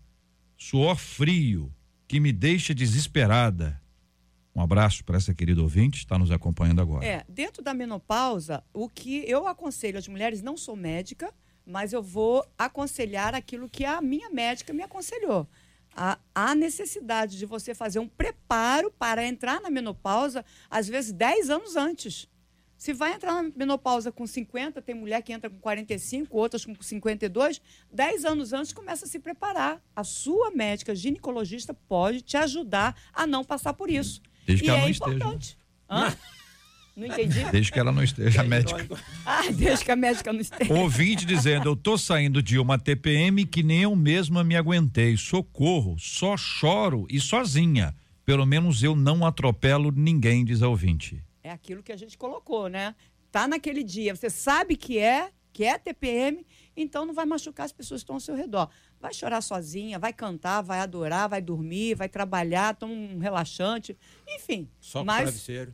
Suor 0.58 0.96
frio 0.96 1.74
que 2.08 2.20
me 2.20 2.32
deixa 2.32 2.76
desesperada. 2.76 3.82
Um 4.54 4.62
abraço 4.62 5.04
para 5.06 5.18
essa 5.18 5.34
querida 5.34 5.62
ouvinte, 5.62 6.00
está 6.00 6.18
nos 6.18 6.30
acompanhando 6.30 6.82
agora. 6.82 7.06
É, 7.06 7.24
dentro 7.28 7.64
da 7.64 7.74
menopausa, 7.74 8.64
o 8.74 8.90
que 8.90 9.24
eu 9.26 9.48
aconselho 9.48 9.98
às 9.98 10.08
mulheres, 10.08 10.42
não 10.42 10.58
sou 10.58 10.76
médica, 10.76 11.34
mas 11.66 11.94
eu 11.94 12.04
vou 12.04 12.46
aconselhar 12.58 13.34
aquilo 13.34 13.70
que 13.70 13.86
a 13.86 14.02
minha 14.02 14.30
médica 14.30 14.74
me 14.74 14.84
aconselhou. 14.84 15.48
A, 15.96 16.18
a 16.34 16.56
necessidade 16.56 17.38
de 17.38 17.46
você 17.46 17.76
fazer 17.76 18.00
um 18.00 18.08
preparo 18.08 18.92
para 18.92 19.26
entrar 19.26 19.60
na 19.62 19.70
menopausa, 19.70 20.46
às 20.70 20.88
vezes 20.88 21.12
10 21.12 21.50
anos 21.50 21.76
antes. 21.76 22.30
Se 22.78 22.94
vai 22.94 23.14
entrar 23.14 23.34
na 23.44 23.52
menopausa 23.56 24.12
com 24.12 24.26
50, 24.26 24.82
tem 24.82 24.96
mulher 24.96 25.22
que 25.22 25.32
entra 25.32 25.50
com 25.50 25.60
45, 25.60 26.36
outras 26.36 26.66
com 26.66 26.74
52, 26.82 27.62
10 27.94 28.26
anos 28.26 28.54
antes 28.54 28.74
começa 28.74 29.06
a 29.06 29.08
se 29.08 29.20
preparar. 29.20 29.80
A 29.96 30.04
sua 30.04 30.50
médica 30.50 30.96
ginecologista 30.96 31.76
pode 31.76 32.22
te 32.22 32.38
ajudar 32.38 33.00
a 33.14 33.28
não 33.28 33.44
passar 33.44 33.74
por 33.74 33.92
isso. 33.92 34.20
Desde 34.48 34.64
que 34.64 34.70
e 34.70 34.72
ela 34.72 34.80
é 34.80 34.82
não 34.82 34.90
esteja, 34.90 35.10
né? 35.12 35.16
importante. 35.16 35.58
Hã? 35.88 36.18
Não 37.02 37.08
entendi. 37.08 37.44
Desde 37.52 37.72
que 37.72 37.80
ela 37.80 37.92
não 37.92 38.04
esteja 38.04 38.44
médica. 38.44 38.88
Ah, 39.26 39.50
desde 39.52 39.84
que 39.84 39.92
a 39.92 39.96
médica 39.96 40.32
não 40.32 40.40
esteja. 40.40 40.72
Ouvinte 40.72 41.26
dizendo: 41.26 41.68
Eu 41.68 41.76
tô 41.76 41.98
saindo 41.98 42.44
de 42.44 42.60
uma 42.60 42.78
TPM 42.78 43.44
que 43.44 43.64
nem 43.64 43.82
eu 43.82 43.96
mesma 43.96 44.44
me 44.44 44.56
aguentei. 44.56 45.18
Socorro, 45.18 45.98
só 45.98 46.38
choro 46.38 47.08
e 47.10 47.20
sozinha. 47.20 47.96
Pelo 48.24 48.46
menos 48.46 48.84
eu 48.84 48.96
não 48.96 49.26
atropelo 49.26 49.92
ninguém, 49.92 50.46
diz 50.46 50.62
a 50.62 50.68
ouvinte. 50.68 51.24
É 51.44 51.50
aquilo 51.50 51.82
que 51.82 51.92
a 51.92 51.98
gente 51.98 52.16
colocou, 52.16 52.68
né? 52.68 52.94
Tá 53.32 53.48
naquele 53.48 53.84
dia, 53.84 54.16
você 54.16 54.30
sabe 54.30 54.76
que 54.76 55.00
é, 55.00 55.32
que 55.52 55.64
é 55.64 55.80
TPM, 55.80 56.46
então 56.78 57.04
não 57.04 57.16
vai 57.16 57.26
machucar 57.26 57.66
as 57.66 57.72
pessoas 57.72 58.02
que 58.02 58.04
estão 58.04 58.18
ao 58.18 58.20
seu 58.20 58.36
redor. 58.36 58.70
Vai 59.00 59.12
chorar 59.12 59.42
sozinha, 59.42 59.98
vai 59.98 60.14
cantar, 60.14 60.62
vai 60.62 60.82
adorar, 60.82 61.28
vai 61.28 61.42
dormir, 61.42 61.96
vai 61.96 62.08
trabalhar, 62.08 62.76
toma 62.76 62.94
um 62.94 63.18
relaxante, 63.18 63.98
enfim. 64.28 64.70
Só 64.80 65.00
com 65.00 65.06
mas 65.06 65.24
travesseiro. 65.24 65.74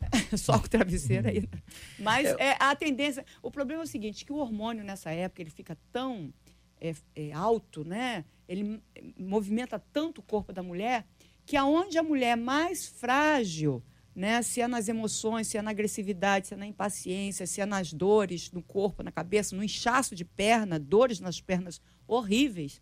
só 0.36 0.58
com 0.58 0.66
o 0.66 0.68
travesseiro 0.68 1.28
aí. 1.28 1.40
né? 1.40 1.62
Mas 1.98 2.28
é, 2.38 2.56
a 2.58 2.74
tendência. 2.74 3.24
O 3.42 3.50
problema 3.50 3.82
é 3.82 3.84
o 3.84 3.88
seguinte: 3.88 4.24
que 4.24 4.32
o 4.32 4.36
hormônio 4.36 4.84
nessa 4.84 5.10
época 5.10 5.42
ele 5.42 5.50
fica 5.50 5.76
tão 5.92 6.32
é, 6.80 6.94
é, 7.14 7.32
alto, 7.32 7.84
né? 7.84 8.24
Ele 8.48 8.80
movimenta 9.18 9.78
tanto 9.78 10.20
o 10.20 10.22
corpo 10.22 10.52
da 10.52 10.62
mulher 10.62 11.06
que 11.44 11.56
aonde 11.56 11.98
a 11.98 12.02
mulher 12.02 12.30
é 12.30 12.36
mais 12.36 12.86
frágil, 12.86 13.82
né? 14.14 14.42
Se 14.42 14.60
é 14.60 14.68
nas 14.68 14.88
emoções, 14.88 15.46
se 15.48 15.56
é 15.56 15.62
na 15.62 15.70
agressividade, 15.70 16.48
se 16.48 16.54
é 16.54 16.56
na 16.56 16.66
impaciência, 16.66 17.46
se 17.46 17.60
é 17.60 17.66
nas 17.66 17.92
dores 17.92 18.50
no 18.52 18.62
corpo, 18.62 19.02
na 19.02 19.12
cabeça, 19.12 19.54
no 19.56 19.62
inchaço 19.62 20.14
de 20.14 20.24
perna, 20.24 20.78
dores 20.78 21.20
nas 21.20 21.40
pernas 21.40 21.80
horríveis, 22.06 22.80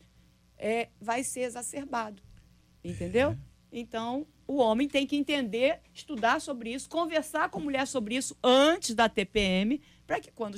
é, 0.57 0.89
vai 1.01 1.25
ser 1.25 1.41
exacerbado. 1.41 2.23
Entendeu? 2.83 3.37
Então, 3.73 4.27
o 4.47 4.57
homem 4.57 4.87
tem 4.89 5.07
que 5.07 5.17
entender, 5.17 5.81
estudar 5.93 6.41
sobre 6.41 6.73
isso, 6.73 6.89
conversar 6.89 7.49
com 7.49 7.59
a 7.59 7.63
mulher 7.63 7.87
sobre 7.87 8.17
isso 8.17 8.37
antes 8.43 8.95
da 8.95 9.09
TPM, 9.09 9.81
para 10.07 10.21
que 10.21 10.31
quando 10.31 10.57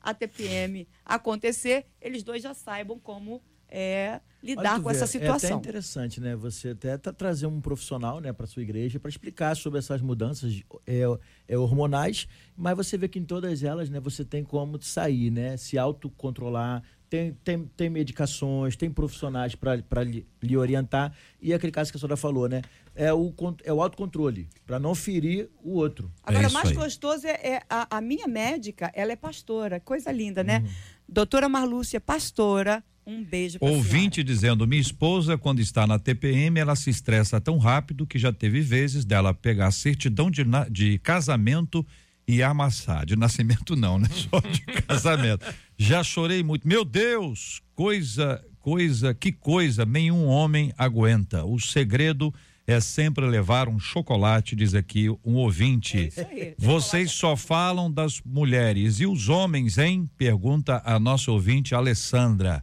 a 0.00 0.12
TPM 0.14 0.86
acontecer, 1.04 1.86
eles 2.00 2.22
dois 2.22 2.42
já 2.42 2.52
saibam 2.54 2.98
como 2.98 3.42
é, 3.66 4.20
lidar 4.42 4.80
com 4.80 4.88
vê, 4.88 4.94
essa 4.94 5.04
É 5.04 5.06
até 5.06 5.18
situação. 5.18 5.58
interessante, 5.58 6.20
né? 6.20 6.36
Você 6.36 6.68
até 6.68 6.96
tra- 6.96 7.12
trazer 7.12 7.46
um 7.46 7.60
profissional, 7.60 8.20
né, 8.20 8.32
para 8.32 8.46
sua 8.46 8.62
igreja 8.62 9.00
para 9.00 9.08
explicar 9.08 9.56
sobre 9.56 9.78
essas 9.80 10.00
mudanças 10.00 10.62
é, 10.86 11.00
é, 11.48 11.58
hormonais, 11.58 12.28
mas 12.56 12.76
você 12.76 12.96
vê 12.96 13.08
que 13.08 13.18
em 13.18 13.24
todas 13.24 13.64
elas, 13.64 13.90
né, 13.90 13.98
você 13.98 14.24
tem 14.24 14.44
como 14.44 14.80
sair, 14.80 15.30
né? 15.30 15.56
Se 15.56 15.76
autocontrolar, 15.76 16.84
tem, 17.14 17.32
tem, 17.44 17.70
tem 17.76 17.88
medicações, 17.88 18.74
tem 18.74 18.90
profissionais 18.90 19.54
para 19.54 20.02
lhe, 20.02 20.26
lhe 20.42 20.56
orientar 20.56 21.12
e 21.40 21.54
aquele 21.54 21.70
caso 21.70 21.92
que 21.92 21.96
a 21.96 22.00
senhora 22.00 22.16
falou, 22.16 22.48
né? 22.48 22.60
É 22.92 23.12
o, 23.12 23.32
é 23.62 23.72
o 23.72 23.80
autocontrole, 23.80 24.48
para 24.66 24.80
não 24.80 24.96
ferir 24.96 25.48
o 25.62 25.74
outro. 25.74 26.10
Agora, 26.24 26.42
É 26.42 26.46
o 26.46 26.48
isso 26.48 26.54
mais 26.54 26.68
aí. 26.70 26.74
gostoso 26.74 27.26
é, 27.26 27.30
é 27.30 27.62
a, 27.70 27.98
a 27.98 28.00
minha 28.00 28.26
médica, 28.26 28.90
ela 28.94 29.12
é 29.12 29.16
pastora, 29.16 29.78
coisa 29.78 30.10
linda, 30.10 30.42
né? 30.42 30.58
Uhum. 30.58 30.70
Doutora 31.08 31.48
Marlúcia, 31.48 32.00
pastora, 32.00 32.82
um 33.06 33.22
beijo 33.22 33.60
pra 33.60 33.68
Ouvinte 33.68 34.24
dizendo: 34.24 34.66
Minha 34.66 34.80
esposa, 34.80 35.38
quando 35.38 35.60
está 35.60 35.86
na 35.86 35.98
TPM, 35.98 36.58
ela 36.58 36.74
se 36.74 36.90
estressa 36.90 37.40
tão 37.40 37.58
rápido 37.58 38.06
que 38.06 38.18
já 38.18 38.32
teve 38.32 38.60
vezes 38.60 39.04
dela 39.04 39.32
pegar 39.32 39.70
certidão 39.70 40.30
de, 40.30 40.42
de 40.70 40.98
casamento 40.98 41.86
e 42.26 42.42
amassar. 42.42 43.04
De 43.04 43.16
nascimento, 43.16 43.76
não, 43.76 43.98
né? 43.98 44.08
Só 44.30 44.40
de 44.40 44.60
casamento. 44.82 45.44
Já 45.76 46.02
chorei 46.02 46.42
muito. 46.42 46.66
Meu 46.66 46.84
Deus, 46.84 47.60
coisa, 47.74 48.44
coisa, 48.60 49.14
que 49.14 49.32
coisa, 49.32 49.84
nenhum 49.84 50.26
homem 50.26 50.72
aguenta. 50.78 51.44
O 51.44 51.58
segredo 51.58 52.32
é 52.66 52.80
sempre 52.80 53.26
levar 53.26 53.68
um 53.68 53.78
chocolate, 53.78 54.56
diz 54.56 54.74
aqui 54.74 55.08
um 55.24 55.34
ouvinte. 55.34 56.10
É 56.16 56.26
aí. 56.30 56.54
Vocês 56.56 57.12
só 57.12 57.36
falam 57.36 57.90
das 57.90 58.20
mulheres 58.24 59.00
e 59.00 59.06
os 59.06 59.28
homens, 59.28 59.76
hein? 59.76 60.08
Pergunta 60.16 60.80
a 60.84 60.98
nossa 60.98 61.30
ouvinte 61.30 61.74
Alessandra. 61.74 62.62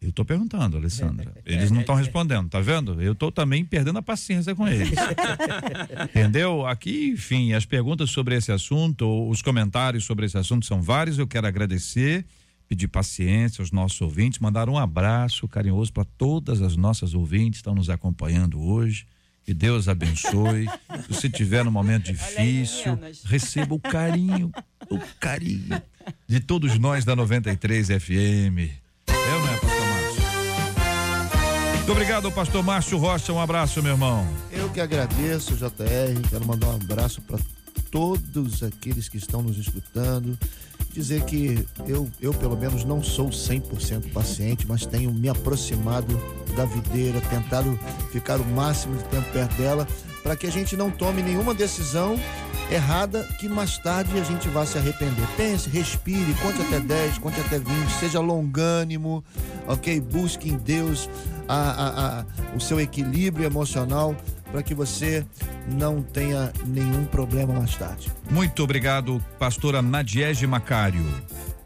Eu 0.00 0.12
tô 0.12 0.24
perguntando, 0.24 0.76
Alessandra. 0.76 1.32
Eles 1.44 1.70
não 1.70 1.80
estão 1.80 1.94
respondendo, 1.96 2.48
tá 2.48 2.60
vendo? 2.60 3.02
Eu 3.02 3.14
tô 3.14 3.32
também 3.32 3.64
perdendo 3.64 3.98
a 3.98 4.02
paciência 4.02 4.54
com 4.54 4.66
eles. 4.66 4.90
Entendeu? 6.10 6.64
Aqui, 6.66 7.10
enfim, 7.10 7.52
as 7.52 7.64
perguntas 7.64 8.10
sobre 8.10 8.36
esse 8.36 8.52
assunto, 8.52 9.28
os 9.28 9.42
comentários 9.42 10.04
sobre 10.04 10.26
esse 10.26 10.38
assunto 10.38 10.66
são 10.66 10.80
vários. 10.80 11.18
Eu 11.18 11.26
quero 11.26 11.48
agradecer, 11.48 12.24
pedir 12.68 12.86
paciência 12.88 13.62
aos 13.62 13.72
nossos 13.72 14.00
ouvintes, 14.00 14.38
mandar 14.38 14.68
um 14.68 14.76
abraço 14.76 15.48
carinhoso 15.48 15.92
para 15.92 16.04
todas 16.04 16.60
as 16.60 16.76
nossas 16.76 17.14
ouvintes 17.14 17.52
que 17.52 17.56
estão 17.62 17.74
nos 17.74 17.88
acompanhando 17.88 18.60
hoje. 18.60 19.06
Que 19.42 19.54
Deus 19.54 19.88
abençoe. 19.88 20.66
Se 21.06 21.08
você 21.08 21.30
tiver 21.30 21.64
num 21.64 21.70
momento 21.70 22.04
difícil, 22.12 22.92
meninas. 22.92 23.22
receba 23.24 23.74
o 23.74 23.80
carinho, 23.80 24.52
o 24.90 24.98
carinho 25.18 25.80
de 26.26 26.40
todos 26.40 26.78
nós 26.78 27.04
da 27.04 27.16
93 27.16 27.88
FM. 27.88 28.68
É 29.08 29.34
ou 29.34 29.40
não 29.40 29.48
é, 29.48 29.56
Pastor 29.56 29.86
Márcio? 29.88 30.22
Muito 31.76 31.92
obrigado, 31.92 32.32
pastor 32.32 32.62
Márcio 32.62 32.98
Rocha. 32.98 33.32
Um 33.32 33.40
abraço, 33.40 33.82
meu 33.82 33.92
irmão. 33.92 34.28
Eu 34.52 34.68
que 34.68 34.78
agradeço, 34.78 35.56
JR. 35.56 36.28
Quero 36.28 36.46
mandar 36.46 36.66
um 36.68 36.76
abraço 36.76 37.22
para 37.22 37.38
todos 37.90 38.62
aqueles 38.62 39.08
que 39.08 39.16
estão 39.16 39.42
nos 39.42 39.56
escutando. 39.56 40.38
Dizer 40.92 41.22
que 41.24 41.66
eu, 41.86 42.08
eu 42.20 42.34
pelo 42.34 42.56
menos, 42.56 42.84
não 42.84 43.02
sou 43.02 43.28
100% 43.28 44.12
paciente, 44.12 44.66
mas 44.66 44.84
tenho 44.84 45.12
me 45.12 45.28
aproximado 45.28 46.20
da 46.56 46.64
videira, 46.64 47.20
tentado 47.20 47.78
ficar 48.10 48.40
o 48.40 48.44
máximo 48.44 48.96
de 48.96 49.04
tempo 49.04 49.30
perto 49.32 49.54
dela, 49.56 49.86
para 50.22 50.34
que 50.34 50.46
a 50.46 50.50
gente 50.50 50.76
não 50.76 50.90
tome 50.90 51.22
nenhuma 51.22 51.54
decisão 51.54 52.18
errada 52.70 53.24
que 53.38 53.48
mais 53.48 53.78
tarde 53.78 54.18
a 54.18 54.24
gente 54.24 54.48
vá 54.48 54.66
se 54.66 54.76
arrepender. 54.76 55.26
Pense, 55.36 55.68
respire, 55.70 56.34
conte 56.42 56.60
até 56.62 56.80
10, 56.80 57.18
conte 57.18 57.40
até 57.40 57.58
20, 57.58 57.90
seja 57.98 58.20
longânimo, 58.20 59.24
ok? 59.66 60.00
Busque 60.00 60.50
em 60.50 60.56
Deus 60.56 61.08
a, 61.48 61.54
a, 61.56 62.20
a, 62.20 62.24
o 62.54 62.60
seu 62.60 62.80
equilíbrio 62.80 63.46
emocional 63.46 64.14
para 64.50 64.62
que 64.62 64.74
você 64.74 65.24
não 65.70 66.02
tenha 66.02 66.52
nenhum 66.66 67.04
problema 67.04 67.52
mais 67.54 67.74
tarde. 67.76 68.10
Muito 68.30 68.62
obrigado, 68.62 69.22
pastora 69.38 69.82
Nadiege 69.82 70.46
Macário. 70.46 71.04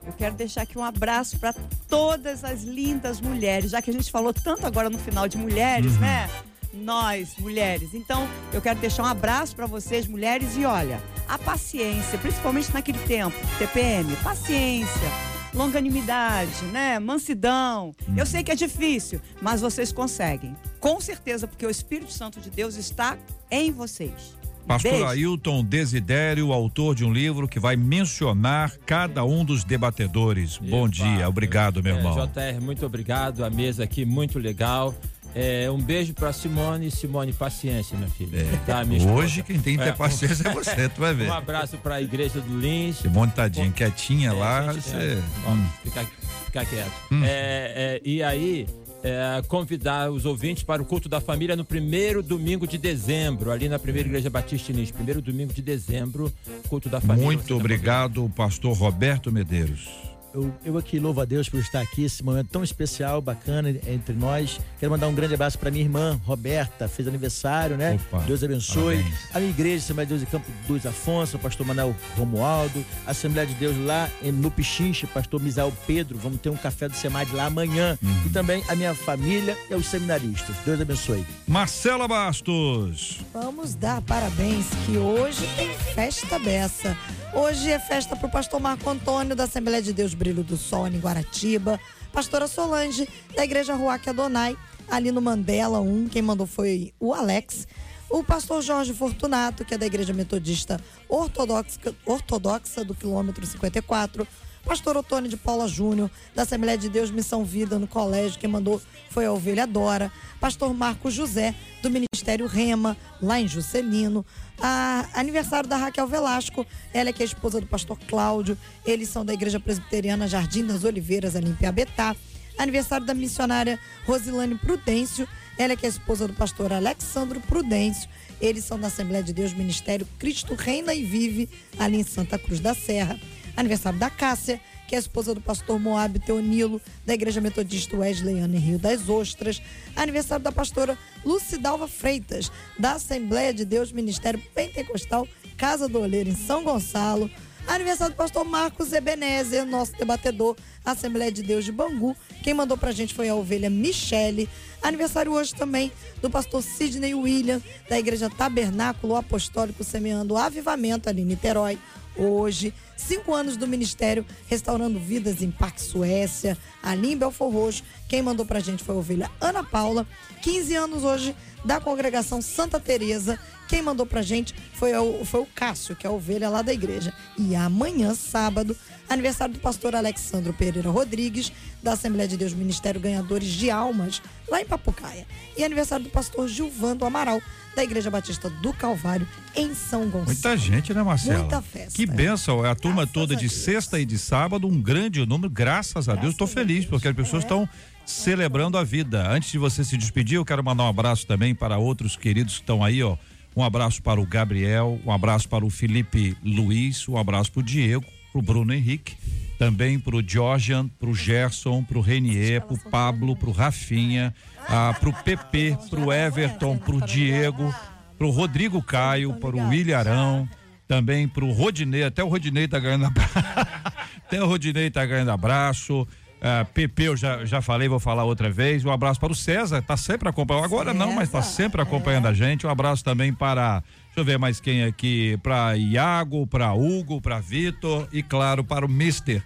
Eu 0.04 0.12
quero 0.12 0.34
deixar 0.34 0.62
aqui 0.62 0.76
um 0.76 0.82
abraço 0.84 1.38
para 1.38 1.54
todas 1.88 2.42
as 2.42 2.62
lindas 2.64 3.20
mulheres, 3.20 3.70
já 3.70 3.80
que 3.80 3.88
a 3.90 3.92
gente 3.92 4.10
falou 4.10 4.32
tanto 4.34 4.66
agora 4.66 4.90
no 4.90 4.98
final 4.98 5.28
de 5.28 5.38
mulheres, 5.38 5.92
Uhum. 5.94 6.00
né? 6.00 6.28
Nós, 6.74 7.36
mulheres. 7.38 7.90
Então, 7.92 8.26
eu 8.52 8.60
quero 8.60 8.78
deixar 8.80 9.02
um 9.02 9.06
abraço 9.06 9.54
para 9.54 9.66
vocês, 9.66 10.08
mulheres, 10.08 10.56
e 10.56 10.64
olha, 10.64 11.00
a 11.28 11.38
paciência, 11.38 12.18
principalmente 12.18 12.72
naquele 12.72 12.98
tempo, 13.00 13.36
TPM, 13.58 14.16
paciência, 14.16 15.08
longanimidade, 15.54 16.64
né? 16.66 16.98
Mansidão. 16.98 17.94
Eu 18.16 18.26
sei 18.26 18.42
que 18.42 18.50
é 18.50 18.54
difícil, 18.54 19.20
mas 19.40 19.60
vocês 19.60 19.92
conseguem. 19.92 20.56
Com 20.80 21.00
certeza, 21.00 21.46
porque 21.46 21.66
o 21.66 21.70
Espírito 21.70 22.12
Santo 22.12 22.40
de 22.40 22.50
Deus 22.50 22.76
está 22.76 23.16
em 23.50 23.70
vocês. 23.70 24.36
Pastor 24.66 24.92
Beijo. 24.92 25.06
Ailton 25.06 25.64
Desidério, 25.64 26.52
autor 26.52 26.94
de 26.94 27.04
um 27.04 27.12
livro 27.12 27.48
que 27.48 27.58
vai 27.58 27.76
mencionar 27.76 28.72
cada 28.86 29.24
um 29.24 29.44
dos 29.44 29.64
debatedores. 29.64 30.56
Bom 30.58 30.86
Epa, 30.86 30.94
dia, 30.94 31.28
obrigado, 31.28 31.82
meu 31.82 31.96
é, 31.96 31.98
irmão. 31.98 32.14
JR, 32.14 32.60
muito 32.60 32.86
obrigado. 32.86 33.44
A 33.44 33.50
mesa 33.50 33.84
aqui 33.84 34.04
muito 34.04 34.38
legal. 34.38 34.94
É, 35.34 35.70
um 35.70 35.78
beijo 35.80 36.12
pra 36.14 36.32
Simone. 36.32 36.90
Simone, 36.90 37.32
paciência, 37.32 37.96
minha 37.96 38.10
filha. 38.10 38.44
Tá, 38.66 38.84
minha 38.84 38.98
esposa. 38.98 39.14
É, 39.20 39.24
Hoje 39.24 39.42
quem 39.42 39.58
tem 39.58 39.76
que 39.78 39.82
ter 39.82 39.90
É, 39.90 39.92
paciência 39.92 40.46
é 40.48 40.52
você, 40.52 40.88
tu 40.88 41.00
vai 41.00 41.14
ver. 41.14 41.28
Um 41.30 41.32
abraço 41.32 41.78
pra 41.78 42.00
igreja 42.02 42.40
do 42.40 42.58
Lins. 42.58 42.96
Simone 42.98 43.32
tadinha, 43.32 43.70
quietinha 43.70 44.30
É, 44.30 44.32
lá, 44.32 44.72
gente, 44.72 44.82
você. 44.88 44.96
é, 44.96 45.22
ó, 45.46 45.50
Hum. 45.52 45.66
fica, 45.82 46.04
fica 46.46 46.64
quieto. 46.64 46.92
Hum. 47.10 47.22
É, 47.24 47.28
é, 47.74 48.00
e 48.04 48.22
aí, 48.22 48.66
é, 49.02 49.42
convidar 49.48 50.10
os 50.10 50.26
ouvintes 50.26 50.62
para 50.62 50.82
o 50.82 50.84
culto 50.84 51.08
da 51.08 51.20
família 51.20 51.56
no 51.56 51.64
primeiro 51.64 52.22
domingo 52.22 52.66
de 52.66 52.76
dezembro, 52.76 53.50
ali 53.50 53.68
na 53.68 53.78
primeira 53.78 54.06
igreja 54.08 54.28
Batista 54.28 54.70
Lins. 54.72 54.90
Primeiro 54.90 55.22
domingo 55.22 55.52
de 55.54 55.62
dezembro, 55.62 56.30
culto 56.68 56.88
da 56.90 57.00
família. 57.00 57.24
Muito 57.24 57.48
tá 57.48 57.54
obrigado, 57.54 58.30
pastor 58.36 58.76
Roberto 58.76 59.32
Medeiros. 59.32 59.88
Eu, 60.34 60.50
eu 60.64 60.78
aqui 60.78 60.98
louvo 60.98 61.20
a 61.20 61.26
Deus 61.26 61.46
por 61.48 61.60
estar 61.60 61.80
aqui, 61.82 62.04
esse 62.04 62.22
momento 62.24 62.48
tão 62.50 62.64
especial, 62.64 63.20
bacana 63.20 63.68
entre 63.86 64.14
nós. 64.14 64.58
Quero 64.80 64.90
mandar 64.90 65.06
um 65.08 65.14
grande 65.14 65.34
abraço 65.34 65.58
para 65.58 65.70
minha 65.70 65.84
irmã, 65.84 66.18
Roberta, 66.24 66.88
fez 66.88 67.06
aniversário, 67.06 67.76
né? 67.76 68.00
Opa, 68.08 68.24
Deus 68.24 68.42
abençoe. 68.42 68.96
parabéns. 68.96 69.18
A 69.34 69.38
minha 69.40 69.50
igreja, 69.50 69.84
Assembleia 69.84 70.06
de 70.06 70.14
Deus 70.14 70.22
em 70.22 70.26
Campo 70.30 70.50
dos 70.66 70.86
Afonso, 70.86 71.38
pastor 71.38 71.66
Manuel 71.66 71.94
Romualdo. 72.16 72.82
Assembleia 73.06 73.46
de 73.46 73.54
Deus 73.54 73.76
lá 73.84 74.08
em- 74.22 74.32
no 74.32 74.50
Pichinche, 74.50 75.06
pastor 75.06 75.38
Misael 75.40 75.72
Pedro. 75.86 76.18
Vamos 76.18 76.40
ter 76.40 76.48
um 76.48 76.56
café 76.56 76.88
do 76.88 76.96
SEMAD 76.96 77.30
lá 77.34 77.46
amanhã. 77.46 77.98
Uhum. 78.02 78.22
E 78.26 78.30
também 78.30 78.64
a 78.68 78.74
minha 78.74 78.94
família 78.94 79.54
e 79.70 79.74
os 79.74 79.84
seminaristas. 79.86 80.56
Deus 80.64 80.80
abençoe. 80.80 81.26
Marcela 81.46 82.08
Bastos. 82.08 83.20
Vamos 83.34 83.74
dar 83.74 84.00
parabéns 84.00 84.64
que 84.86 84.96
hoje 84.96 85.46
tem 85.56 85.68
festa 85.94 86.38
beça. 86.38 86.96
Hoje 87.34 87.70
é 87.70 87.78
festa 87.78 88.14
pro 88.16 88.28
pastor 88.30 88.60
Marco 88.60 88.88
Antônio 88.88 89.34
da 89.36 89.44
Assembleia 89.44 89.82
de 89.82 89.92
Deus 89.92 90.12
Brilho 90.22 90.44
do 90.44 90.56
Sol 90.56 90.86
em 90.86 91.00
Guaratiba, 91.00 91.80
pastora 92.12 92.46
Solange 92.46 93.08
da 93.34 93.42
Igreja 93.42 93.74
Ruac 93.74 94.08
Adonai, 94.08 94.56
ali 94.88 95.10
no 95.10 95.20
Mandela 95.20 95.80
1, 95.80 96.10
quem 96.10 96.22
mandou 96.22 96.46
foi 96.46 96.94
o 97.00 97.12
Alex. 97.12 97.66
O 98.08 98.22
pastor 98.22 98.62
Jorge 98.62 98.94
Fortunato, 98.94 99.64
que 99.64 99.74
é 99.74 99.78
da 99.78 99.84
Igreja 99.84 100.12
Metodista 100.12 100.78
Ortodoxa, 101.08 101.92
ortodoxa 102.06 102.84
do 102.84 102.94
quilômetro 102.94 103.44
54. 103.44 104.24
Pastor 104.64 104.96
Otônio 104.96 105.28
de 105.28 105.36
Paula 105.36 105.66
Júnior, 105.66 106.10
da 106.34 106.42
Assembleia 106.42 106.78
de 106.78 106.88
Deus 106.88 107.10
Missão 107.10 107.44
Vida, 107.44 107.78
no 107.78 107.86
colégio, 107.86 108.38
quem 108.38 108.48
mandou 108.48 108.80
foi 109.10 109.26
a 109.26 109.32
Ovelha 109.32 109.66
Dora. 109.66 110.10
Pastor 110.40 110.72
Marcos 110.72 111.12
José, 111.12 111.54
do 111.82 111.90
Ministério 111.90 112.46
Rema, 112.46 112.96
lá 113.20 113.40
em 113.40 113.48
Juscelino. 113.48 114.24
A, 114.60 115.06
aniversário 115.14 115.68
da 115.68 115.76
Raquel 115.76 116.06
Velasco, 116.06 116.66
ela 116.94 117.10
é 117.10 117.12
que 117.12 117.22
é 117.22 117.24
a 117.24 117.26
esposa 117.26 117.60
do 117.60 117.66
pastor 117.66 117.98
Cláudio. 118.08 118.56
Eles 118.86 119.08
são 119.08 119.24
da 119.24 119.34
Igreja 119.34 119.60
Presbiteriana 119.60 120.28
Jardim 120.28 120.64
das 120.64 120.84
Oliveiras, 120.84 121.36
ali 121.36 121.50
em 121.50 121.54
Piabetá. 121.54 122.14
Aniversário 122.56 123.06
da 123.06 123.14
missionária 123.14 123.78
Rosilane 124.06 124.54
Prudêncio, 124.56 125.26
ela 125.58 125.72
é 125.72 125.76
que 125.76 125.86
é 125.86 125.88
a 125.88 125.90
esposa 125.90 126.28
do 126.28 126.34
pastor 126.34 126.72
Alexandro 126.72 127.40
Prudêncio. 127.40 128.08
Eles 128.40 128.64
são 128.64 128.78
da 128.78 128.88
Assembleia 128.88 129.22
de 129.22 129.32
Deus 129.32 129.52
Ministério 129.52 130.06
Cristo 130.18 130.54
Reina 130.54 130.94
e 130.94 131.02
Vive, 131.02 131.48
ali 131.78 131.98
em 131.98 132.04
Santa 132.04 132.38
Cruz 132.38 132.60
da 132.60 132.74
Serra. 132.74 133.18
Aniversário 133.56 133.98
da 133.98 134.10
Cássia, 134.10 134.60
que 134.88 134.94
é 134.94 134.98
esposa 134.98 135.34
do 135.34 135.40
pastor 135.40 135.78
Moab 135.78 136.18
Teonilo, 136.18 136.80
da 137.06 137.14
Igreja 137.14 137.40
Metodista 137.40 137.96
Wesleyana 137.96 138.56
em 138.56 138.58
Rio 138.58 138.78
das 138.78 139.08
Ostras. 139.08 139.62
Aniversário 139.96 140.44
da 140.44 140.52
pastora 140.52 140.98
Lucidalva 141.24 141.88
Freitas, 141.88 142.50
da 142.78 142.92
Assembleia 142.92 143.54
de 143.54 143.64
Deus 143.64 143.92
Ministério 143.92 144.42
Pentecostal 144.54 145.26
Casa 145.56 145.88
do 145.88 146.00
Oleiro, 146.00 146.28
em 146.28 146.34
São 146.34 146.64
Gonçalo. 146.64 147.30
Aniversário 147.66 148.14
do 148.14 148.16
pastor 148.16 148.44
Marcos 148.44 148.92
Ebenezer, 148.92 149.64
nosso 149.64 149.92
debatedor, 149.92 150.56
Assembleia 150.84 151.30
de 151.30 151.42
Deus 151.42 151.64
de 151.64 151.70
Bangu. 151.70 152.16
Quem 152.42 152.52
mandou 152.52 152.76
pra 152.76 152.90
gente 152.90 153.14
foi 153.14 153.28
a 153.28 153.34
ovelha 153.34 153.70
Michele. 153.70 154.48
Aniversário 154.82 155.32
hoje 155.32 155.54
também 155.54 155.92
do 156.20 156.28
pastor 156.28 156.60
Sidney 156.62 157.14
William, 157.14 157.62
da 157.88 157.98
Igreja 157.98 158.28
Tabernáculo 158.28 159.14
Apostólico 159.14 159.84
Semeando 159.84 160.36
Avivamento 160.36 161.08
ali 161.08 161.22
em 161.22 161.26
Niterói. 161.26 161.78
Hoje, 162.16 162.74
cinco 162.96 163.34
anos 163.34 163.56
do 163.56 163.66
Ministério 163.66 164.24
Restaurando 164.46 164.98
Vidas 164.98 165.42
em 165.42 165.50
Parque 165.50 165.80
Suécia, 165.80 166.56
ali 166.82 167.12
em 167.12 167.16
Belfor 167.16 167.52
Roxo. 167.52 167.82
Quem 168.08 168.22
mandou 168.22 168.44
pra 168.44 168.60
gente 168.60 168.84
foi 168.84 168.94
a 168.94 168.98
ovelha 168.98 169.30
Ana 169.40 169.64
Paula. 169.64 170.06
15 170.42 170.74
anos 170.74 171.04
hoje 171.04 171.34
da 171.64 171.80
congregação 171.80 172.42
Santa 172.42 172.78
Teresa. 172.78 173.38
Quem 173.68 173.80
mandou 173.80 174.04
pra 174.04 174.20
gente 174.20 174.54
foi 174.74 174.94
o, 174.94 175.24
foi 175.24 175.40
o 175.40 175.46
Cássio, 175.46 175.96
que 175.96 176.06
é 176.06 176.10
a 176.10 176.12
ovelha 176.12 176.50
lá 176.50 176.60
da 176.60 176.72
igreja. 176.72 177.14
E 177.38 177.54
amanhã, 177.54 178.14
sábado, 178.14 178.76
aniversário 179.12 179.54
do 179.54 179.60
pastor 179.60 179.94
Alexandro 179.94 180.52
Pereira 180.52 180.90
Rodrigues, 180.90 181.52
da 181.82 181.92
Assembleia 181.92 182.28
de 182.28 182.36
Deus 182.36 182.52
Ministério 182.52 183.00
Ganhadores 183.00 183.48
de 183.48 183.70
Almas, 183.70 184.22
lá 184.48 184.60
em 184.60 184.64
Papucaia. 184.64 185.26
E 185.56 185.64
aniversário 185.64 186.04
do 186.04 186.10
pastor 186.10 186.48
Gilvando 186.48 187.04
Amaral, 187.04 187.40
da 187.74 187.82
Igreja 187.82 188.10
Batista 188.10 188.50
do 188.50 188.72
Calvário, 188.72 189.26
em 189.56 189.74
São 189.74 190.04
Gonçalo. 190.04 190.26
Muita 190.26 190.56
gente, 190.56 190.92
né, 190.92 191.02
Marcela? 191.02 191.38
Muita 191.40 191.62
festa. 191.62 191.92
Que 191.94 192.06
benção. 192.06 192.64
É 192.64 192.70
a 192.70 192.74
turma 192.74 192.96
Graças 193.02 193.12
toda 193.12 193.34
de 193.34 193.48
Deus. 193.48 193.52
sexta 193.52 193.98
e 194.00 194.04
de 194.04 194.18
sábado, 194.18 194.66
um 194.66 194.80
grande 194.80 195.24
número. 195.24 195.50
Graças 195.50 196.08
a 196.08 196.14
Deus, 196.14 196.32
estou 196.32 196.46
Graças 196.46 196.54
feliz, 196.62 196.80
Deus. 196.80 196.90
porque 196.90 197.08
as 197.08 197.14
pessoas 197.16 197.42
É. 197.42 197.46
estão 197.46 197.68
celebrando 198.04 198.76
a 198.76 198.84
vida. 198.84 199.26
Antes 199.30 199.50
de 199.52 199.58
você 199.58 199.84
se 199.84 199.96
despedir, 199.96 200.36
eu 200.36 200.44
quero 200.44 200.62
mandar 200.62 200.84
um 200.84 200.88
abraço 200.88 201.26
também 201.26 201.54
para 201.54 201.78
outros 201.78 202.16
queridos 202.16 202.54
que 202.54 202.60
estão 202.60 202.82
aí, 202.84 203.02
ó. 203.02 203.16
Um 203.54 203.62
abraço 203.62 204.02
para 204.02 204.20
o 204.20 204.26
Gabriel, 204.26 204.98
um 205.04 205.12
abraço 205.12 205.46
para 205.48 205.64
o 205.64 205.68
Felipe 205.70 206.36
Luiz, 206.42 207.06
um 207.08 207.18
abraço 207.18 207.52
para 207.52 207.60
o 207.60 207.62
Diego, 207.62 208.04
para 208.32 208.38
o 208.38 208.42
Bruno 208.42 208.72
Henrique, 208.72 209.14
também 209.58 209.98
para 209.98 210.16
o 210.16 210.22
Georgian, 210.26 210.88
para 210.88 211.08
o 211.08 211.14
Gerson, 211.14 211.84
para 211.84 211.98
o 211.98 212.00
Renier, 212.00 212.62
para 212.62 212.74
o 212.74 212.90
Pablo, 212.90 213.36
para 213.36 213.50
o 213.50 213.52
Rafinha, 213.52 214.34
ah, 214.68 214.96
para 214.98 215.08
o 215.10 215.12
PP, 215.12 215.76
para 215.90 216.00
o 216.00 216.12
Everton, 216.12 216.78
para 216.78 216.96
o 216.96 217.00
Diego, 217.00 217.72
para 218.16 218.26
o 218.26 218.30
Rodrigo 218.30 218.82
Caio, 218.82 219.34
para 219.34 219.54
o 219.54 219.68
Williarão, 219.68 220.48
também 220.88 221.28
para 221.28 221.44
o 221.44 221.52
Rodinei, 221.52 222.04
até 222.04 222.24
o 222.24 222.28
Rodinei 222.28 222.66
tá 222.66 222.78
ganhando 222.78 223.04
abraço. 223.04 223.38
até 224.26 224.42
o 224.42 224.46
Rodinei 224.46 224.90
tá 224.90 225.04
ganhando 225.04 225.30
abraço. 225.30 226.08
Ah, 226.44 226.66
PP 226.74 227.02
eu 227.04 227.16
já, 227.16 227.44
já 227.44 227.62
falei, 227.62 227.88
vou 227.88 228.00
falar 228.00 228.24
outra 228.24 228.50
vez. 228.50 228.84
Um 228.84 228.90
abraço 228.90 229.20
para 229.20 229.30
o 229.30 229.34
César, 229.34 229.80
tá 229.80 229.96
sempre 229.96 230.28
acompanhando. 230.28 230.64
Agora 230.64 230.92
não, 230.92 231.12
mas 231.12 231.28
tá 231.28 231.40
César, 231.40 231.54
sempre 231.54 231.80
acompanhando 231.80 232.26
a 232.26 232.32
gente. 232.32 232.66
Um 232.66 232.70
abraço 232.70 233.04
também 233.04 233.32
para, 233.32 233.82
deixa 234.14 234.20
eu 234.20 234.24
ver 234.24 234.38
mais 234.38 234.60
quem 234.60 234.84
aqui, 234.84 235.38
para 235.42 235.74
Iago, 235.76 236.46
para 236.46 236.72
Hugo, 236.74 237.20
para 237.20 237.40
Vitor 237.40 238.06
e 238.12 238.22
claro 238.22 238.62
para 238.62 238.84
o 238.84 238.88
Mister. 238.88 239.42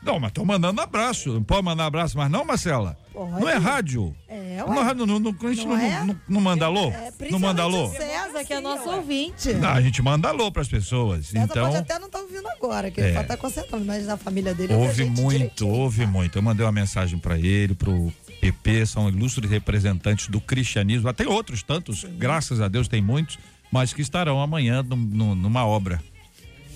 Não, 0.00 0.20
mas 0.20 0.32
tô 0.32 0.44
mandando 0.44 0.82
abraço. 0.82 1.32
Não 1.32 1.42
pode 1.42 1.64
mandar 1.64 1.86
abraço, 1.86 2.18
mas 2.18 2.30
não, 2.30 2.44
Marcela? 2.44 2.94
Pode. 3.10 3.40
Não 3.40 3.48
é 3.48 3.56
rádio. 3.56 4.14
É, 4.28 4.58
Não, 4.58 4.68
ué. 4.68 4.92
não, 4.94 5.06
não, 5.06 5.18
não, 5.18 5.30
a 5.30 5.54
gente 5.54 5.66
Não 5.66 5.76
não, 5.76 5.82
é? 5.82 6.04
não, 6.04 6.20
não 6.28 6.40
manda 6.42 6.66
alô? 6.66 6.90
É, 6.90 7.10
não 7.30 7.38
manda 7.38 7.62
alô? 7.62 7.88
César, 7.88 8.44
que 8.44 8.52
é 8.52 8.60
nosso 8.60 8.86
ouvinte. 8.90 9.54
Não, 9.54 9.70
a 9.70 9.80
gente 9.80 10.02
manda 10.02 10.28
alô 10.28 10.52
pras 10.52 10.68
pessoas. 10.68 11.28
César 11.28 11.44
então, 11.44 11.64
pode 11.64 11.76
até 11.78 11.98
não 11.98 12.06
estar 12.08 12.18
ouvindo 12.18 12.46
agora, 12.48 12.90
que 12.90 13.00
É. 13.00 13.04
ele 13.04 13.12
pode 13.14 13.24
estar 13.24 13.36
concentrando, 13.38 13.84
mas 13.86 14.04
na 14.06 14.18
família 14.18 14.54
dele 14.54 14.74
ouve 14.74 14.86
Houve 14.88 15.04
gente 15.04 15.20
muito, 15.22 15.66
houve 15.66 16.06
muito. 16.06 16.36
Eu 16.36 16.42
mandei 16.42 16.66
uma 16.66 16.72
mensagem 16.72 17.18
pra 17.18 17.38
ele, 17.38 17.74
pro 17.74 18.12
PP, 18.40 18.86
são 18.86 19.08
ilustres 19.08 19.50
representantes 19.50 20.28
do 20.28 20.40
cristianismo, 20.40 21.08
até 21.08 21.26
outros 21.26 21.62
tantos, 21.62 22.04
graças 22.18 22.60
a 22.60 22.68
Deus 22.68 22.88
tem 22.88 23.00
muitos, 23.00 23.38
mas 23.72 23.92
que 23.92 24.02
estarão 24.02 24.40
amanhã 24.40 24.82
num- 24.82 24.96
num- 24.96 25.34
numa 25.34 25.64
obra. 25.66 26.00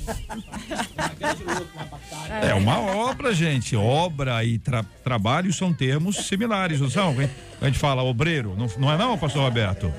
É 2.43 2.55
uma 2.55 2.79
obra, 2.79 3.35
gente. 3.35 3.75
Obra 3.77 4.43
e 4.45 4.59
tra- 4.59 4.85
trabalho 5.05 5.53
são 5.53 5.73
termos 5.73 6.17
similares, 6.27 6.81
não 6.81 6.89
são? 6.91 7.15
A 7.61 7.67
gente 7.67 7.79
fala 7.79 8.03
obreiro, 8.03 8.55
não, 8.57 8.67
não 8.79 8.93
é 8.93 8.97
não, 8.97 9.19
pastor 9.19 9.43
Roberto? 9.43 9.93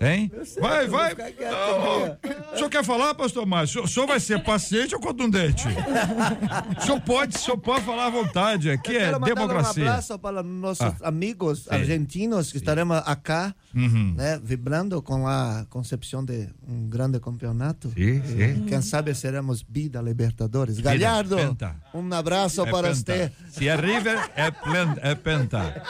Hein? 0.00 0.30
Vai, 0.60 0.86
vai. 0.86 1.14
Não, 1.14 2.16
o 2.52 2.56
senhor 2.56 2.70
quer 2.70 2.84
falar, 2.84 3.14
pastor 3.14 3.44
Márcio? 3.44 3.82
O 3.82 3.88
senhor 3.88 4.06
vai 4.06 4.20
ser 4.20 4.42
paciente 4.44 4.94
ou 4.94 5.00
contundente? 5.00 5.66
O 6.78 6.82
senhor 6.82 7.00
pode, 7.00 7.36
o 7.36 7.38
senhor 7.40 7.58
pode 7.58 7.84
falar 7.84 8.06
à 8.06 8.10
vontade. 8.10 8.70
Aqui 8.70 8.96
é 8.96 9.00
Quero 9.00 9.20
mandar 9.20 9.32
um 9.32 9.34
democracia. 9.34 9.82
abraço 9.88 10.18
para 10.18 10.42
nossos 10.42 10.86
Ah. 11.02 11.08
amigos 11.08 11.64
Sim. 11.64 11.70
argentinos 11.74 12.50
que 12.52 12.58
estaremos 12.58 12.96
acá, 13.06 13.54
Uhum. 13.74 14.14
né, 14.16 14.40
vibrando 14.42 15.02
com 15.02 15.26
a 15.26 15.66
concepção 15.68 16.24
de 16.24 16.48
um 16.66 16.88
grande 16.88 17.18
campeonato. 17.20 17.88
Sim, 17.90 18.22
sim. 18.24 18.64
Quem 18.66 18.80
sabe 18.82 19.14
seremos 19.14 19.64
Vida 19.68 20.00
Libertadores. 20.00 20.78
Galhardo, 20.78 21.36
penta. 21.36 21.74
um 21.92 22.12
abraço 22.14 22.62
É 22.62 22.70
para 22.70 22.94
você. 22.94 23.32
Se 23.50 23.68
é 23.68 23.74
River, 23.74 24.30
é, 24.36 24.50
plen, 24.50 24.94
é 25.02 25.14
penta. 25.14 25.82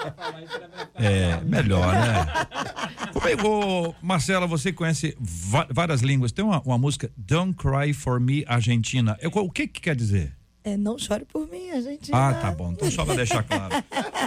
É, 0.94 1.40
melhor, 1.42 1.92
né? 1.92 2.26
Comigo, 3.12 3.94
Marcela, 4.02 4.46
você 4.46 4.72
conhece 4.72 5.16
várias 5.70 6.00
línguas. 6.00 6.32
Tem 6.32 6.44
uma, 6.44 6.60
uma 6.62 6.78
música, 6.78 7.10
Don't 7.16 7.54
Cry 7.54 7.92
For 7.92 8.20
Me, 8.20 8.44
Argentina. 8.46 9.16
Eu- 9.20 9.30
o 9.34 9.50
que 9.50 9.66
que 9.66 9.80
quer 9.80 9.96
dizer? 9.96 10.36
É, 10.64 10.76
não 10.76 10.98
chore 10.98 11.24
por 11.24 11.48
mim, 11.48 11.70
a 11.70 11.80
gente. 11.80 12.10
Ah, 12.12 12.34
tá 12.34 12.50
bom. 12.50 12.72
Então 12.72 12.90
só 12.90 13.02
para 13.04 13.14
deixar 13.14 13.42
claro. 13.42 13.72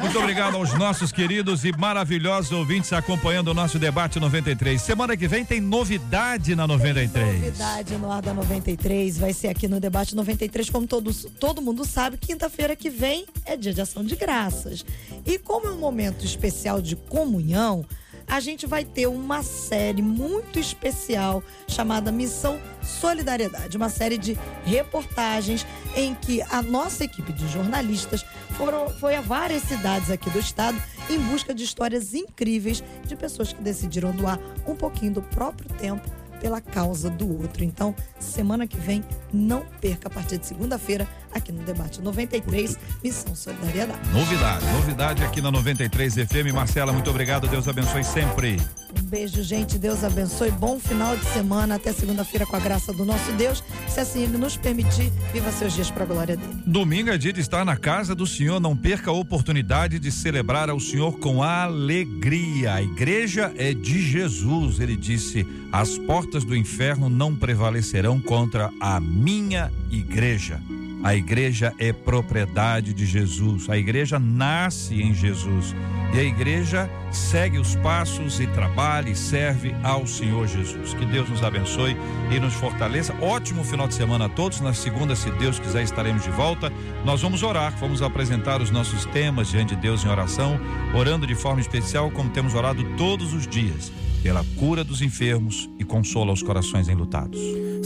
Muito 0.01 0.17
obrigado 0.17 0.55
aos 0.55 0.73
nossos 0.73 1.11
queridos 1.11 1.63
e 1.65 1.71
maravilhosos 1.77 2.51
ouvintes 2.51 2.91
acompanhando 2.93 3.49
o 3.49 3.53
nosso 3.53 3.77
debate 3.77 4.19
93. 4.19 4.81
Semana 4.81 5.15
que 5.15 5.27
vem 5.27 5.45
tem 5.45 5.61
novidade 5.61 6.55
na 6.55 6.65
93. 6.65 7.41
Novidade 7.41 7.95
no 7.97 8.09
ar 8.11 8.21
da 8.23 8.33
93 8.33 9.19
vai 9.19 9.33
ser 9.33 9.49
aqui 9.49 9.67
no 9.67 9.79
Debate 9.79 10.15
93, 10.15 10.69
como 10.69 10.87
todos, 10.87 11.27
todo 11.39 11.61
mundo 11.61 11.85
sabe, 11.85 12.17
quinta-feira 12.17 12.75
que 12.75 12.89
vem 12.89 13.25
é 13.45 13.55
dia 13.55 13.73
de 13.73 13.81
ação 13.81 14.03
de 14.03 14.15
graças. 14.15 14.83
E 15.25 15.37
como 15.37 15.67
é 15.67 15.71
um 15.71 15.79
momento 15.79 16.25
especial 16.25 16.81
de 16.81 16.95
comunhão, 16.95 17.85
a 18.31 18.39
gente 18.39 18.65
vai 18.65 18.85
ter 18.85 19.07
uma 19.07 19.43
série 19.43 20.01
muito 20.01 20.57
especial 20.57 21.43
chamada 21.67 22.13
Missão 22.13 22.57
Solidariedade, 22.81 23.75
uma 23.75 23.89
série 23.89 24.17
de 24.17 24.37
reportagens 24.63 25.67
em 25.97 26.15
que 26.15 26.41
a 26.43 26.61
nossa 26.61 27.03
equipe 27.03 27.33
de 27.33 27.45
jornalistas 27.49 28.25
foram, 28.51 28.89
foi 29.01 29.15
a 29.15 29.21
várias 29.21 29.63
cidades 29.63 30.09
aqui 30.09 30.29
do 30.29 30.39
estado 30.39 30.81
em 31.09 31.19
busca 31.19 31.53
de 31.53 31.65
histórias 31.65 32.13
incríveis 32.13 32.81
de 33.05 33.17
pessoas 33.17 33.51
que 33.51 33.61
decidiram 33.61 34.13
doar 34.13 34.39
um 34.65 34.77
pouquinho 34.77 35.15
do 35.15 35.21
próprio 35.21 35.67
tempo 35.77 36.09
pela 36.39 36.61
causa 36.61 37.09
do 37.09 37.41
outro. 37.41 37.65
Então, 37.65 37.93
semana 38.17 38.65
que 38.65 38.77
vem, 38.77 39.03
não 39.31 39.65
perca 39.81 40.07
a 40.07 40.11
partir 40.11 40.37
de 40.37 40.47
segunda-feira, 40.47 41.07
aqui 41.33 41.51
no 41.51 41.63
Debate 41.63 42.01
93, 42.01 42.77
Missão 43.03 43.35
Solidariedade. 43.35 43.99
Novidade, 44.11 44.65
novidade 44.73 45.23
aqui 45.23 45.41
na 45.41 45.51
93 45.51 46.15
FM. 46.15 46.53
Marcela, 46.53 46.91
muito 46.91 47.09
obrigado. 47.09 47.47
Deus 47.47 47.67
abençoe 47.67 48.03
sempre. 48.03 48.57
Um 48.99 49.03
beijo, 49.03 49.41
gente. 49.41 49.77
Deus 49.77 50.03
abençoe. 50.03 50.51
Bom 50.51 50.79
final 50.79 51.15
de 51.15 51.25
semana. 51.25 51.75
Até 51.75 51.93
segunda-feira, 51.93 52.45
com 52.45 52.55
a 52.55 52.59
graça 52.59 52.93
do 52.93 53.05
nosso 53.05 53.31
Deus. 53.33 53.63
Se 53.87 53.99
assim 53.99 54.23
Ele 54.23 54.37
nos 54.37 54.57
permitir, 54.57 55.11
viva 55.33 55.51
seus 55.51 55.73
dias 55.73 55.89
para 55.89 56.03
a 56.03 56.05
glória 56.05 56.37
dele. 56.37 56.53
Domingo 56.65 57.09
é 57.09 57.17
dia 57.17 57.33
de 57.33 57.39
estar 57.39 57.63
na 57.63 57.77
casa 57.77 58.13
do 58.13 58.27
Senhor. 58.27 58.59
Não 58.59 58.75
perca 58.75 59.11
a 59.11 59.13
oportunidade 59.13 59.99
de 59.99 60.11
celebrar 60.11 60.69
ao 60.69 60.79
Senhor 60.79 61.17
com 61.19 61.41
alegria. 61.41 62.73
A 62.75 62.81
igreja 62.81 63.53
é 63.57 63.73
de 63.73 64.01
Jesus. 64.01 64.79
Ele 64.79 64.95
disse: 64.95 65.47
As 65.71 65.97
portas 65.97 66.43
do 66.43 66.55
inferno 66.55 67.09
não 67.09 67.35
prevalecerão 67.35 68.19
contra 68.19 68.69
a 68.79 68.99
minha 68.99 69.71
igreja. 69.89 70.59
A 71.03 71.15
igreja 71.15 71.73
é 71.79 71.91
propriedade 71.91 72.93
de 72.93 73.05
Jesus. 73.05 73.67
A 73.69 73.77
igreja 73.77 74.19
nasce 74.19 75.01
em 75.01 75.13
Jesus. 75.13 75.75
E 76.13 76.19
a 76.19 76.23
igreja 76.23 76.89
segue 77.09 77.57
os 77.57 77.75
passos 77.77 78.39
e 78.39 78.45
trabalha 78.45 79.09
e 79.09 79.15
serve 79.15 79.73
ao 79.81 80.05
Senhor 80.05 80.45
Jesus. 80.47 80.93
Que 80.93 81.05
Deus 81.05 81.27
nos 81.29 81.41
abençoe 81.41 81.97
e 82.29 82.39
nos 82.39 82.53
fortaleça. 82.53 83.15
Ótimo 83.21 83.63
final 83.63 83.87
de 83.87 83.95
semana 83.95 84.25
a 84.25 84.29
todos. 84.29 84.61
Na 84.61 84.73
segunda, 84.73 85.15
se 85.15 85.31
Deus 85.31 85.57
quiser, 85.57 85.83
estaremos 85.83 86.23
de 86.23 86.29
volta. 86.29 86.71
Nós 87.03 87.21
vamos 87.21 87.41
orar, 87.41 87.75
vamos 87.79 88.01
apresentar 88.01 88.61
os 88.61 88.69
nossos 88.69 89.05
temas 89.05 89.47
diante 89.47 89.73
de 89.75 89.81
Deus 89.81 90.03
em 90.03 90.09
oração, 90.09 90.59
orando 90.93 91.25
de 91.25 91.33
forma 91.33 91.61
especial, 91.61 92.11
como 92.11 92.29
temos 92.29 92.53
orado 92.53 92.83
todos 92.95 93.33
os 93.33 93.47
dias, 93.47 93.91
pela 94.21 94.45
cura 94.57 94.83
dos 94.83 95.01
enfermos 95.01 95.69
e 95.79 95.83
consola 95.83 96.31
os 96.33 96.43
corações 96.43 96.89
enlutados. 96.89 97.39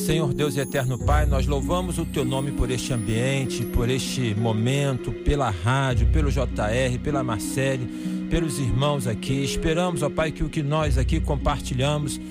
Senhor 0.06 0.36
Deus 0.36 0.56
e 0.56 0.60
eterno 0.60 1.00
Pai, 1.00 1.26
nós 1.26 1.48
louvamos 1.48 1.98
o 1.98 2.06
teu 2.06 2.24
nome 2.24 2.52
por 2.52 2.70
este 2.70 2.94
ambiente, 2.94 3.66
por 3.66 3.90
este 3.90 4.36
momento, 4.36 5.12
pela 5.12 5.50
rádio, 5.50 6.06
pelo 6.14 6.30
JR, 6.30 7.00
pela 7.04 7.24
Marcele, 7.24 7.88
pelos 8.30 8.60
irmãos 8.60 9.08
aqui. 9.08 9.44
Esperamos, 9.44 10.04
ó 10.04 10.10
Pai, 10.12 10.32
que 10.32 10.44
o 10.44 10.50
que 10.50 10.62
nós 10.62 11.00
aqui 11.00 11.20
compartilhamos, 11.20 12.22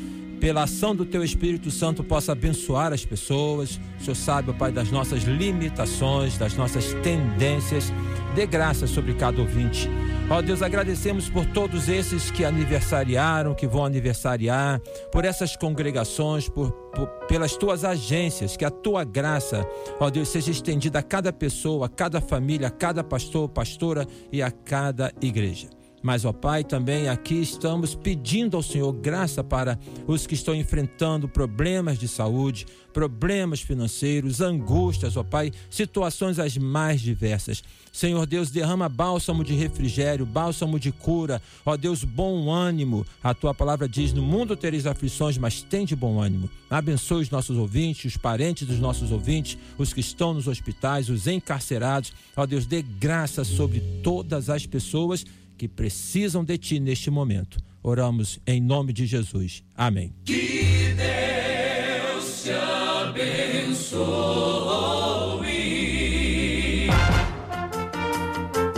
pela 0.40 0.64
ação 0.64 0.94
do 0.94 1.04
teu 1.04 1.22
Espírito 1.24 1.70
Santo, 1.70 2.04
possa 2.04 2.32
abençoar 2.32 2.92
as 2.92 3.04
pessoas. 3.04 3.80
O 4.00 4.04
Senhor 4.04 4.14
sabe, 4.14 4.50
ó 4.50 4.52
Pai, 4.52 4.70
das 4.72 4.90
nossas 4.90 5.22
limitações, 5.22 6.36
das 6.36 6.54
nossas 6.54 6.92
tendências. 7.02 7.92
Dê 8.34 8.46
graça 8.46 8.86
sobre 8.86 9.14
cada 9.14 9.40
ouvinte. 9.40 9.88
Ó 10.28 10.42
Deus, 10.42 10.60
agradecemos 10.62 11.28
por 11.28 11.46
todos 11.46 11.88
esses 11.88 12.30
que 12.30 12.44
aniversariaram, 12.44 13.54
que 13.54 13.66
vão 13.66 13.84
aniversariar, 13.84 14.80
por 15.12 15.24
essas 15.24 15.54
congregações, 15.56 16.48
por, 16.48 16.70
por- 16.72 17.06
pelas 17.28 17.56
tuas 17.56 17.84
agências, 17.84 18.56
que 18.56 18.64
a 18.64 18.70
tua 18.70 19.04
graça, 19.04 19.66
ó 20.00 20.10
Deus, 20.10 20.28
seja 20.28 20.50
estendida 20.50 20.98
a 20.98 21.02
cada 21.02 21.32
pessoa, 21.32 21.86
a 21.86 21.88
cada 21.88 22.20
família, 22.20 22.68
a 22.68 22.70
cada 22.70 23.04
pastor, 23.04 23.48
pastora 23.48 24.06
e 24.32 24.42
a 24.42 24.50
cada 24.50 25.12
igreja. 25.20 25.68
Mas, 26.04 26.26
ó 26.26 26.34
Pai, 26.34 26.62
também 26.62 27.08
aqui 27.08 27.40
estamos 27.40 27.94
pedindo 27.94 28.58
ao 28.58 28.62
Senhor 28.62 28.92
graça 28.92 29.42
para 29.42 29.78
os 30.06 30.26
que 30.26 30.34
estão 30.34 30.54
enfrentando 30.54 31.26
problemas 31.26 31.98
de 31.98 32.06
saúde, 32.06 32.66
problemas 32.92 33.62
financeiros, 33.62 34.42
angústias, 34.42 35.16
ó 35.16 35.22
Pai, 35.22 35.50
situações 35.70 36.38
as 36.38 36.58
mais 36.58 37.00
diversas. 37.00 37.64
Senhor 37.90 38.26
Deus, 38.26 38.50
derrama 38.50 38.86
bálsamo 38.86 39.42
de 39.42 39.54
refrigério, 39.54 40.26
bálsamo 40.26 40.78
de 40.78 40.92
cura, 40.92 41.40
ó 41.64 41.74
Deus, 41.74 42.04
bom 42.04 42.50
ânimo. 42.50 43.06
A 43.22 43.32
tua 43.32 43.54
palavra 43.54 43.88
diz: 43.88 44.12
No 44.12 44.20
mundo 44.20 44.54
tereis 44.54 44.86
aflições, 44.86 45.38
mas 45.38 45.62
tem 45.62 45.86
de 45.86 45.96
bom 45.96 46.20
ânimo. 46.20 46.50
Abençoe 46.68 47.22
os 47.22 47.30
nossos 47.30 47.56
ouvintes, 47.56 48.12
os 48.12 48.16
parentes 48.18 48.68
dos 48.68 48.78
nossos 48.78 49.10
ouvintes, 49.10 49.56
os 49.78 49.94
que 49.94 50.00
estão 50.00 50.34
nos 50.34 50.48
hospitais, 50.48 51.08
os 51.08 51.26
encarcerados. 51.26 52.12
Ó 52.36 52.44
Deus, 52.44 52.66
dê 52.66 52.82
graça 52.82 53.42
sobre 53.42 53.80
todas 54.02 54.50
as 54.50 54.66
pessoas 54.66 55.24
que 55.56 55.68
precisam 55.68 56.44
de 56.44 56.58
ti 56.58 56.80
neste 56.80 57.10
momento. 57.10 57.58
Oramos 57.82 58.38
em 58.46 58.60
nome 58.60 58.92
de 58.92 59.06
Jesus. 59.06 59.62
Amém. 59.74 60.12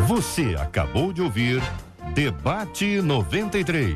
Você 0.09 0.55
acabou 0.59 1.13
de 1.13 1.23
ouvir 1.23 1.61
Debate 2.15 3.03
93. 3.03 3.95